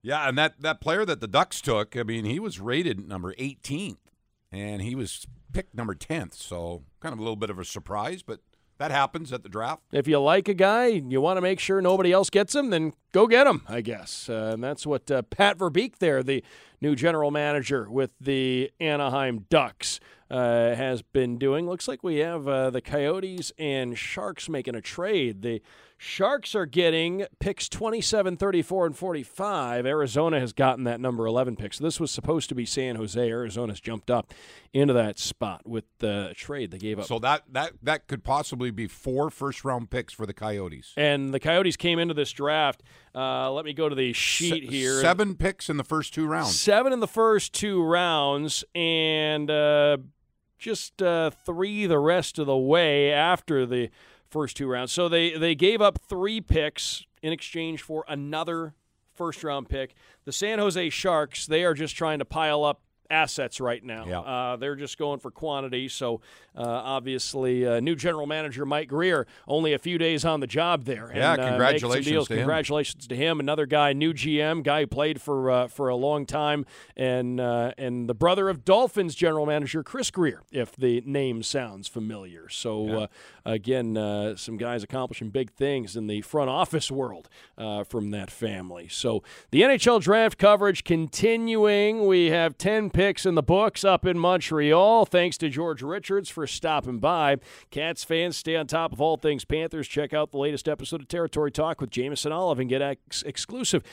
Yeah, 0.01 0.27
and 0.27 0.35
that, 0.39 0.61
that 0.61 0.81
player 0.81 1.05
that 1.05 1.21
the 1.21 1.27
Ducks 1.27 1.61
took, 1.61 1.95
I 1.95 2.01
mean, 2.01 2.25
he 2.25 2.39
was 2.39 2.59
rated 2.59 3.07
number 3.07 3.35
18th, 3.35 3.97
and 4.51 4.81
he 4.81 4.95
was 4.95 5.27
picked 5.53 5.75
number 5.75 5.93
10th, 5.93 6.33
so 6.33 6.83
kind 7.01 7.13
of 7.13 7.19
a 7.19 7.21
little 7.21 7.35
bit 7.35 7.51
of 7.51 7.59
a 7.59 7.65
surprise, 7.65 8.23
but– 8.23 8.39
that 8.77 8.91
happens 8.91 9.33
at 9.33 9.43
the 9.43 9.49
draft. 9.49 9.81
If 9.91 10.07
you 10.07 10.19
like 10.19 10.47
a 10.47 10.53
guy, 10.53 10.87
and 10.87 11.11
you 11.11 11.21
want 11.21 11.37
to 11.37 11.41
make 11.41 11.59
sure 11.59 11.81
nobody 11.81 12.11
else 12.11 12.29
gets 12.29 12.55
him, 12.55 12.69
then 12.69 12.93
go 13.11 13.27
get 13.27 13.47
him, 13.47 13.63
I 13.67 13.81
guess. 13.81 14.29
Uh, 14.29 14.51
and 14.53 14.63
that's 14.63 14.85
what 14.85 15.09
uh, 15.09 15.23
Pat 15.23 15.57
Verbeek 15.57 15.97
there, 15.97 16.23
the 16.23 16.43
new 16.81 16.95
general 16.95 17.31
manager 17.31 17.89
with 17.89 18.11
the 18.21 18.71
Anaheim 18.79 19.45
Ducks, 19.49 19.99
uh, 20.29 20.75
has 20.75 21.01
been 21.01 21.37
doing. 21.37 21.67
Looks 21.67 21.87
like 21.87 22.03
we 22.03 22.17
have 22.17 22.47
uh, 22.47 22.69
the 22.69 22.81
Coyotes 22.81 23.51
and 23.57 23.97
Sharks 23.97 24.49
making 24.49 24.75
a 24.75 24.81
trade. 24.81 25.41
The 25.41 25.61
Sharks 25.99 26.53
are 26.53 26.67
getting 26.67 27.25
picks 27.39 27.67
27, 27.67 28.37
34, 28.37 28.85
and 28.85 28.95
45. 28.95 29.85
Arizona 29.87 30.39
has 30.39 30.53
gotten 30.53 30.83
that 30.83 30.99
number 31.01 31.25
11 31.25 31.55
pick. 31.55 31.73
So 31.73 31.83
this 31.83 31.99
was 31.99 32.11
supposed 32.11 32.49
to 32.49 32.55
be 32.55 32.65
San 32.65 32.97
Jose. 32.97 33.19
Arizona's 33.19 33.79
jumped 33.79 34.11
up 34.11 34.31
into 34.73 34.93
that 34.93 35.17
spot 35.17 35.67
with 35.67 35.85
the 35.97 36.33
trade 36.35 36.69
they 36.69 36.77
gave 36.77 36.99
up. 36.99 37.05
So 37.05 37.17
that 37.19 37.43
that 37.51 37.73
that 37.81 38.07
could 38.07 38.23
possibly 38.23 38.69
be 38.69 38.87
four 38.87 39.31
first 39.31 39.65
round 39.65 39.89
picks 39.89 40.13
for 40.13 40.27
the 40.27 40.33
Coyotes. 40.33 40.93
And 40.95 41.33
the 41.33 41.39
Coyotes 41.39 41.75
came 41.77 41.97
into 41.97 42.13
this 42.13 42.31
draft. 42.31 42.83
Uh, 43.15 43.51
let 43.51 43.65
me 43.65 43.73
go 43.73 43.89
to 43.89 43.95
the 43.95 44.13
sheet 44.13 44.65
Se- 44.65 44.69
here. 44.69 45.01
Seven 45.01 45.35
picks 45.35 45.67
in 45.67 45.77
the 45.77 45.83
first 45.83 46.13
two 46.13 46.27
rounds. 46.27 46.59
Seven 46.59 46.93
in 46.93 46.99
the 46.99 47.07
first 47.07 47.53
two 47.53 47.81
rounds, 47.81 48.63
and 48.75 49.49
uh, 49.49 49.97
just 50.59 51.01
uh, 51.01 51.31
three 51.31 51.87
the 51.87 51.97
rest 51.97 52.37
of 52.37 52.45
the 52.45 52.55
way 52.57 53.11
after 53.11 53.65
the 53.65 53.89
first 54.29 54.57
two 54.57 54.67
rounds. 54.67 54.91
So 54.91 55.09
they 55.09 55.37
they 55.37 55.55
gave 55.55 55.81
up 55.81 55.99
three 56.07 56.41
picks 56.41 57.05
in 57.21 57.33
exchange 57.33 57.81
for 57.81 58.05
another 58.07 58.73
first 59.13 59.43
round 59.43 59.69
pick. 59.69 59.95
The 60.25 60.31
San 60.31 60.59
Jose 60.59 60.89
Sharks, 60.89 61.45
they 61.45 61.63
are 61.63 61.73
just 61.73 61.95
trying 61.95 62.19
to 62.19 62.25
pile 62.25 62.63
up 62.63 62.81
assets 63.09 63.59
right 63.59 63.83
now. 63.83 64.05
Yeah. 64.07 64.19
Uh, 64.19 64.55
they're 64.55 64.75
just 64.75 64.97
going 64.97 65.19
for 65.19 65.31
quantity. 65.31 65.87
So 65.89 66.21
uh, 66.57 66.63
obviously, 66.63 67.67
uh, 67.67 67.79
new 67.79 67.95
general 67.95 68.25
manager 68.25 68.65
Mike 68.65 68.89
Grier 68.89 69.27
only 69.47 69.73
a 69.73 69.77
few 69.77 69.99
days 69.99 70.25
on 70.25 70.39
the 70.39 70.47
job 70.47 70.85
there. 70.85 71.11
Yeah, 71.13 71.33
and, 71.33 71.41
uh, 71.41 71.49
congratulations 71.49 72.27
to 72.27 72.35
Congratulations 72.35 73.05
him. 73.05 73.09
to 73.09 73.15
him. 73.15 73.39
Another 73.39 73.67
guy, 73.67 73.93
new 73.93 74.11
GM, 74.11 74.63
guy 74.63 74.81
who 74.81 74.87
played 74.87 75.21
for 75.21 75.51
uh, 75.51 75.67
for 75.67 75.89
a 75.89 75.95
long 75.95 76.25
time, 76.25 76.65
and 76.95 77.39
uh, 77.39 77.73
and 77.77 78.09
the 78.09 78.15
brother 78.15 78.49
of 78.49 78.65
Dolphins 78.65 79.13
general 79.13 79.45
manager 79.45 79.83
Chris 79.83 80.09
Grier, 80.09 80.41
if 80.51 80.75
the 80.75 81.03
name 81.05 81.43
sounds 81.43 81.87
familiar. 81.87 82.49
So 82.49 82.87
yeah. 82.87 83.05
again, 83.45 84.35
some 84.37 84.57
guys 84.57 84.81
accomplishing 84.81 85.29
big 85.29 85.51
things 85.51 85.95
in 85.95 86.07
the 86.07 86.21
front 86.21 86.49
office 86.49 86.89
world 86.89 87.29
from 87.55 88.09
that 88.11 88.31
family. 88.31 88.87
So 88.87 89.21
the 89.51 89.61
NHL 89.61 90.01
draft 90.01 90.39
coverage 90.39 90.83
continuing. 90.83 92.07
We 92.07 92.27
have 92.27 92.57
ten 92.57 92.89
picks 92.97 93.27
in 93.27 93.35
the 93.35 93.43
books 93.43 93.83
up 93.83 94.07
in 94.07 94.17
Montreal. 94.17 95.05
Thanks 95.05 95.37
to 95.37 95.49
George 95.49 95.83
Richards 95.83 96.29
for 96.29 96.47
stopping 96.47 96.97
by. 96.97 97.37
Cats 97.69 98.03
fans, 98.03 98.35
stay 98.37 98.55
on 98.55 98.65
top 98.65 98.91
of 98.91 98.99
all 98.99 99.17
things 99.17 99.45
Panthers. 99.45 99.87
Check 99.87 100.15
out 100.15 100.31
the 100.31 100.39
latest 100.39 100.67
episode 100.67 101.01
of 101.01 101.07
Territory 101.07 101.51
Talk 101.51 101.79
with 101.79 101.91
Jameson 101.91 102.31
Olive 102.31 102.57
and 102.57 102.67
get 102.67 102.81
ex- 102.81 103.21
exclusive 103.21 103.83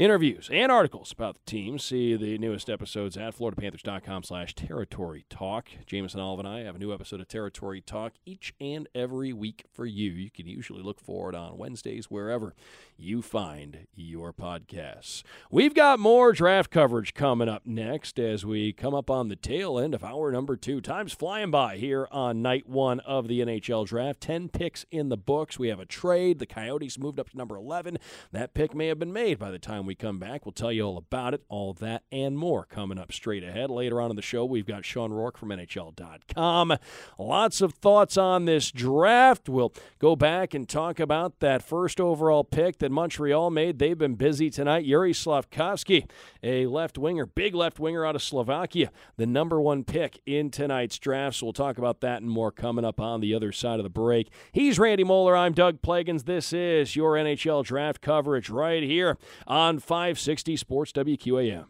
interviews 0.00 0.48
and 0.50 0.72
articles 0.72 1.12
about 1.12 1.34
the 1.34 1.50
team. 1.50 1.78
See 1.78 2.16
the 2.16 2.38
newest 2.38 2.70
episodes 2.70 3.18
at 3.18 3.36
floridapanthers.com 3.36 4.22
slash 4.22 4.54
territory 4.54 5.26
talk. 5.28 5.68
Jameson 5.84 6.20
Olive 6.20 6.38
and 6.38 6.48
I 6.48 6.60
have 6.60 6.74
a 6.74 6.78
new 6.78 6.94
episode 6.94 7.20
of 7.20 7.28
Territory 7.28 7.82
Talk 7.82 8.14
each 8.24 8.54
and 8.58 8.88
every 8.94 9.34
week 9.34 9.66
for 9.70 9.84
you. 9.84 10.10
You 10.12 10.30
can 10.30 10.46
usually 10.46 10.82
look 10.82 11.00
for 11.00 11.28
it 11.28 11.34
on 11.34 11.58
Wednesdays 11.58 12.10
wherever 12.10 12.54
you 12.96 13.20
find 13.20 13.86
your 13.94 14.32
podcasts. 14.32 15.22
We've 15.50 15.74
got 15.74 16.00
more 16.00 16.32
draft 16.32 16.70
coverage 16.70 17.12
coming 17.12 17.50
up 17.50 17.66
next 17.66 18.18
as 18.18 18.46
we 18.46 18.72
come 18.72 18.94
up 18.94 19.10
on 19.10 19.28
the 19.28 19.36
tail 19.36 19.78
end 19.78 19.94
of 19.94 20.02
hour 20.02 20.32
number 20.32 20.56
two. 20.56 20.80
Time's 20.80 21.12
flying 21.12 21.50
by 21.50 21.76
here 21.76 22.08
on 22.10 22.40
night 22.40 22.66
one 22.66 23.00
of 23.00 23.28
the 23.28 23.40
NHL 23.40 23.86
draft. 23.86 24.22
10 24.22 24.48
picks 24.48 24.86
in 24.90 25.10
the 25.10 25.18
books. 25.18 25.58
We 25.58 25.68
have 25.68 25.80
a 25.80 25.84
trade. 25.84 26.38
The 26.38 26.46
Coyotes 26.46 26.98
moved 26.98 27.20
up 27.20 27.28
to 27.28 27.36
number 27.36 27.56
11. 27.56 27.98
That 28.32 28.54
pick 28.54 28.74
may 28.74 28.86
have 28.86 28.98
been 28.98 29.12
made 29.12 29.38
by 29.38 29.50
the 29.50 29.58
time 29.58 29.84
we 29.89 29.89
come 29.94 30.18
back. 30.18 30.44
We'll 30.44 30.52
tell 30.52 30.72
you 30.72 30.82
all 30.82 30.96
about 30.96 31.34
it, 31.34 31.42
all 31.48 31.72
that, 31.74 32.02
and 32.12 32.38
more 32.38 32.64
coming 32.64 32.98
up 32.98 33.12
straight 33.12 33.42
ahead. 33.42 33.70
Later 33.70 34.00
on 34.00 34.10
in 34.10 34.16
the 34.16 34.22
show, 34.22 34.44
we've 34.44 34.66
got 34.66 34.84
Shawn 34.84 35.12
Roarke 35.12 35.36
from 35.36 35.48
NHL.com. 35.48 36.76
Lots 37.18 37.60
of 37.60 37.74
thoughts 37.74 38.16
on 38.16 38.44
this 38.44 38.70
draft. 38.70 39.48
We'll 39.48 39.72
go 39.98 40.16
back 40.16 40.54
and 40.54 40.68
talk 40.68 41.00
about 41.00 41.40
that 41.40 41.62
first 41.62 42.00
overall 42.00 42.44
pick 42.44 42.78
that 42.78 42.90
Montreal 42.90 43.50
made. 43.50 43.78
They've 43.78 43.98
been 43.98 44.14
busy 44.14 44.50
tonight. 44.50 44.84
Yuri 44.84 45.12
Slafkovsky, 45.12 46.06
a 46.42 46.66
left 46.66 46.96
winger, 46.96 47.26
big 47.26 47.54
left 47.54 47.78
winger 47.80 48.06
out 48.06 48.14
of 48.14 48.22
Slovakia, 48.22 48.90
the 49.16 49.26
number 49.26 49.60
one 49.60 49.84
pick 49.84 50.20
in 50.26 50.50
tonight's 50.50 50.98
draft. 50.98 51.36
So 51.36 51.46
we'll 51.46 51.52
talk 51.52 51.78
about 51.78 52.00
that 52.00 52.22
and 52.22 52.30
more 52.30 52.52
coming 52.52 52.84
up 52.84 53.00
on 53.00 53.20
the 53.20 53.34
other 53.34 53.52
side 53.52 53.78
of 53.78 53.84
the 53.84 53.90
break. 53.90 54.30
He's 54.52 54.78
Randy 54.78 55.04
Moeller. 55.04 55.36
I'm 55.36 55.52
Doug 55.52 55.82
Plagens. 55.82 56.24
This 56.24 56.52
is 56.52 56.94
your 56.96 57.14
NHL 57.14 57.64
draft 57.64 58.00
coverage 58.00 58.50
right 58.50 58.82
here 58.82 59.18
on 59.46 59.79
560 59.80 60.56
Sports 60.56 60.92
WQAM. 60.92 61.66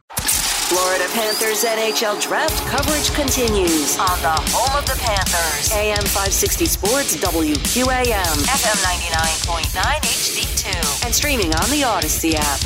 Florida 0.70 1.06
Panthers 1.14 1.64
NHL 1.64 2.22
draft 2.22 2.64
coverage 2.68 3.12
continues 3.14 3.98
on 3.98 4.20
the 4.22 4.30
home 4.30 4.78
of 4.78 4.86
the 4.86 4.96
Panthers. 5.02 5.72
AM 5.72 5.98
560 5.98 6.64
Sports 6.66 7.16
WQAM. 7.16 8.36
FM 8.46 8.78
99.9 8.84 10.00
HD2. 10.00 11.04
And 11.04 11.12
streaming 11.12 11.52
on 11.54 11.68
the 11.70 11.82
Audacy 11.82 12.34
app. 12.34 12.60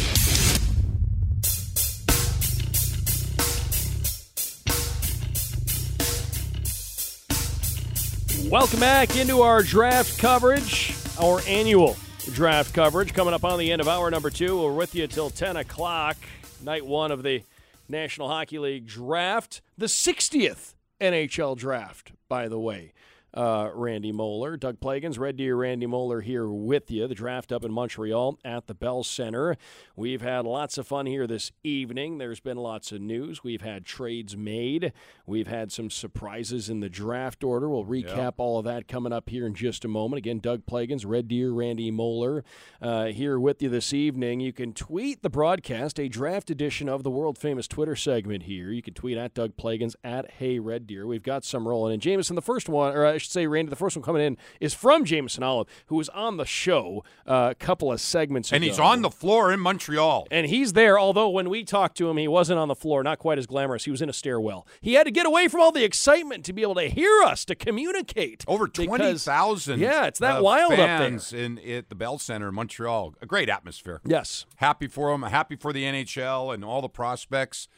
Welcome 8.51 8.81
back 8.81 9.17
into 9.17 9.41
our 9.41 9.63
draft 9.63 10.19
coverage, 10.19 10.95
our 11.19 11.41
annual 11.49 11.97
draft 12.33 12.75
coverage 12.75 13.13
coming 13.13 13.35
up 13.35 13.45
on 13.45 13.59
the 13.59 13.71
end 13.71 13.81
of 13.81 13.89
hour 13.89 14.11
number 14.11 14.31
two. 14.31 14.63
We're 14.63 14.73
with 14.73 14.95
you 14.95 15.07
till 15.07 15.31
10 15.31 15.57
o'clock, 15.57 16.17
night 16.63 16.85
one 16.85 17.11
of 17.11 17.23
the 17.23 17.43
National 17.89 18.29
Hockey 18.29 18.59
League 18.59 18.87
draft, 18.87 19.61
the 19.77 19.87
60th 19.87 20.75
NHL 21.01 21.57
draft, 21.57 22.13
by 22.29 22.49
the 22.49 22.59
way. 22.59 22.93
Uh, 23.35 23.71
Randy 23.75 24.13
Moeller, 24.13 24.57
Doug 24.57 24.79
Plagens, 24.79 25.19
Red 25.19 25.37
Deer 25.37 25.57
Randy 25.57 25.87
Moeller 25.87 26.21
here 26.21 26.49
with 26.49 26.89
you. 26.89 27.09
The 27.09 27.17
draft 27.17 27.51
up 27.51 27.65
in 27.65 27.73
Montreal 27.73 28.39
at 28.45 28.69
the 28.69 28.75
Bell 28.75 29.03
Center. 29.03 29.57
We've 29.97 30.21
had 30.21 30.45
lots 30.45 30.79
of 30.79 30.87
fun 30.87 31.07
here 31.07 31.27
this 31.27 31.51
evening. 31.65 32.19
There's 32.19 32.39
been 32.39 32.57
lots 32.57 32.93
of 32.93 33.01
news. 33.01 33.43
We've 33.43 33.61
had 33.61 33.85
trades 33.85 34.37
made. 34.37 34.93
We've 35.27 35.49
had 35.49 35.73
some 35.73 35.91
surprises 35.91 36.71
in 36.71 36.79
the 36.79 36.89
draft 36.89 37.43
order. 37.43 37.69
We'll 37.69 37.85
recap 37.85 38.17
yep. 38.17 38.35
all 38.39 38.59
of 38.59 38.65
that 38.67 38.87
coming 38.87 39.13
up 39.13 39.29
here 39.29 39.47
in 39.47 39.55
just 39.55 39.85
a 39.85 39.89
moment. 39.89 40.19
Again, 40.19 40.39
Doug 40.39 40.65
Plagens, 40.65 41.05
Red 41.05 41.27
Deer 41.27 41.51
Randy 41.51 41.91
Moeller 41.91 42.45
uh, 42.81 43.07
here 43.07 43.41
with 43.41 43.61
you 43.61 43.69
this 43.69 43.93
evening. 43.93 44.39
You 44.39 44.53
can 44.53 44.73
tweet 44.73 45.23
the 45.23 45.31
broadcast, 45.31 45.99
a 45.99 46.09
draft 46.09 46.51
edition 46.51 46.89
of 46.89 47.03
the 47.03 47.11
world 47.11 47.37
famous 47.37 47.67
Twitter 47.67 47.97
segment 47.97 48.45
here. 48.45 48.71
You 48.71 48.83
can 48.83 48.95
tweet 48.95 49.19
at 49.19 49.35
Doug 49.35 49.57
Plagens, 49.57 49.97
at 50.05 50.31
Hey 50.33 50.61
Red 50.61 50.87
Deer. 50.87 51.05
We've 51.05 51.23
got 51.23 51.45
some 51.45 51.67
rolling. 51.67 51.95
And 51.95 52.03
Jameson, 52.03 52.37
the 52.37 52.43
first 52.43 52.69
one, 52.69 52.95
or 52.95 53.05
I 53.05 53.19
should 53.25 53.33
say, 53.33 53.47
Randy, 53.47 53.71
the 53.71 53.77
first 53.77 53.97
one 53.97 54.03
coming 54.03 54.23
in 54.23 54.37
is 54.61 54.75
from 54.75 55.05
Jameson 55.05 55.43
Olive, 55.43 55.67
who 55.87 55.97
was 55.97 56.09
on 56.11 56.37
the 56.37 56.45
show 56.45 57.05
uh, 57.27 57.49
a 57.51 57.55
couple 57.55 57.91
of 57.93 58.01
segments 58.01 58.53
and 58.53 58.63
ago. 58.63 58.65
And 58.69 58.73
he's 58.73 58.79
on 58.81 59.03
the 59.03 59.11
floor 59.11 59.53
in 59.53 59.61
Montreal. 59.61 60.29
And 60.31 60.47
he's 60.47 60.73
there, 60.75 60.99
although 60.99 61.29
when 61.29 61.49
we 61.51 61.65
talked 61.65 61.97
to 61.99 62.09
him, 62.09 62.17
he 62.17 62.29
wasn't 62.29 62.59
on 62.59 62.69
the 62.69 62.75
floor, 62.75 63.03
not 63.03 63.19
quite 63.19 63.39
as 63.39 63.47
glamorous. 63.47 63.85
He 63.85 63.91
was 63.91 64.03
in 64.03 64.09
a 64.09 64.13
stairwell. 64.13 64.67
He 64.81 64.95
had 64.95 65.05
to 65.05 65.11
get 65.11 65.27
away 65.27 65.49
from 65.49 65.61
all 65.61 65.73
the 65.73 65.85
excitement 65.85 66.45
to 66.45 66.53
be 66.53 66.63
able 66.63 66.77
to 66.77 66.89
hear 66.89 67.23
us, 67.23 67.45
to 67.47 67.55
communicate. 67.55 68.45
Over 68.47 68.69
20,000 68.69 69.81
Yeah, 69.81 70.07
it's 70.07 70.19
that 70.21 70.39
uh, 70.39 70.43
wild 70.43 70.73
up 70.73 70.79
there. 70.79 70.99
fans 70.99 71.33
in 71.33 71.59
at 71.59 71.89
the 71.89 71.95
Bell 71.95 72.19
Center 72.19 72.49
in 72.49 72.55
Montreal. 72.55 73.15
A 73.21 73.27
great 73.27 73.49
atmosphere. 73.49 74.01
Yes. 74.05 74.47
Happy 74.57 74.87
for 74.87 75.13
him. 75.13 75.23
Happy 75.23 75.57
for 75.57 75.73
the 75.73 75.85
NHL 75.85 76.53
and 76.55 76.65
all 76.65 76.83
the 76.83 76.89
prospects. 76.89 77.69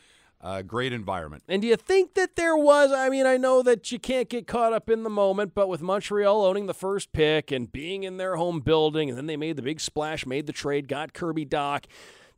Uh, 0.40 0.62
great 0.62 0.92
environment. 0.92 1.42
And 1.48 1.62
do 1.62 1.68
you 1.68 1.76
think 1.76 2.14
that 2.14 2.36
there 2.36 2.56
was? 2.56 2.92
I 2.92 3.08
mean, 3.08 3.26
I 3.26 3.36
know 3.36 3.62
that 3.62 3.90
you 3.90 3.98
can't 3.98 4.28
get 4.28 4.46
caught 4.46 4.72
up 4.72 4.90
in 4.90 5.02
the 5.02 5.10
moment, 5.10 5.54
but 5.54 5.68
with 5.68 5.80
Montreal 5.80 6.44
owning 6.44 6.66
the 6.66 6.74
first 6.74 7.12
pick 7.12 7.50
and 7.50 7.72
being 7.72 8.04
in 8.04 8.18
their 8.18 8.36
home 8.36 8.60
building, 8.60 9.08
and 9.08 9.16
then 9.16 9.26
they 9.26 9.36
made 9.36 9.56
the 9.56 9.62
big 9.62 9.80
splash, 9.80 10.26
made 10.26 10.46
the 10.46 10.52
trade, 10.52 10.88
got 10.88 11.14
Kirby 11.14 11.46
Dach. 11.46 11.84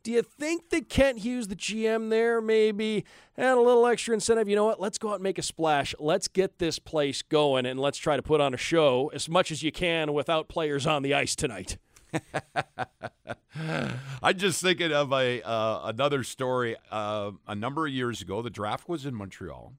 Do 0.01 0.11
you 0.11 0.21
think 0.21 0.69
that 0.69 0.87
Kent 0.87 1.19
Hughes, 1.19 1.49
the 1.49 1.57
GM 1.57 2.09
there, 2.09 2.39
maybe 2.39 3.03
had 3.35 3.57
a 3.57 3.61
little 3.61 3.85
extra 3.85 4.13
incentive? 4.13 4.47
You 4.47 4.55
know 4.55 4.65
what? 4.65 4.79
Let's 4.79 4.97
go 4.97 5.09
out 5.09 5.15
and 5.15 5.23
make 5.23 5.37
a 5.37 5.43
splash. 5.43 5.93
Let's 5.99 6.29
get 6.29 6.57
this 6.57 6.79
place 6.79 7.21
going, 7.21 7.65
and 7.65 7.77
let's 7.79 7.97
try 7.97 8.15
to 8.15 8.23
put 8.23 8.39
on 8.39 8.53
a 8.53 8.57
show 8.57 9.11
as 9.13 9.27
much 9.27 9.51
as 9.51 9.61
you 9.61 9.73
can 9.73 10.13
without 10.13 10.47
players 10.47 10.87
on 10.87 11.03
the 11.03 11.13
ice 11.13 11.35
tonight. 11.35 11.77
I'm 14.21 14.37
just 14.37 14.61
thinking 14.61 14.91
of 14.91 15.11
a 15.11 15.41
uh, 15.41 15.81
another 15.85 16.23
story. 16.23 16.75
Uh, 16.91 17.31
a 17.47 17.55
number 17.55 17.85
of 17.85 17.93
years 17.93 18.21
ago, 18.21 18.41
the 18.41 18.49
draft 18.49 18.87
was 18.87 19.05
in 19.05 19.15
Montreal, 19.15 19.73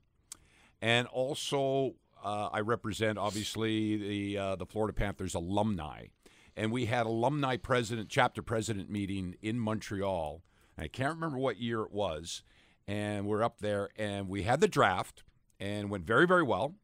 and 0.80 1.06
also 1.08 1.94
uh, 2.24 2.48
I 2.52 2.60
represent 2.60 3.18
obviously 3.18 3.96
the 3.96 4.38
uh, 4.38 4.56
the 4.56 4.66
Florida 4.66 4.92
Panthers 4.92 5.34
alumni, 5.34 6.06
and 6.56 6.72
we 6.72 6.86
had 6.86 7.06
alumni 7.06 7.56
president, 7.56 8.08
chapter 8.08 8.42
president 8.42 8.90
meeting 8.90 9.36
in 9.42 9.58
Montreal. 9.58 10.42
I 10.78 10.88
can't 10.88 11.14
remember 11.14 11.38
what 11.38 11.58
year 11.58 11.82
it 11.82 11.92
was, 11.92 12.42
and 12.86 13.26
we're 13.26 13.42
up 13.42 13.58
there, 13.60 13.90
and 13.96 14.28
we 14.28 14.44
had 14.44 14.60
the 14.60 14.68
draft, 14.68 15.24
and 15.58 15.90
went 15.90 16.06
very 16.06 16.26
very 16.26 16.42
well, 16.42 16.74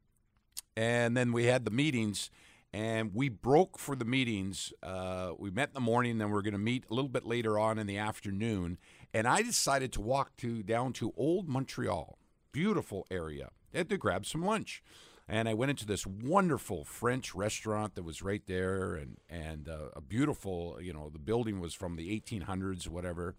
and 0.76 1.16
then 1.16 1.32
we 1.32 1.44
had 1.44 1.64
the 1.64 1.70
meetings 1.70 2.30
and 2.72 3.14
we 3.14 3.28
broke 3.28 3.78
for 3.78 3.96
the 3.96 4.04
meetings. 4.04 4.72
Uh, 4.82 5.32
we 5.38 5.50
met 5.50 5.68
in 5.68 5.74
the 5.74 5.80
morning, 5.80 6.18
then 6.18 6.30
we 6.30 6.36
are 6.36 6.42
going 6.42 6.52
to 6.52 6.58
meet 6.58 6.84
a 6.90 6.94
little 6.94 7.08
bit 7.08 7.24
later 7.24 7.58
on 7.58 7.78
in 7.78 7.86
the 7.86 7.98
afternoon. 7.98 8.78
And 9.14 9.26
I 9.26 9.42
decided 9.42 9.92
to 9.94 10.00
walk 10.00 10.36
to 10.38 10.62
down 10.62 10.92
to 10.94 11.12
Old 11.16 11.48
Montreal, 11.48 12.18
beautiful 12.52 13.06
area, 13.10 13.50
and 13.72 13.88
to 13.88 13.96
grab 13.96 14.26
some 14.26 14.44
lunch. 14.44 14.82
And 15.28 15.48
I 15.48 15.54
went 15.54 15.70
into 15.70 15.86
this 15.86 16.06
wonderful 16.06 16.84
French 16.84 17.34
restaurant 17.34 17.96
that 17.96 18.04
was 18.04 18.22
right 18.22 18.42
there, 18.46 18.94
and 18.94 19.16
and 19.28 19.68
uh, 19.68 19.88
a 19.94 20.00
beautiful, 20.00 20.78
you 20.80 20.92
know, 20.92 21.10
the 21.10 21.18
building 21.18 21.58
was 21.58 21.74
from 21.74 21.96
the 21.96 22.20
1800s, 22.20 22.88
whatever. 22.88 23.34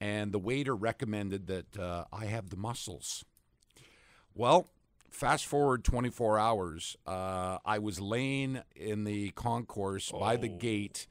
And 0.00 0.32
the 0.32 0.38
waiter 0.38 0.74
recommended 0.74 1.48
that 1.48 1.78
uh, 1.78 2.04
I 2.12 2.26
have 2.26 2.50
the 2.50 2.56
mussels. 2.56 3.24
Well, 4.34 4.70
fast 5.10 5.46
forward 5.46 5.84
24 5.84 6.38
hours, 6.38 6.96
uh, 7.06 7.58
I 7.64 7.78
was 7.78 8.00
laying 8.00 8.60
in 8.76 9.04
the 9.04 9.30
concourse 9.30 10.10
oh. 10.14 10.20
by 10.20 10.36
the 10.36 10.50
oh. 10.50 10.56
gate 10.56 11.06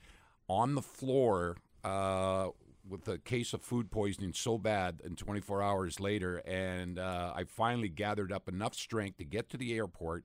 on 0.47 0.75
the 0.75 0.81
floor 0.81 1.57
uh, 1.83 2.49
with 2.87 3.07
a 3.07 3.17
case 3.17 3.53
of 3.53 3.61
food 3.61 3.91
poisoning 3.91 4.33
so 4.33 4.57
bad 4.57 5.01
and 5.03 5.17
24 5.17 5.61
hours 5.61 5.99
later. 5.99 6.37
And 6.37 6.99
uh, 6.99 7.33
I 7.35 7.43
finally 7.43 7.89
gathered 7.89 8.31
up 8.31 8.47
enough 8.47 8.75
strength 8.75 9.17
to 9.17 9.25
get 9.25 9.49
to 9.49 9.57
the 9.57 9.75
airport 9.75 10.23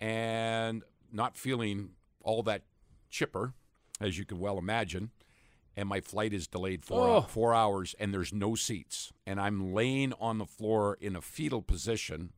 and 0.00 0.82
not 1.12 1.36
feeling 1.36 1.90
all 2.22 2.42
that 2.44 2.62
chipper, 3.10 3.54
as 4.00 4.18
you 4.18 4.24
can 4.24 4.38
well 4.38 4.58
imagine. 4.58 5.10
And 5.78 5.88
my 5.88 6.00
flight 6.00 6.32
is 6.32 6.46
delayed 6.46 6.84
four, 6.84 7.08
oh. 7.08 7.20
four 7.20 7.54
hours, 7.54 7.94
and 8.00 8.12
there's 8.12 8.32
no 8.32 8.54
seats. 8.54 9.12
And 9.26 9.38
I'm 9.38 9.74
laying 9.74 10.14
on 10.14 10.38
the 10.38 10.46
floor 10.46 10.96
in 11.00 11.14
a 11.14 11.20
fetal 11.20 11.60
position 11.60 12.32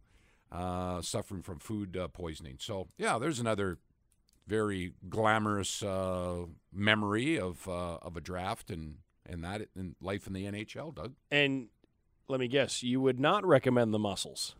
uh, 0.50 1.02
suffering 1.02 1.42
from 1.42 1.58
food 1.58 1.96
uh, 1.96 2.08
poisoning. 2.08 2.56
So, 2.60 2.88
yeah, 2.96 3.18
there's 3.18 3.40
another 3.40 3.78
very 4.46 4.92
glamorous 5.08 5.82
uh, 5.82 6.46
memory 6.72 7.38
of 7.38 7.68
uh, 7.68 7.96
of 7.96 8.16
a 8.16 8.20
draft 8.20 8.70
and 8.70 8.96
and 9.26 9.44
that 9.44 9.68
and 9.76 9.94
life 10.00 10.26
in 10.26 10.32
the 10.32 10.44
NHL, 10.44 10.94
Doug. 10.94 11.14
And 11.30 11.68
let 12.28 12.40
me 12.40 12.48
guess, 12.48 12.82
you 12.82 13.00
would 13.00 13.20
not 13.20 13.44
recommend 13.46 13.92
the 13.92 13.98
mussels. 13.98 14.54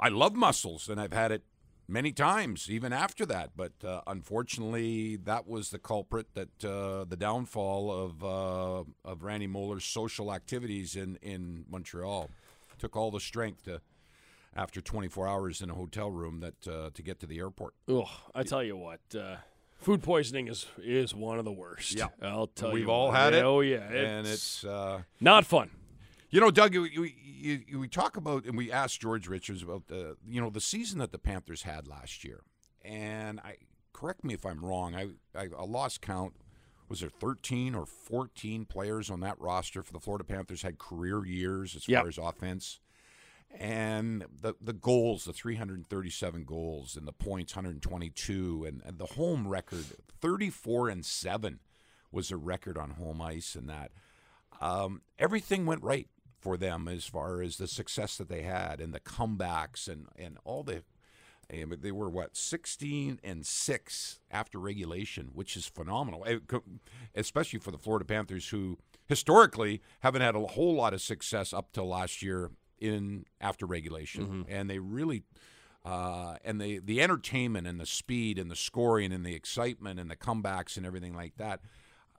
I 0.00 0.08
love 0.08 0.34
mussels, 0.34 0.88
and 0.88 1.00
I've 1.00 1.12
had 1.12 1.32
it 1.32 1.42
many 1.88 2.12
times, 2.12 2.70
even 2.70 2.92
after 2.92 3.26
that. 3.26 3.50
But 3.56 3.72
uh, 3.84 4.02
unfortunately, 4.06 5.16
that 5.16 5.46
was 5.46 5.70
the 5.70 5.78
culprit 5.78 6.34
that 6.34 6.64
uh, 6.64 7.04
the 7.04 7.16
downfall 7.16 7.90
of 7.90 8.24
uh, 8.24 8.84
of 9.04 9.22
Randy 9.22 9.46
Moeller's 9.46 9.84
social 9.84 10.32
activities 10.32 10.96
in 10.96 11.16
in 11.16 11.64
Montreal 11.68 12.30
took 12.78 12.96
all 12.96 13.10
the 13.10 13.20
strength 13.20 13.64
to 13.64 13.80
after 14.54 14.80
24 14.80 15.26
hours 15.28 15.60
in 15.62 15.70
a 15.70 15.74
hotel 15.74 16.10
room 16.10 16.40
that 16.40 16.66
uh, 16.68 16.90
to 16.94 17.02
get 17.02 17.20
to 17.20 17.26
the 17.26 17.38
airport. 17.38 17.74
Oh, 17.88 18.10
I 18.34 18.42
tell 18.42 18.62
you 18.62 18.76
what, 18.76 19.00
uh, 19.18 19.36
Food 19.78 20.02
poisoning 20.02 20.48
is 20.48 20.66
is 20.78 21.14
one 21.14 21.38
of 21.38 21.44
the 21.44 21.52
worst. 21.52 21.94
Yeah. 21.96 22.08
I'll 22.20 22.48
tell 22.48 22.70
you. 22.70 22.74
We've 22.74 22.88
all 22.88 23.08
what. 23.08 23.16
had 23.16 23.32
it. 23.34 23.44
Oh 23.44 23.60
yeah, 23.60 23.88
and 23.88 24.26
it's 24.26 24.64
uh, 24.64 25.02
not 25.20 25.46
fun. 25.46 25.70
You 26.30 26.40
know, 26.40 26.50
Doug, 26.50 26.74
we, 26.76 26.98
we, 26.98 27.64
we 27.78 27.88
talk 27.88 28.16
about, 28.18 28.44
and 28.44 28.54
we 28.54 28.70
asked 28.70 29.00
George 29.00 29.28
Richards 29.28 29.62
about 29.62 29.86
the, 29.86 30.16
you 30.28 30.42
know, 30.42 30.50
the 30.50 30.60
season 30.60 30.98
that 30.98 31.10
the 31.10 31.16
Panthers 31.18 31.62
had 31.62 31.88
last 31.88 32.22
year. 32.22 32.42
And 32.84 33.40
I 33.40 33.56
correct 33.94 34.24
me 34.24 34.34
if 34.34 34.44
I'm 34.44 34.62
wrong. 34.62 34.94
I, 34.94 35.08
I, 35.34 35.48
I 35.58 35.64
lost 35.64 36.02
count. 36.02 36.34
Was 36.88 37.00
there 37.00 37.08
13 37.08 37.74
or 37.74 37.86
14 37.86 38.64
players 38.66 39.08
on 39.10 39.20
that 39.20 39.40
roster 39.40 39.82
for 39.82 39.92
the 39.94 40.00
Florida 40.00 40.24
Panthers 40.24 40.60
had 40.62 40.78
career 40.78 41.24
years 41.24 41.74
as 41.76 41.88
Yep. 41.88 42.00
far 42.02 42.08
as 42.08 42.18
offense? 42.18 42.80
And 43.56 44.24
the 44.40 44.54
the 44.60 44.72
goals, 44.72 45.24
the 45.24 45.32
337 45.32 46.44
goals, 46.44 46.96
and 46.96 47.08
the 47.08 47.12
points, 47.12 47.56
122, 47.56 48.64
and, 48.68 48.82
and 48.84 48.98
the 48.98 49.06
home 49.06 49.48
record, 49.48 49.84
34 50.20 50.88
and 50.88 51.04
seven, 51.04 51.60
was 52.12 52.30
a 52.30 52.36
record 52.36 52.78
on 52.78 52.90
home 52.90 53.20
ice, 53.20 53.54
and 53.54 53.68
that. 53.68 53.90
Um, 54.60 55.02
everything 55.18 55.66
went 55.66 55.82
right 55.82 56.08
for 56.40 56.56
them 56.56 56.88
as 56.88 57.04
far 57.04 57.42
as 57.42 57.56
the 57.56 57.66
success 57.66 58.16
that 58.16 58.28
they 58.28 58.42
had 58.42 58.80
and 58.80 58.94
the 58.94 59.00
comebacks 59.00 59.88
and, 59.88 60.06
and 60.16 60.38
all 60.44 60.62
the 60.62 60.82
and 61.50 61.72
they 61.80 61.92
were 61.92 62.10
what 62.10 62.36
16 62.36 63.20
and 63.24 63.46
6 63.46 64.20
after 64.30 64.58
regulation 64.58 65.30
which 65.32 65.56
is 65.56 65.66
phenomenal. 65.66 66.24
Eh, 66.26 66.38
especially 67.14 67.58
for 67.58 67.70
the 67.70 67.78
Florida 67.78 68.04
Panthers 68.04 68.48
who 68.48 68.78
historically 69.06 69.80
haven't 70.00 70.22
had 70.22 70.34
a 70.34 70.40
whole 70.40 70.74
lot 70.74 70.94
of 70.94 71.00
success 71.00 71.52
up 71.52 71.72
till 71.72 71.88
last 71.88 72.22
year 72.22 72.50
in 72.80 73.24
after 73.40 73.66
regulation. 73.66 74.46
And 74.48 74.68
they 74.70 74.78
really 74.78 75.22
uh, 75.84 76.36
and 76.44 76.60
the 76.60 76.80
the 76.80 77.00
entertainment 77.00 77.66
and 77.66 77.80
the 77.80 77.86
speed 77.86 78.38
and 78.38 78.50
the 78.50 78.56
scoring 78.56 79.12
and 79.12 79.24
the 79.24 79.34
excitement 79.34 79.98
and 80.00 80.10
the 80.10 80.16
comebacks 80.16 80.76
and 80.76 80.84
everything 80.84 81.14
like 81.14 81.36
that 81.36 81.60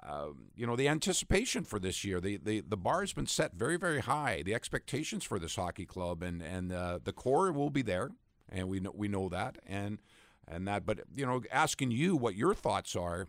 um, 0.08 0.48
you 0.56 0.66
know 0.66 0.76
the 0.76 0.88
anticipation 0.88 1.64
for 1.64 1.78
this 1.78 2.04
year 2.04 2.22
the, 2.22 2.38
the 2.38 2.62
the 2.62 2.78
bar 2.78 3.02
has 3.02 3.14
been 3.14 3.28
set 3.28 3.54
very 3.54 3.78
very 3.78 4.00
high. 4.00 4.42
The 4.44 4.54
expectations 4.54 5.24
for 5.24 5.40
this 5.40 5.56
hockey 5.56 5.86
club 5.86 6.24
and 6.24 6.42
and 6.42 6.72
uh, 6.72 7.00
the 7.04 7.12
core 7.12 7.52
will 7.52 7.70
be 7.70 7.82
there 7.82 8.12
and 8.50 8.68
we 8.70 8.80
know 8.80 8.94
we 8.96 9.08
know 9.08 9.30
that. 9.30 9.58
And 9.68 10.00
and 10.48 10.68
that 10.68 10.86
but 10.86 11.02
you 11.16 11.26
know 11.26 11.44
asking 11.52 11.92
you 11.92 12.16
what 12.16 12.36
your 12.36 12.54
thoughts 12.54 12.96
are 12.96 13.28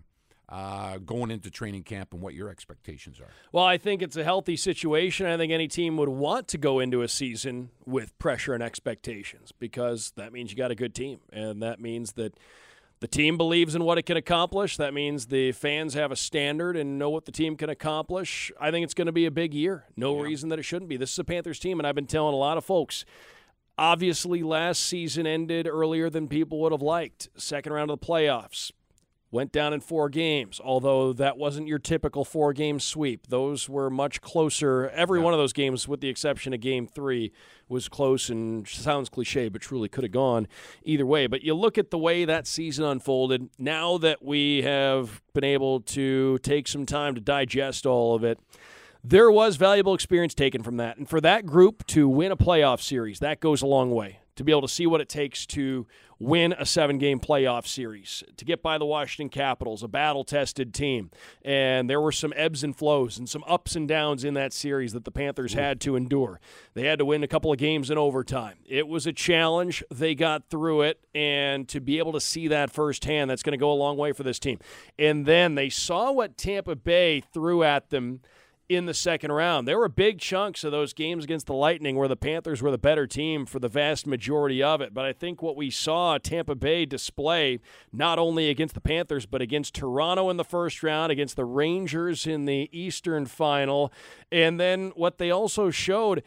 uh, 0.50 0.98
going 0.98 1.30
into 1.30 1.50
training 1.50 1.84
camp 1.84 2.12
and 2.12 2.20
what 2.20 2.34
your 2.34 2.48
expectations 2.48 3.20
are 3.20 3.28
Well, 3.52 3.64
I 3.64 3.78
think 3.78 4.02
it's 4.02 4.16
a 4.16 4.24
healthy 4.24 4.56
situation. 4.56 5.26
I 5.26 5.36
think 5.36 5.52
any 5.52 5.68
team 5.68 5.96
would 5.96 6.08
want 6.08 6.48
to 6.48 6.58
go 6.58 6.80
into 6.80 7.02
a 7.02 7.08
season 7.08 7.70
with 7.86 8.18
pressure 8.18 8.52
and 8.54 8.62
expectations 8.62 9.52
because 9.52 10.12
that 10.16 10.32
means 10.32 10.50
you 10.50 10.56
got 10.56 10.70
a 10.70 10.74
good 10.74 10.94
team, 10.94 11.20
and 11.32 11.62
that 11.62 11.80
means 11.80 12.12
that 12.12 12.34
the 13.00 13.08
team 13.08 13.38
believes 13.38 13.74
in 13.74 13.84
what 13.84 13.96
it 13.96 14.02
can 14.02 14.16
accomplish. 14.16 14.76
That 14.76 14.92
means 14.92 15.26
the 15.26 15.52
fans 15.52 15.94
have 15.94 16.12
a 16.12 16.16
standard 16.16 16.76
and 16.76 16.98
know 16.98 17.08
what 17.08 17.24
the 17.24 17.32
team 17.32 17.56
can 17.56 17.70
accomplish. 17.70 18.52
I 18.60 18.70
think 18.70 18.84
it's 18.84 18.94
going 18.94 19.06
to 19.06 19.12
be 19.12 19.24
a 19.24 19.30
big 19.30 19.54
year. 19.54 19.84
No 19.96 20.20
reason 20.20 20.50
that 20.50 20.58
it 20.58 20.64
shouldn't 20.64 20.88
be. 20.88 20.98
This 20.98 21.12
is 21.12 21.18
a 21.18 21.24
Panthers 21.24 21.58
team, 21.58 21.80
and 21.80 21.86
I've 21.86 21.94
been 21.94 22.06
telling 22.06 22.34
a 22.34 22.38
lot 22.38 22.58
of 22.58 22.64
folks. 22.64 23.06
Obviously, 23.78 24.42
last 24.42 24.82
season 24.82 25.26
ended 25.26 25.66
earlier 25.66 26.10
than 26.10 26.28
people 26.28 26.60
would 26.60 26.72
have 26.72 26.82
liked. 26.82 27.30
Second 27.36 27.72
round 27.72 27.90
of 27.90 27.98
the 27.98 28.06
playoffs 28.06 28.72
went 29.32 29.52
down 29.52 29.72
in 29.72 29.80
four 29.80 30.08
games, 30.08 30.60
although 30.62 31.12
that 31.12 31.38
wasn't 31.38 31.68
your 31.68 31.78
typical 31.78 32.24
four 32.24 32.52
game 32.52 32.80
sweep. 32.80 33.28
Those 33.28 33.68
were 33.68 33.88
much 33.88 34.20
closer. 34.20 34.88
Every 34.90 35.20
one 35.20 35.32
of 35.32 35.38
those 35.38 35.52
games, 35.52 35.86
with 35.86 36.00
the 36.00 36.08
exception 36.08 36.52
of 36.52 36.60
game 36.60 36.86
three, 36.86 37.32
was 37.68 37.88
close 37.88 38.28
and 38.28 38.66
sounds 38.66 39.08
cliche, 39.08 39.48
but 39.48 39.62
truly 39.62 39.88
could 39.88 40.02
have 40.04 40.12
gone 40.12 40.48
either 40.82 41.06
way. 41.06 41.26
But 41.28 41.42
you 41.42 41.54
look 41.54 41.78
at 41.78 41.90
the 41.90 41.98
way 41.98 42.24
that 42.24 42.46
season 42.46 42.84
unfolded, 42.84 43.50
now 43.58 43.98
that 43.98 44.24
we 44.24 44.62
have 44.62 45.22
been 45.32 45.44
able 45.44 45.80
to 45.80 46.38
take 46.38 46.66
some 46.66 46.84
time 46.84 47.14
to 47.14 47.20
digest 47.20 47.86
all 47.86 48.14
of 48.14 48.24
it. 48.24 48.38
There 49.02 49.30
was 49.30 49.56
valuable 49.56 49.94
experience 49.94 50.34
taken 50.34 50.62
from 50.62 50.76
that. 50.76 50.98
And 50.98 51.08
for 51.08 51.22
that 51.22 51.46
group 51.46 51.86
to 51.86 52.06
win 52.06 52.32
a 52.32 52.36
playoff 52.36 52.82
series, 52.82 53.20
that 53.20 53.40
goes 53.40 53.62
a 53.62 53.66
long 53.66 53.90
way. 53.92 54.18
To 54.36 54.44
be 54.44 54.52
able 54.52 54.62
to 54.62 54.68
see 54.68 54.86
what 54.86 55.00
it 55.00 55.08
takes 55.08 55.46
to 55.46 55.86
win 56.20 56.52
a 56.58 56.66
seven 56.66 56.98
game 56.98 57.18
playoff 57.18 57.66
series, 57.66 58.22
to 58.36 58.44
get 58.44 58.62
by 58.62 58.76
the 58.78 58.84
Washington 58.84 59.30
Capitals, 59.30 59.82
a 59.82 59.88
battle 59.88 60.22
tested 60.22 60.74
team. 60.74 61.10
And 61.42 61.88
there 61.88 62.00
were 62.00 62.12
some 62.12 62.32
ebbs 62.36 62.62
and 62.62 62.76
flows 62.76 63.18
and 63.18 63.28
some 63.28 63.42
ups 63.48 63.74
and 63.74 63.88
downs 63.88 64.22
in 64.22 64.34
that 64.34 64.52
series 64.52 64.92
that 64.92 65.04
the 65.04 65.10
Panthers 65.10 65.54
had 65.54 65.80
to 65.80 65.96
endure. 65.96 66.38
They 66.74 66.84
had 66.86 66.98
to 66.98 67.06
win 67.06 67.24
a 67.24 67.28
couple 67.28 67.50
of 67.50 67.58
games 67.58 67.90
in 67.90 67.96
overtime. 67.96 68.58
It 68.66 68.86
was 68.86 69.06
a 69.06 69.12
challenge. 69.12 69.82
They 69.90 70.14
got 70.14 70.50
through 70.50 70.82
it. 70.82 71.00
And 71.14 71.66
to 71.68 71.80
be 71.80 71.98
able 71.98 72.12
to 72.12 72.20
see 72.20 72.48
that 72.48 72.70
firsthand, 72.70 73.30
that's 73.30 73.42
going 73.42 73.52
to 73.52 73.58
go 73.58 73.72
a 73.72 73.74
long 73.74 73.96
way 73.96 74.12
for 74.12 74.22
this 74.22 74.38
team. 74.38 74.58
And 74.98 75.24
then 75.24 75.54
they 75.54 75.70
saw 75.70 76.12
what 76.12 76.36
Tampa 76.36 76.76
Bay 76.76 77.22
threw 77.32 77.62
at 77.62 77.88
them 77.88 78.20
in 78.70 78.86
the 78.86 78.94
second 78.94 79.32
round. 79.32 79.66
There 79.66 79.80
were 79.80 79.88
big 79.88 80.20
chunks 80.20 80.62
of 80.62 80.70
those 80.70 80.92
games 80.92 81.24
against 81.24 81.46
the 81.46 81.54
Lightning 81.54 81.96
where 81.96 82.06
the 82.06 82.14
Panthers 82.14 82.62
were 82.62 82.70
the 82.70 82.78
better 82.78 83.04
team 83.04 83.44
for 83.44 83.58
the 83.58 83.68
vast 83.68 84.06
majority 84.06 84.62
of 84.62 84.80
it. 84.80 84.94
But 84.94 85.04
I 85.04 85.12
think 85.12 85.42
what 85.42 85.56
we 85.56 85.70
saw 85.70 86.18
Tampa 86.18 86.54
Bay 86.54 86.86
display, 86.86 87.58
not 87.92 88.20
only 88.20 88.48
against 88.48 88.74
the 88.74 88.80
Panthers, 88.80 89.26
but 89.26 89.42
against 89.42 89.74
Toronto 89.74 90.30
in 90.30 90.36
the 90.36 90.44
first 90.44 90.84
round, 90.84 91.10
against 91.10 91.34
the 91.34 91.44
Rangers 91.44 92.28
in 92.28 92.44
the 92.44 92.70
Eastern 92.70 93.26
final, 93.26 93.92
and 94.30 94.60
then 94.60 94.92
what 94.94 95.18
they 95.18 95.32
also 95.32 95.70
showed 95.70 96.22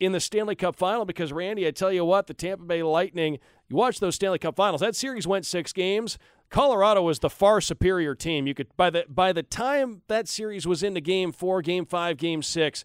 in 0.00 0.10
the 0.10 0.18
Stanley 0.18 0.56
Cup 0.56 0.74
final, 0.74 1.04
because 1.04 1.32
Randy, 1.32 1.64
I 1.64 1.70
tell 1.70 1.92
you 1.92 2.04
what, 2.04 2.26
the 2.26 2.34
Tampa 2.34 2.64
Bay 2.64 2.82
Lightning, 2.82 3.38
you 3.68 3.76
watch 3.76 4.00
those 4.00 4.16
Stanley 4.16 4.40
Cup 4.40 4.56
finals, 4.56 4.80
that 4.80 4.96
series 4.96 5.28
went 5.28 5.46
six 5.46 5.72
games. 5.72 6.18
Colorado 6.54 7.02
was 7.02 7.18
the 7.18 7.28
far 7.28 7.60
superior 7.60 8.14
team. 8.14 8.46
You 8.46 8.54
could 8.54 8.68
by 8.76 8.88
the 8.88 9.04
by 9.08 9.32
the 9.32 9.42
time 9.42 10.02
that 10.06 10.28
series 10.28 10.68
was 10.68 10.84
into 10.84 11.00
game 11.00 11.32
four, 11.32 11.62
game 11.62 11.84
five, 11.84 12.16
game 12.16 12.42
six, 12.44 12.84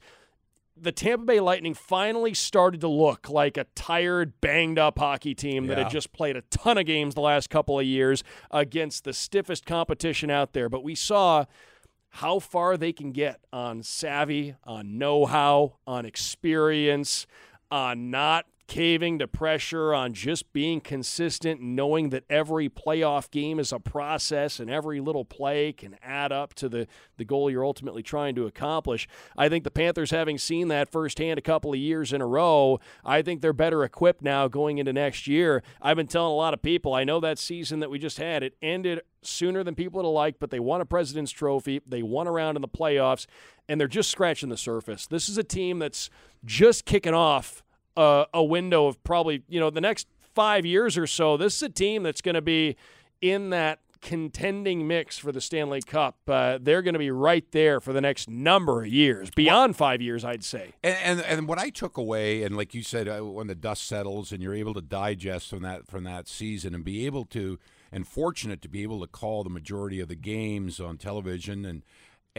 the 0.76 0.91
Tampa 0.91 1.24
Bay 1.24 1.39
Lightning 1.39 1.76
finally 1.76 2.34
started 2.34 2.82
to 2.82 2.88
look 2.88 3.30
like 3.30 3.57
a 3.57 3.65
tired, 3.76 4.41
banged 4.41 4.80
up 4.80 4.97
hockey 4.97 5.36
team 5.36 5.67
that 5.67 5.78
Yeah. 5.78 5.84
had 5.84 5.91
just 5.91 6.11
played 6.13 6.36
a 6.36 6.41
ton 6.49 6.80
of 6.80 6.88
games 6.88 7.13
the 7.13 7.22
last 7.22 7.51
couple 7.51 7.80
of 7.80 7.86
years 7.86 8.24
against 8.49 9.03
the 9.03 9.13
stiffest 9.13 9.67
competition 9.67 10.32
out 10.32 10.53
there. 10.53 10.67
But 10.67 10.84
we 10.84 10.95
saw 10.95 11.45
how 12.13 12.39
far 12.39 12.76
they 12.76 12.91
can 12.91 13.11
get 13.11 13.39
on 13.53 13.84
savvy, 13.84 14.55
on 14.63 14.97
know 14.97 15.28
how, 15.28 15.76
on 15.86 16.07
experience, 16.07 17.28
on 17.70 18.09
not 18.09 18.47
caving 18.70 19.17
to 19.17 19.28
pressure, 19.28 19.95
on 19.95 20.13
just 20.13 20.53
being 20.53 20.80
consistent, 20.80 21.59
knowing 21.59 22.09
that 22.09 22.24
every 22.30 22.70
playoff 22.70 23.30
game 23.32 23.59
is 23.59 23.74
a 23.74 23.80
process 23.80 24.59
and 24.59 24.70
every 24.70 25.01
little 25.01 25.26
play 25.26 25.74
can 25.74 25.97
add 26.03 26.32
up 26.32 26.53
to 26.53 26.70
the, 26.70 26.88
the 27.17 27.26
goal 27.26 27.49
you're 27.49 27.65
ultimately 27.65 28.03
trying 28.03 28.36
to 28.36 28.45
accomplish. 28.45 29.07
I 29.36 29.49
think 29.49 29.63
the 29.63 29.72
Panthers, 29.72 30.11
having 30.11 30.38
seen 30.38 30.67
that 30.67 30.91
firsthand 30.91 31.39
a 31.39 31.41
couple 31.41 31.74
of 31.74 31.80
years 31.80 32.13
in 32.13 32.22
a 32.22 32.28
row, 32.28 32.80
I 33.03 33.24
think 33.24 33.41
they're 33.41 33.53
better 33.53 33.84
equipped 33.84 34.22
now 34.22 34.47
going 34.47 34.78
into 34.78 34.93
next 34.93 35.28
year. 35.28 35.63
I've 35.82 35.97
been 35.97 36.07
telling 36.07 36.32
a 36.32 36.36
lot 36.36 36.53
of 36.53 36.61
people, 36.61 36.93
I 36.93 37.03
know 37.03 37.20
that 37.20 37.39
season 37.39 37.80
that 37.80 37.89
we 37.89 37.97
just 37.97 38.20
had, 38.20 38.43
it 38.43 38.55
ended 38.61 39.01
sooner 39.24 39.63
than 39.63 39.74
people 39.74 39.97
would 39.97 40.07
have 40.07 40.13
liked, 40.13 40.39
but 40.39 40.51
they 40.51 40.59
won 40.59 40.80
a 40.80 40.86
President's 40.86 41.32
Trophy. 41.32 41.82
They 41.88 42.03
won 42.03 42.28
a 42.28 42.32
round 42.32 42.55
in 42.55 42.61
the 42.61 42.67
playoffs, 42.67 43.26
and 43.67 43.82
they're 43.82 43.88
just 43.88 44.11
scratching 44.11 44.49
the 44.49 44.57
surface. 44.57 45.07
This 45.07 45.28
is 45.28 45.39
a 45.39 45.43
team 45.43 45.80
that's 45.80 46.11
just 46.45 46.86
kicking 46.86 47.15
off 47.15 47.63
a, 48.00 48.26
a 48.34 48.43
window 48.43 48.88
of 48.88 49.04
probably, 49.04 49.43
you 49.47 49.60
know, 49.60 49.70
the 49.70 49.82
next 49.82 50.08
five 50.34 50.66
years 50.66 50.97
or 50.97 51.06
so. 51.06 51.38
This 51.38 51.56
is 51.56 51.64
a 51.64 51.70
team 51.70 52.04
that's 52.04 52.22
going 52.22 52.36
to 52.36 52.41
be 52.41 52.78
in 53.22 53.50
that 53.50 53.80
contending 54.02 54.88
mix 54.88 55.18
for 55.18 55.32
the 55.32 55.41
Stanley 55.41 55.82
Cup. 55.82 56.18
Uh, 56.28 56.58
they're 56.62 56.82
going 56.82 56.93
to 56.93 57.00
be 57.00 57.12
right 57.12 57.45
there 57.52 57.82
for 57.82 57.91
the 57.91 58.00
next 58.00 58.30
number 58.30 58.84
of 58.84 58.88
years, 58.88 59.30
beyond 59.32 59.76
five 59.76 60.02
years, 60.02 60.24
I'd 60.24 60.43
say. 60.43 60.74
And, 60.84 60.97
and 61.04 61.22
and 61.22 61.47
what 61.47 61.60
I 61.60 61.70
took 61.70 61.97
away, 61.97 62.43
and 62.43 62.56
like 62.56 62.74
you 62.74 62.84
said, 62.84 63.08
uh, 63.08 63.20
when 63.20 63.47
the 63.47 63.56
dust 63.56 63.86
settles 63.86 64.32
and 64.32 64.41
you're 64.41 64.56
able 64.56 64.74
to 64.76 64.82
digest 64.82 65.50
from 65.50 65.64
that 65.64 65.88
from 65.88 66.06
that 66.06 66.28
season 66.28 66.74
and 66.74 66.84
be 66.84 67.06
able 67.06 67.26
to, 67.26 67.60
and 67.91 68.08
fortunate 68.08 68.62
to 68.62 68.70
be 68.70 68.84
able 68.84 69.02
to 69.02 69.08
call 69.08 69.43
the 69.43 69.50
majority 69.50 70.00
of 70.00 70.08
the 70.08 70.16
games 70.16 70.80
on 70.80 70.97
television, 70.97 71.66
and 71.66 71.84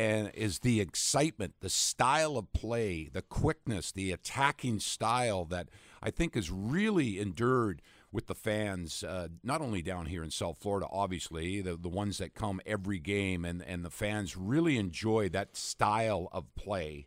and 0.01 0.31
is 0.33 0.61
the 0.61 0.81
excitement, 0.81 1.57
the 1.61 1.69
style 1.69 2.39
of 2.39 2.51
play, 2.55 3.11
the 3.13 3.21
quickness, 3.21 3.93
the 3.93 4.13
attacking 4.13 4.81
style 4.81 5.45
that 5.45 5.69
I 6.03 6.11
think 6.11 6.37
has 6.37 6.51
really 6.51 7.19
endured 7.21 7.83
with 8.11 8.27
the 8.27 8.35
fans, 8.35 9.05
uh, 9.05 9.29
not 9.45 9.61
only 9.61 9.83
down 9.83 10.07
here 10.07 10.25
in 10.25 10.31
South 10.31 10.57
Florida, 10.57 10.87
obviously, 10.91 11.61
the, 11.61 11.77
the 11.77 11.91
ones 11.91 12.17
that 12.17 12.35
come 12.35 12.63
every 12.65 12.99
game, 12.99 13.45
and, 13.45 13.63
and 13.63 13.85
the 13.85 13.91
fans 13.91 14.39
really 14.39 14.79
enjoy 14.79 15.29
that 15.29 15.55
style 15.55 16.31
of 16.33 16.47
play. 16.55 17.07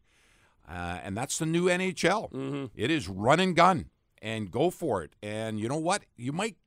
Uh, 0.69 0.99
and 1.03 1.17
that's 1.17 1.39
the 1.39 1.47
new 1.47 1.65
NHL. 1.65 2.31
It 2.75 2.91
is 2.91 3.09
run 3.09 3.39
and 3.39 3.55
gun 3.55 3.89
and 4.21 4.51
go 4.51 4.69
for 4.69 5.01
it. 5.01 5.15
And 5.23 5.59
you 5.59 5.67
know 5.67 5.79
what? 5.79 6.03
You 6.15 6.31
might 6.31 6.57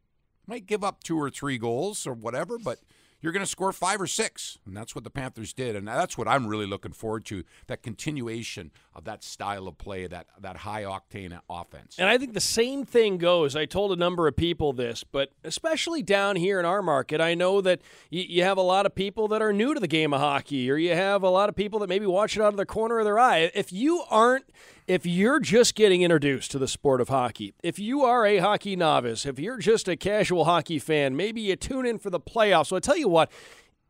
might 0.48 0.66
give 0.66 0.82
up 0.82 1.04
two 1.04 1.20
or 1.20 1.30
three 1.30 1.56
goals 1.56 2.04
or 2.04 2.14
whatever, 2.14 2.58
but 2.58 2.80
you're 3.26 3.32
going 3.32 3.44
to 3.44 3.50
score 3.50 3.72
five 3.72 4.00
or 4.00 4.06
six. 4.06 4.56
And 4.64 4.76
that's 4.76 4.94
what 4.94 5.02
the 5.02 5.10
Panthers 5.10 5.52
did. 5.52 5.74
And 5.74 5.88
that's 5.88 6.16
what 6.16 6.28
I'm 6.28 6.46
really 6.46 6.64
looking 6.64 6.92
forward 6.92 7.24
to 7.24 7.42
that 7.66 7.82
continuation 7.82 8.70
of 8.94 9.02
that 9.06 9.24
style 9.24 9.66
of 9.66 9.78
play, 9.78 10.06
that, 10.06 10.28
that 10.40 10.58
high 10.58 10.84
octane 10.84 11.36
offense. 11.50 11.96
And 11.98 12.08
I 12.08 12.18
think 12.18 12.34
the 12.34 12.40
same 12.40 12.84
thing 12.84 13.18
goes. 13.18 13.56
I 13.56 13.64
told 13.64 13.90
a 13.90 13.96
number 13.96 14.28
of 14.28 14.36
people 14.36 14.72
this, 14.72 15.02
but 15.02 15.32
especially 15.42 16.04
down 16.04 16.36
here 16.36 16.60
in 16.60 16.64
our 16.64 16.82
market, 16.82 17.20
I 17.20 17.34
know 17.34 17.60
that 17.62 17.80
y- 18.12 18.26
you 18.28 18.44
have 18.44 18.58
a 18.58 18.62
lot 18.62 18.86
of 18.86 18.94
people 18.94 19.26
that 19.26 19.42
are 19.42 19.52
new 19.52 19.74
to 19.74 19.80
the 19.80 19.88
game 19.88 20.14
of 20.14 20.20
hockey, 20.20 20.70
or 20.70 20.76
you 20.76 20.94
have 20.94 21.24
a 21.24 21.28
lot 21.28 21.48
of 21.48 21.56
people 21.56 21.80
that 21.80 21.88
maybe 21.88 22.06
watch 22.06 22.36
it 22.36 22.42
out 22.42 22.52
of 22.52 22.56
the 22.56 22.64
corner 22.64 23.00
of 23.00 23.04
their 23.04 23.18
eye. 23.18 23.50
If 23.56 23.72
you 23.72 24.04
aren't 24.08 24.44
if 24.87 25.05
you're 25.05 25.41
just 25.41 25.74
getting 25.74 26.03
introduced 26.03 26.51
to 26.53 26.59
the 26.59 26.68
sport 26.68 27.01
of 27.01 27.09
hockey, 27.09 27.55
if 27.62 27.78
you 27.78 28.03
are 28.03 28.24
a 28.24 28.39
hockey 28.39 28.76
novice, 28.76 29.26
if 29.26 29.39
you're 29.39 29.59
just 29.59 29.89
a 29.89 29.97
casual 29.97 30.45
hockey 30.45 30.78
fan, 30.78 31.16
maybe 31.16 31.41
you 31.41 31.57
tune 31.57 31.87
in 31.87 31.99
for 31.99 32.11
the 32.11 32.20
playoffs. 32.20 32.68
So 32.68 32.76
I 32.76 32.80
tell 32.80 32.97
you 32.97 33.09
what, 33.09 33.30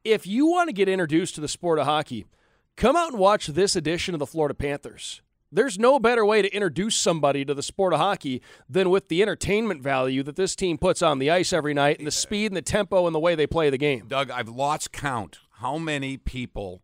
if 0.04 0.26
you 0.26 0.46
want 0.46 0.68
to 0.68 0.72
get 0.72 0.88
introduced 0.88 1.34
to 1.34 1.40
the 1.40 1.48
sport 1.48 1.78
of 1.78 1.86
hockey, 1.86 2.24
come 2.76 2.96
out 2.96 3.10
and 3.10 3.18
watch 3.18 3.48
this 3.48 3.76
edition 3.76 4.14
of 4.14 4.20
the 4.20 4.26
Florida 4.26 4.54
Panthers. 4.54 5.20
There's 5.52 5.78
no 5.78 6.00
better 6.00 6.24
way 6.24 6.42
to 6.42 6.52
introduce 6.52 6.96
somebody 6.96 7.44
to 7.44 7.54
the 7.54 7.62
sport 7.62 7.92
of 7.92 8.00
hockey 8.00 8.42
than 8.68 8.90
with 8.90 9.08
the 9.08 9.22
entertainment 9.22 9.80
value 9.80 10.22
that 10.24 10.36
this 10.36 10.56
team 10.56 10.76
puts 10.76 11.02
on 11.02 11.18
the 11.18 11.30
ice 11.30 11.52
every 11.52 11.72
night 11.72 11.98
and 11.98 12.06
the 12.06 12.10
speed 12.10 12.46
and 12.46 12.56
the 12.56 12.62
tempo 12.62 13.06
and 13.06 13.14
the 13.14 13.20
way 13.20 13.34
they 13.34 13.46
play 13.46 13.70
the 13.70 13.78
game. 13.78 14.06
Doug, 14.08 14.30
I've 14.30 14.48
lost 14.48 14.92
count 14.92 15.38
how 15.58 15.78
many 15.78 16.16
people 16.16 16.82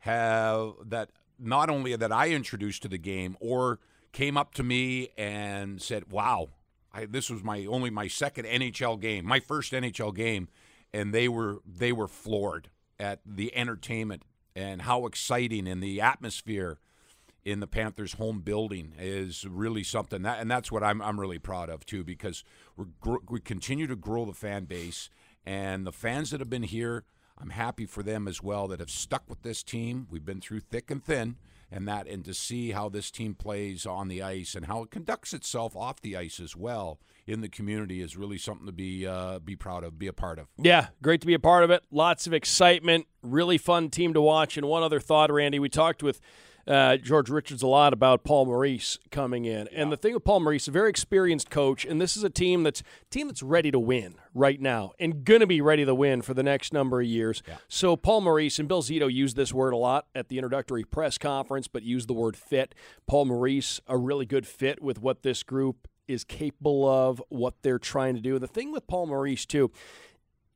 have 0.00 0.72
that 0.84 1.10
not 1.42 1.70
only 1.70 1.94
that 1.96 2.12
I 2.12 2.30
introduced 2.30 2.82
to 2.82 2.88
the 2.88 2.98
game 2.98 3.36
or 3.40 3.80
came 4.12 4.36
up 4.36 4.54
to 4.54 4.62
me 4.62 5.08
and 5.16 5.80
said, 5.80 6.10
"Wow, 6.10 6.50
I, 6.92 7.06
this 7.06 7.30
was 7.30 7.42
my 7.42 7.64
only 7.66 7.90
my 7.90 8.08
second 8.08 8.46
NHL 8.46 9.00
game, 9.00 9.26
my 9.26 9.40
first 9.40 9.72
NHL 9.72 10.14
game," 10.14 10.48
and 10.92 11.12
they 11.12 11.28
were 11.28 11.58
they 11.66 11.92
were 11.92 12.08
floored 12.08 12.70
at 12.98 13.20
the 13.26 13.54
entertainment 13.56 14.22
and 14.54 14.82
how 14.82 15.06
exciting 15.06 15.66
and 15.66 15.82
the 15.82 16.00
atmosphere 16.00 16.78
in 17.44 17.60
the 17.60 17.66
Panthers' 17.66 18.14
home 18.14 18.40
building 18.40 18.94
is 18.98 19.44
really 19.44 19.82
something 19.82 20.22
that, 20.22 20.40
and 20.40 20.50
that's 20.50 20.70
what 20.70 20.82
I'm 20.82 21.02
I'm 21.02 21.18
really 21.18 21.38
proud 21.38 21.68
of 21.68 21.84
too 21.84 22.04
because 22.04 22.44
we 22.76 22.86
we 23.28 23.40
continue 23.40 23.86
to 23.86 23.96
grow 23.96 24.24
the 24.24 24.32
fan 24.32 24.64
base 24.64 25.10
and 25.44 25.86
the 25.86 25.92
fans 25.92 26.30
that 26.30 26.40
have 26.40 26.50
been 26.50 26.62
here 26.62 27.04
I'm 27.42 27.50
happy 27.50 27.86
for 27.86 28.04
them 28.04 28.28
as 28.28 28.40
well 28.40 28.68
that 28.68 28.78
have 28.78 28.90
stuck 28.90 29.24
with 29.28 29.42
this 29.42 29.64
team. 29.64 30.06
We've 30.08 30.24
been 30.24 30.40
through 30.40 30.60
thick 30.60 30.92
and 30.92 31.04
thin, 31.04 31.36
and 31.72 31.88
that, 31.88 32.06
and 32.06 32.24
to 32.24 32.34
see 32.34 32.70
how 32.70 32.88
this 32.88 33.10
team 33.10 33.34
plays 33.34 33.84
on 33.84 34.06
the 34.06 34.22
ice 34.22 34.54
and 34.54 34.66
how 34.66 34.84
it 34.84 34.92
conducts 34.92 35.34
itself 35.34 35.74
off 35.74 36.00
the 36.00 36.16
ice 36.16 36.38
as 36.38 36.54
well 36.54 37.00
in 37.26 37.40
the 37.40 37.48
community 37.48 38.00
is 38.00 38.16
really 38.16 38.38
something 38.38 38.66
to 38.66 38.72
be 38.72 39.06
uh, 39.06 39.40
be 39.40 39.56
proud 39.56 39.82
of, 39.82 39.98
be 39.98 40.06
a 40.06 40.12
part 40.12 40.38
of. 40.38 40.46
Yeah, 40.56 40.88
great 41.02 41.20
to 41.22 41.26
be 41.26 41.34
a 41.34 41.40
part 41.40 41.64
of 41.64 41.70
it. 41.70 41.82
Lots 41.90 42.28
of 42.28 42.32
excitement, 42.32 43.06
really 43.22 43.58
fun 43.58 43.90
team 43.90 44.14
to 44.14 44.20
watch. 44.20 44.56
And 44.56 44.68
one 44.68 44.84
other 44.84 45.00
thought, 45.00 45.32
Randy, 45.32 45.58
we 45.58 45.68
talked 45.68 46.02
with 46.02 46.20
uh, 46.66 46.96
George 46.96 47.30
Richards 47.30 47.62
a 47.62 47.66
lot 47.66 47.92
about 47.92 48.24
Paul 48.24 48.46
Maurice 48.46 48.98
coming 49.10 49.44
in, 49.44 49.68
and 49.68 49.90
the 49.90 49.96
thing 49.96 50.14
with 50.14 50.24
Paul 50.24 50.40
Maurice, 50.40 50.68
a 50.68 50.70
very 50.70 50.90
experienced 50.90 51.50
coach, 51.50 51.84
and 51.84 52.00
this 52.00 52.16
is 52.16 52.22
a 52.22 52.30
team 52.30 52.62
that's 52.62 52.82
team 53.10 53.26
that's 53.26 53.42
ready 53.42 53.70
to 53.70 53.78
win 53.78 54.14
right 54.34 54.60
now 54.60 54.92
and 54.98 55.24
gonna 55.24 55.46
be 55.46 55.60
ready 55.60 55.84
to 55.84 55.94
win 55.94 56.22
for 56.22 56.34
the 56.34 56.42
next 56.42 56.72
number 56.72 57.00
of 57.00 57.06
years. 57.06 57.42
Yeah. 57.46 57.56
So 57.68 57.96
Paul 57.96 58.22
Maurice 58.22 58.58
and 58.58 58.68
Bill 58.68 58.82
Zito 58.82 59.12
used 59.12 59.36
this 59.36 59.52
word 59.52 59.72
a 59.72 59.76
lot 59.76 60.06
at 60.14 60.28
the 60.28 60.38
introductory 60.38 60.84
press 60.84 61.18
conference, 61.18 61.68
but 61.68 61.82
used 61.82 62.08
the 62.08 62.14
word 62.14 62.36
fit. 62.36 62.74
Paul 63.06 63.26
Maurice, 63.26 63.80
a 63.86 63.96
really 63.96 64.26
good 64.26 64.46
fit 64.46 64.82
with 64.82 65.00
what 65.00 65.22
this 65.22 65.42
group 65.42 65.88
is 66.08 66.24
capable 66.24 66.88
of, 66.88 67.22
what 67.28 67.54
they're 67.62 67.78
trying 67.78 68.14
to 68.14 68.20
do. 68.20 68.38
The 68.38 68.46
thing 68.46 68.72
with 68.72 68.86
Paul 68.86 69.06
Maurice 69.06 69.46
too 69.46 69.70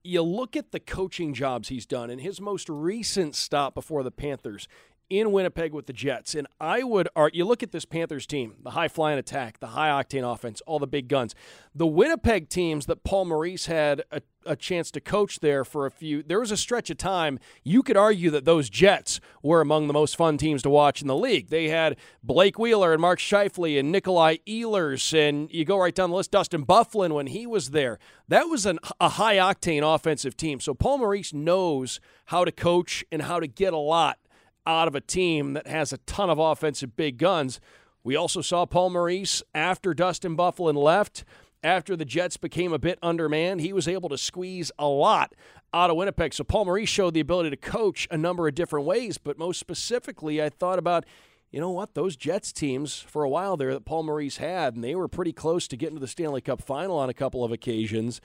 you 0.07 0.23
look 0.23 0.57
at 0.57 0.71
the 0.71 0.81
coaching 0.81 1.35
jobs 1.35 1.69
he's 1.69 1.85
done 1.85 2.11
in 2.11 2.21
his 2.21 2.41
most 2.41 2.69
recent 2.69 3.35
stop 3.35 3.75
before 3.75 4.03
the 4.03 4.11
Panthers 4.11 4.69
in 5.09 5.33
Winnipeg 5.33 5.73
with 5.73 5.87
the 5.87 5.93
Jets. 5.93 6.35
And 6.35 6.47
I 6.61 6.83
would 6.83 7.09
argue, 7.15 7.39
you 7.39 7.45
look 7.45 7.63
at 7.63 7.73
this 7.73 7.85
Panthers 7.85 8.27
team, 8.27 8.55
the 8.63 8.71
high 8.71 8.89
flying 8.89 9.19
attack, 9.19 9.61
the 9.61 9.69
high 9.69 9.89
octane 9.89 10.31
offense, 10.31 10.61
all 10.67 10.79
the 10.79 10.87
big 10.87 11.09
guns. 11.09 11.35
The 11.75 11.87
Winnipeg 11.87 12.49
teams 12.49 12.87
that 12.87 13.05
Paul 13.05 13.27
Maurice 13.27 13.67
had 13.67 14.03
a, 14.11 14.23
a, 14.45 14.57
chance 14.57 14.91
to 14.93 15.01
coach 15.01 15.41
there 15.41 15.65
for 15.65 15.87
a 15.87 15.91
few, 15.91 16.23
there 16.23 16.41
was 16.41 16.51
a 16.51 16.57
stretch 16.57 16.91
of 16.91 16.97
time 16.97 17.39
you 17.63 17.83
could 17.83 17.97
argue 17.97 18.31
that 18.31 18.45
those 18.45 18.71
Jets 18.71 19.21
were 19.43 19.61
among 19.61 19.87
the 19.87 19.93
most 19.93 20.17
fun 20.17 20.39
teams 20.39 20.63
to 20.63 20.71
watch 20.71 21.03
in 21.03 21.09
the 21.09 21.17
league. 21.17 21.51
They 21.51 21.69
had 21.69 21.97
Blake 22.23 22.59
Wheeler 22.59 22.93
and 22.93 23.01
Mark 23.01 23.19
Scheifele 23.19 23.79
and 23.79 23.93
Nikolai 23.93 24.37
Ehlers, 24.47 25.13
and 25.13 25.53
you 25.53 25.65
go 25.65 25.79
right 25.79 25.95
down 25.95 26.11
the 26.11 26.17
list, 26.17 26.31
Dustin 26.31 26.65
Byfuglien 26.65 27.13
when 27.13 27.29
he 27.29 27.47
was 27.47 27.71
there. 27.71 27.99
That 28.29 28.45
was 28.45 28.67
an, 28.67 28.79
a 29.01 29.11
high 29.11 29.37
octane 29.37 29.83
offensive 29.83 30.37
team. 30.37 30.61
So 30.61 30.75
Paul 30.75 30.99
Maurice 30.99 31.33
knows 31.33 32.01
how 32.27 32.45
to 32.45 32.53
coach 32.53 33.05
and 33.13 33.23
how 33.23 33.39
to 33.39 33.47
get 33.47 33.73
a 33.73 33.79
lot 33.79 34.19
out 34.67 34.89
of 34.89 34.95
a 34.95 35.01
team 35.01 35.55
that 35.55 35.67
has 35.67 35.93
a 35.93 35.99
ton 35.99 36.31
of 36.31 36.39
offensive 36.39 36.97
big 36.97 37.19
guns. 37.19 37.61
We 38.05 38.17
also 38.17 38.41
saw 38.41 38.67
Paul 38.67 38.91
Maurice 38.91 39.43
after 39.55 39.95
Dustin 39.95 40.37
Byfuglien 40.37 40.77
left. 40.77 41.25
After 41.62 41.97
the 41.97 42.05
Jets 42.05 42.37
became 42.37 42.73
a 42.73 42.79
bit 42.79 42.99
undermanned, 43.03 43.61
he 43.61 43.73
was 43.73 43.89
able 43.89 44.09
to 44.11 44.19
squeeze 44.19 44.71
a 44.79 44.87
lot 44.87 45.35
out 45.75 45.91
of 45.91 45.97
Winnipeg. 45.97 46.33
So 46.33 46.45
Paul 46.45 46.67
Maurice 46.67 46.89
showed 46.89 47.14
the 47.14 47.21
ability 47.21 47.51
to 47.51 47.57
coach 47.57 48.07
a 48.11 48.17
number 48.17 48.47
of 48.47 48.55
different 48.55 48.87
ways, 48.87 49.19
but 49.19 49.39
most 49.39 49.59
specifically, 49.59 50.43
I 50.43 50.49
thought 50.49 50.79
about 50.79 51.05
you 51.51 51.61
know 51.61 51.71
what? 51.71 51.95
Those 51.95 52.17
Jets 52.17 52.53
teams 52.53 52.99
for 52.99 53.23
a 53.23 53.29
while 53.29 53.57
there 53.57 53.73
that 53.73 53.85
Paul 53.85 54.03
Maurice 54.03 54.37
had, 54.37 54.75
and 54.75 54.83
they 54.83 54.95
were 54.95 55.09
pretty 55.09 55.33
close 55.33 55.67
to 55.69 55.77
getting 55.77 55.97
to 55.97 56.01
the 56.01 56.09
Stanley 56.09 56.41
Cup 56.41 56.61
final 56.61 56.99
on 56.99 57.09
a 57.09 57.14
couple 57.14 57.45
of 57.45 57.53
occasions. 57.53 58.21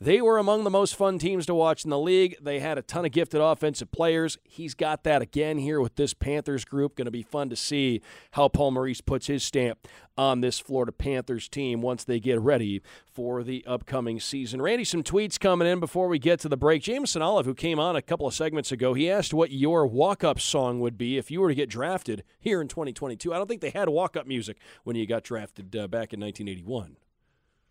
They 0.00 0.20
were 0.20 0.38
among 0.38 0.64
the 0.64 0.70
most 0.70 0.96
fun 0.96 1.18
teams 1.18 1.46
to 1.46 1.54
watch 1.54 1.84
in 1.84 1.90
the 1.90 1.98
league. 1.98 2.36
They 2.42 2.58
had 2.58 2.78
a 2.78 2.82
ton 2.82 3.04
of 3.04 3.12
gifted 3.12 3.40
offensive 3.40 3.92
players. 3.92 4.38
He's 4.42 4.74
got 4.74 5.04
that 5.04 5.22
again 5.22 5.58
here 5.58 5.80
with 5.80 5.94
this 5.94 6.14
Panthers 6.14 6.64
group. 6.64 6.96
Going 6.96 7.04
to 7.06 7.12
be 7.12 7.22
fun 7.22 7.48
to 7.50 7.56
see 7.56 8.02
how 8.32 8.48
Paul 8.48 8.72
Maurice 8.72 9.00
puts 9.00 9.28
his 9.28 9.44
stamp 9.44 9.86
on 10.18 10.40
this 10.40 10.58
Florida 10.58 10.90
Panthers 10.90 11.48
team 11.48 11.80
once 11.80 12.02
they 12.02 12.18
get 12.18 12.40
ready 12.40 12.82
for 13.06 13.44
the 13.44 13.64
upcoming 13.66 14.18
season. 14.18 14.60
Randy, 14.60 14.84
some 14.84 15.04
tweets 15.04 15.38
coming 15.38 15.68
in 15.68 15.78
before 15.78 16.08
we 16.08 16.18
get 16.18 16.40
to 16.40 16.48
the 16.48 16.56
break. 16.56 16.82
Jameson 16.82 17.22
Olive, 17.22 17.46
who 17.46 17.54
came 17.54 17.78
on 17.78 17.94
a 17.94 18.02
couple 18.02 18.26
of 18.26 18.34
segments 18.34 18.72
ago, 18.72 18.94
he 18.94 19.08
asked 19.08 19.32
what 19.32 19.52
your 19.52 19.86
walk 19.86 20.24
up 20.24 20.40
song 20.40 20.80
would 20.80 20.98
be 20.98 21.18
if 21.18 21.30
you 21.30 21.40
were 21.40 21.48
to 21.48 21.54
get 21.54 21.70
drafted 21.70 22.24
here 22.40 22.60
in 22.60 22.66
2022. 22.66 23.32
I 23.32 23.38
don't 23.38 23.46
think 23.46 23.60
they 23.60 23.70
had 23.70 23.88
walk 23.88 24.16
up 24.16 24.26
music 24.26 24.58
when 24.82 24.96
you 24.96 25.06
got 25.06 25.22
drafted 25.22 25.74
uh, 25.76 25.86
back 25.86 26.12
in 26.12 26.20
1981. 26.20 26.96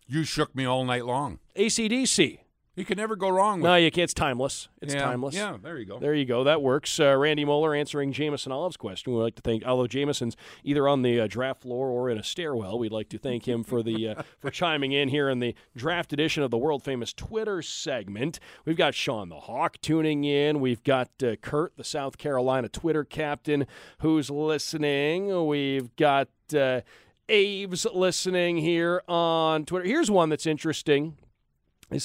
You 0.06 0.24
shook 0.24 0.54
me 0.54 0.64
all 0.64 0.84
night 0.84 1.06
long. 1.06 1.38
ACDC. 1.56 2.40
You 2.76 2.84
can 2.84 2.96
never 2.96 3.14
go 3.14 3.28
wrong 3.28 3.60
with 3.60 3.68
No, 3.68 3.76
you 3.76 3.90
can't. 3.92 4.04
It's 4.04 4.14
timeless. 4.14 4.68
It's 4.82 4.94
yeah, 4.94 5.02
timeless. 5.02 5.34
Yeah, 5.34 5.56
there 5.62 5.78
you 5.78 5.86
go. 5.86 6.00
There 6.00 6.12
you 6.12 6.24
go. 6.24 6.42
That 6.42 6.60
works. 6.60 6.98
Uh, 6.98 7.16
Randy 7.16 7.44
Moeller 7.44 7.72
answering 7.72 8.12
Jameson 8.12 8.50
Olive's 8.50 8.76
question. 8.76 9.12
We'd 9.12 9.22
like 9.22 9.36
to 9.36 9.42
thank, 9.42 9.64
although 9.64 9.86
Jameson's 9.86 10.36
either 10.64 10.88
on 10.88 11.02
the 11.02 11.20
uh, 11.20 11.26
draft 11.28 11.62
floor 11.62 11.88
or 11.88 12.10
in 12.10 12.18
a 12.18 12.24
stairwell, 12.24 12.76
we'd 12.78 12.90
like 12.90 13.08
to 13.10 13.18
thank 13.18 13.46
him 13.46 13.62
for 13.62 13.82
the 13.84 14.08
uh, 14.08 14.22
for 14.40 14.50
chiming 14.50 14.90
in 14.90 15.08
here 15.08 15.28
in 15.28 15.38
the 15.38 15.54
draft 15.76 16.12
edition 16.12 16.42
of 16.42 16.50
the 16.50 16.58
world 16.58 16.82
famous 16.82 17.12
Twitter 17.12 17.62
segment. 17.62 18.40
We've 18.64 18.76
got 18.76 18.94
Sean 18.94 19.28
the 19.28 19.40
Hawk 19.40 19.80
tuning 19.80 20.24
in. 20.24 20.58
We've 20.58 20.82
got 20.82 21.10
uh, 21.22 21.36
Kurt, 21.36 21.76
the 21.76 21.84
South 21.84 22.18
Carolina 22.18 22.68
Twitter 22.68 23.04
captain, 23.04 23.68
who's 24.00 24.30
listening. 24.30 25.46
We've 25.46 25.94
got. 25.94 26.28
Uh, 26.54 26.80
Aves 27.28 27.86
listening 27.92 28.58
here 28.58 29.02
on 29.08 29.64
Twitter. 29.64 29.86
Here's 29.86 30.10
one 30.10 30.28
that's 30.28 30.46
interesting. 30.46 31.16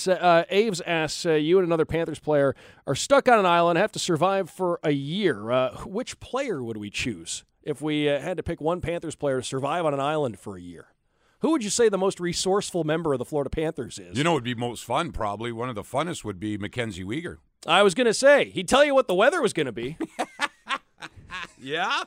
Uh, 0.07 0.43
Aves 0.49 0.81
asks, 0.85 1.25
uh, 1.25 1.33
you 1.33 1.57
and 1.57 1.65
another 1.65 1.85
Panthers 1.85 2.19
player 2.19 2.55
are 2.85 2.95
stuck 2.95 3.27
on 3.27 3.39
an 3.39 3.45
island, 3.45 3.77
have 3.77 3.91
to 3.93 3.99
survive 3.99 4.49
for 4.49 4.79
a 4.83 4.91
year. 4.91 5.51
Uh, 5.51 5.71
which 5.85 6.19
player 6.19 6.61
would 6.63 6.77
we 6.77 6.89
choose 6.89 7.43
if 7.63 7.81
we 7.81 8.09
uh, 8.09 8.19
had 8.19 8.37
to 8.37 8.43
pick 8.43 8.61
one 8.61 8.81
Panthers 8.81 9.15
player 9.15 9.39
to 9.39 9.45
survive 9.45 9.85
on 9.85 9.93
an 9.93 9.99
island 9.99 10.39
for 10.39 10.57
a 10.57 10.61
year? 10.61 10.87
Who 11.41 11.51
would 11.51 11.63
you 11.63 11.69
say 11.69 11.87
the 11.87 11.97
most 11.97 12.19
resourceful 12.19 12.83
member 12.83 13.13
of 13.13 13.19
the 13.19 13.25
Florida 13.25 13.49
Panthers 13.49 13.97
is? 13.97 14.17
You 14.17 14.25
know, 14.25 14.31
it 14.31 14.35
would 14.35 14.43
be 14.43 14.55
most 14.55 14.83
fun. 14.83 15.11
Probably 15.11 15.51
one 15.53 15.69
of 15.69 15.75
the 15.75 15.83
funnest 15.83 16.25
would 16.25 16.39
be 16.39 16.57
Mackenzie 16.57 17.05
Weegar. 17.05 17.37
I 17.65 17.81
was 17.81 17.95
going 17.95 18.07
to 18.07 18.13
say 18.13 18.49
he'd 18.49 18.67
tell 18.67 18.83
you 18.83 18.93
what 18.93 19.07
the 19.07 19.15
weather 19.15 19.41
was 19.41 19.53
going 19.53 19.65
to 19.65 19.71
be. 19.71 19.97
yeah, 21.61 22.03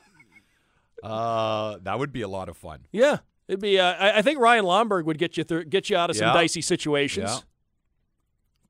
uh, 1.03 1.77
that 1.83 1.99
would 1.99 2.13
be 2.13 2.21
a 2.21 2.27
lot 2.27 2.49
of 2.49 2.57
fun. 2.57 2.87
Yeah, 2.91 3.17
it'd 3.47 3.59
be. 3.59 3.79
Uh, 3.79 3.93
I, 3.93 4.19
I, 4.19 4.21
think 4.21 4.39
Ryan 4.39 4.65
Lomberg 4.65 5.05
would 5.05 5.17
get 5.17 5.37
you 5.37 5.43
through, 5.43 5.65
get 5.65 5.89
you 5.89 5.97
out 5.97 6.09
of 6.09 6.15
some 6.15 6.27
yeah. 6.27 6.33
dicey 6.33 6.61
situations. 6.61 7.29
Yeah. 7.29 7.39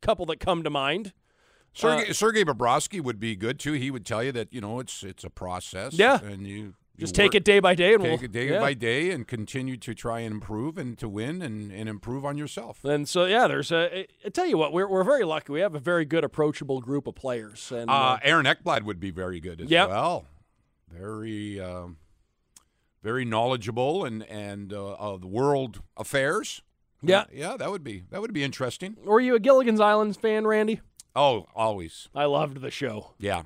Couple 0.01 0.25
that 0.27 0.39
come 0.39 0.63
to 0.63 0.69
mind. 0.69 1.13
Sergey, 1.73 2.09
uh, 2.09 2.13
Sergey 2.13 2.43
Bobrovsky 2.43 3.01
would 3.01 3.19
be 3.19 3.35
good 3.35 3.59
too. 3.59 3.73
He 3.73 3.89
would 3.89 4.05
tell 4.05 4.23
you 4.23 4.31
that 4.31 4.51
you 4.51 4.61
know 4.61 4.79
it's 4.79 5.03
it's 5.03 5.23
a 5.23 5.29
process. 5.29 5.93
Yeah, 5.93 6.19
and 6.21 6.45
you 6.47 6.73
just 6.99 7.15
take 7.15 7.33
it 7.33 7.43
day 7.43 7.59
by 7.59 7.73
day 7.73 7.93
and 7.93 8.03
take 8.03 8.19
we'll, 8.19 8.25
it 8.25 8.31
day 8.31 8.49
yeah. 8.51 8.59
by 8.59 8.73
day 8.73 9.11
and 9.11 9.27
continue 9.27 9.77
to 9.77 9.95
try 9.95 10.19
and 10.19 10.35
improve 10.35 10.77
and 10.77 10.97
to 10.99 11.09
win 11.09 11.41
and, 11.41 11.71
and 11.71 11.89
improve 11.89 12.23
on 12.23 12.37
yourself. 12.37 12.83
And 12.83 13.09
so 13.09 13.25
yeah, 13.25 13.47
there's 13.47 13.71
a. 13.71 14.07
I 14.25 14.29
tell 14.29 14.45
you 14.45 14.57
what, 14.57 14.73
we're 14.73 14.87
we're 14.87 15.03
very 15.03 15.23
lucky. 15.23 15.51
We 15.51 15.61
have 15.61 15.73
a 15.73 15.79
very 15.79 16.05
good, 16.05 16.23
approachable 16.23 16.81
group 16.81 17.07
of 17.07 17.15
players. 17.15 17.71
And 17.71 17.89
uh, 17.89 18.17
Aaron 18.21 18.45
Ekblad 18.45 18.83
would 18.83 18.99
be 18.99 19.09
very 19.09 19.39
good 19.39 19.61
as 19.61 19.69
yep. 19.69 19.89
well. 19.89 20.25
Very. 20.91 21.59
Um, 21.59 21.97
very 23.03 23.25
knowledgeable 23.25 24.05
and 24.05 24.23
and 24.23 24.73
uh, 24.73 24.93
of 24.93 25.23
world 25.23 25.81
affairs. 25.97 26.61
Yeah, 27.01 27.25
yeah, 27.33 27.57
that 27.57 27.69
would 27.69 27.83
be 27.83 28.03
that 28.11 28.21
would 28.21 28.33
be 28.33 28.43
interesting. 28.43 28.95
Were 29.03 29.19
you 29.19 29.35
a 29.35 29.39
Gilligan's 29.39 29.81
Island 29.81 30.15
fan, 30.17 30.47
Randy? 30.47 30.79
Oh, 31.15 31.45
always. 31.53 32.07
I 32.15 32.25
loved 32.25 32.61
the 32.61 32.71
show. 32.71 33.11
Yeah. 33.19 33.43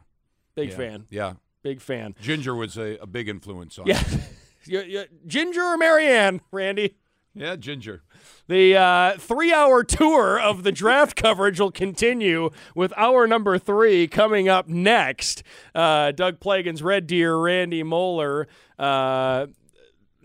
Big 0.55 0.69
yeah. 0.69 0.75
fan. 0.77 1.05
Yeah. 1.09 1.33
Big 1.63 1.81
fan. 1.81 2.15
Ginger 2.21 2.55
was 2.55 2.77
a, 2.77 2.97
a 3.01 3.07
big 3.07 3.27
influence 3.27 3.77
on 3.77 3.87
Yeah. 3.87 4.01
it. 4.01 4.19
You- 4.69 4.81
you- 4.81 5.05
Ginger 5.25 5.61
or 5.63 5.77
Mary 5.77 6.05
Ann, 6.07 6.41
Randy? 6.51 6.97
Yeah, 7.37 7.55
Ginger. 7.55 8.01
The 8.47 8.75
uh, 8.75 9.17
three 9.17 9.53
hour 9.53 9.83
tour 9.83 10.39
of 10.39 10.63
the 10.63 10.71
draft 10.71 11.15
coverage 11.21 11.59
will 11.59 11.71
continue 11.71 12.49
with 12.73 12.93
hour 12.97 13.27
number 13.27 13.59
three 13.59 14.07
coming 14.07 14.49
up 14.49 14.67
next. 14.67 15.43
Uh, 15.75 16.11
Doug 16.11 16.39
Plagens, 16.39 16.83
Red 16.83 17.05
Deer, 17.07 17.37
Randy 17.37 17.83
Moeller. 17.83 18.47
Uh, 18.79 19.47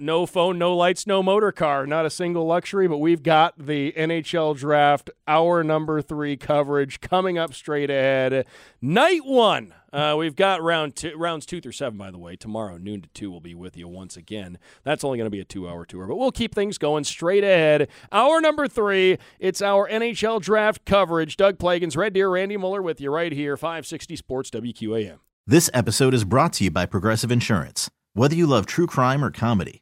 no 0.03 0.27
phone, 0.27 0.59
no 0.59 0.77
lights, 0.77 1.07
no 1.07 1.23
motor 1.23 1.53
car. 1.53 1.87
Not 1.87 2.05
a 2.05 2.11
single 2.11 2.45
luxury, 2.45 2.89
but 2.89 2.99
we've 2.99 3.23
got 3.23 3.55
the 3.57 3.93
NHL 3.93 4.57
draft, 4.59 5.11
our 5.29 5.63
number 5.63 6.03
three 6.03 6.37
coverage 6.37 7.01
coming 7.01 7.39
up 7.39 7.55
straight 7.55 7.89
ahead. 7.89 8.45
Night 8.81 9.25
one. 9.25 9.73
Uh, 9.93 10.17
we've 10.19 10.35
got 10.35 10.63
round 10.63 10.97
two, 10.97 11.15
rounds 11.17 11.45
two 11.45 11.61
through 11.61 11.73
seven, 11.73 11.99
by 11.99 12.11
the 12.11 12.19
way. 12.19 12.35
Tomorrow, 12.35 12.79
noon 12.79 13.03
to 13.03 13.09
two, 13.11 13.31
we'll 13.31 13.41
be 13.41 13.55
with 13.55 13.77
you 13.77 13.87
once 13.87 14.17
again. 14.17 14.59
That's 14.85 15.05
only 15.05 15.19
going 15.19 15.27
to 15.27 15.31
be 15.31 15.41
a 15.41 15.45
two 15.45 15.69
hour 15.69 15.85
tour, 15.85 16.07
but 16.07 16.17
we'll 16.17 16.33
keep 16.33 16.55
things 16.55 16.79
going 16.79 17.05
straight 17.05 17.45
ahead. 17.45 17.89
Hour 18.11 18.41
number 18.41 18.67
three, 18.67 19.19
it's 19.39 19.61
our 19.61 19.89
NHL 19.89 20.41
draft 20.41 20.87
coverage. 20.87 21.37
Doug 21.37 21.59
Plagens, 21.59 21.97
Red 21.97 22.15
Deer, 22.15 22.31
Randy 22.31 22.57
Moeller 22.57 22.81
with 22.81 23.01
you 23.01 23.11
right 23.11 23.33
here, 23.33 23.57
560 23.57 24.17
Sports 24.17 24.51
WQAM. 24.51 25.19
This 25.47 25.69
episode 25.75 26.15
is 26.15 26.25
brought 26.25 26.55
to 26.55 26.65
you 26.65 26.71
by 26.71 26.87
Progressive 26.87 27.31
Insurance. 27.31 27.91
Whether 28.15 28.35
you 28.35 28.47
love 28.47 28.65
true 28.65 28.87
crime 28.87 29.25
or 29.25 29.31
comedy, 29.31 29.82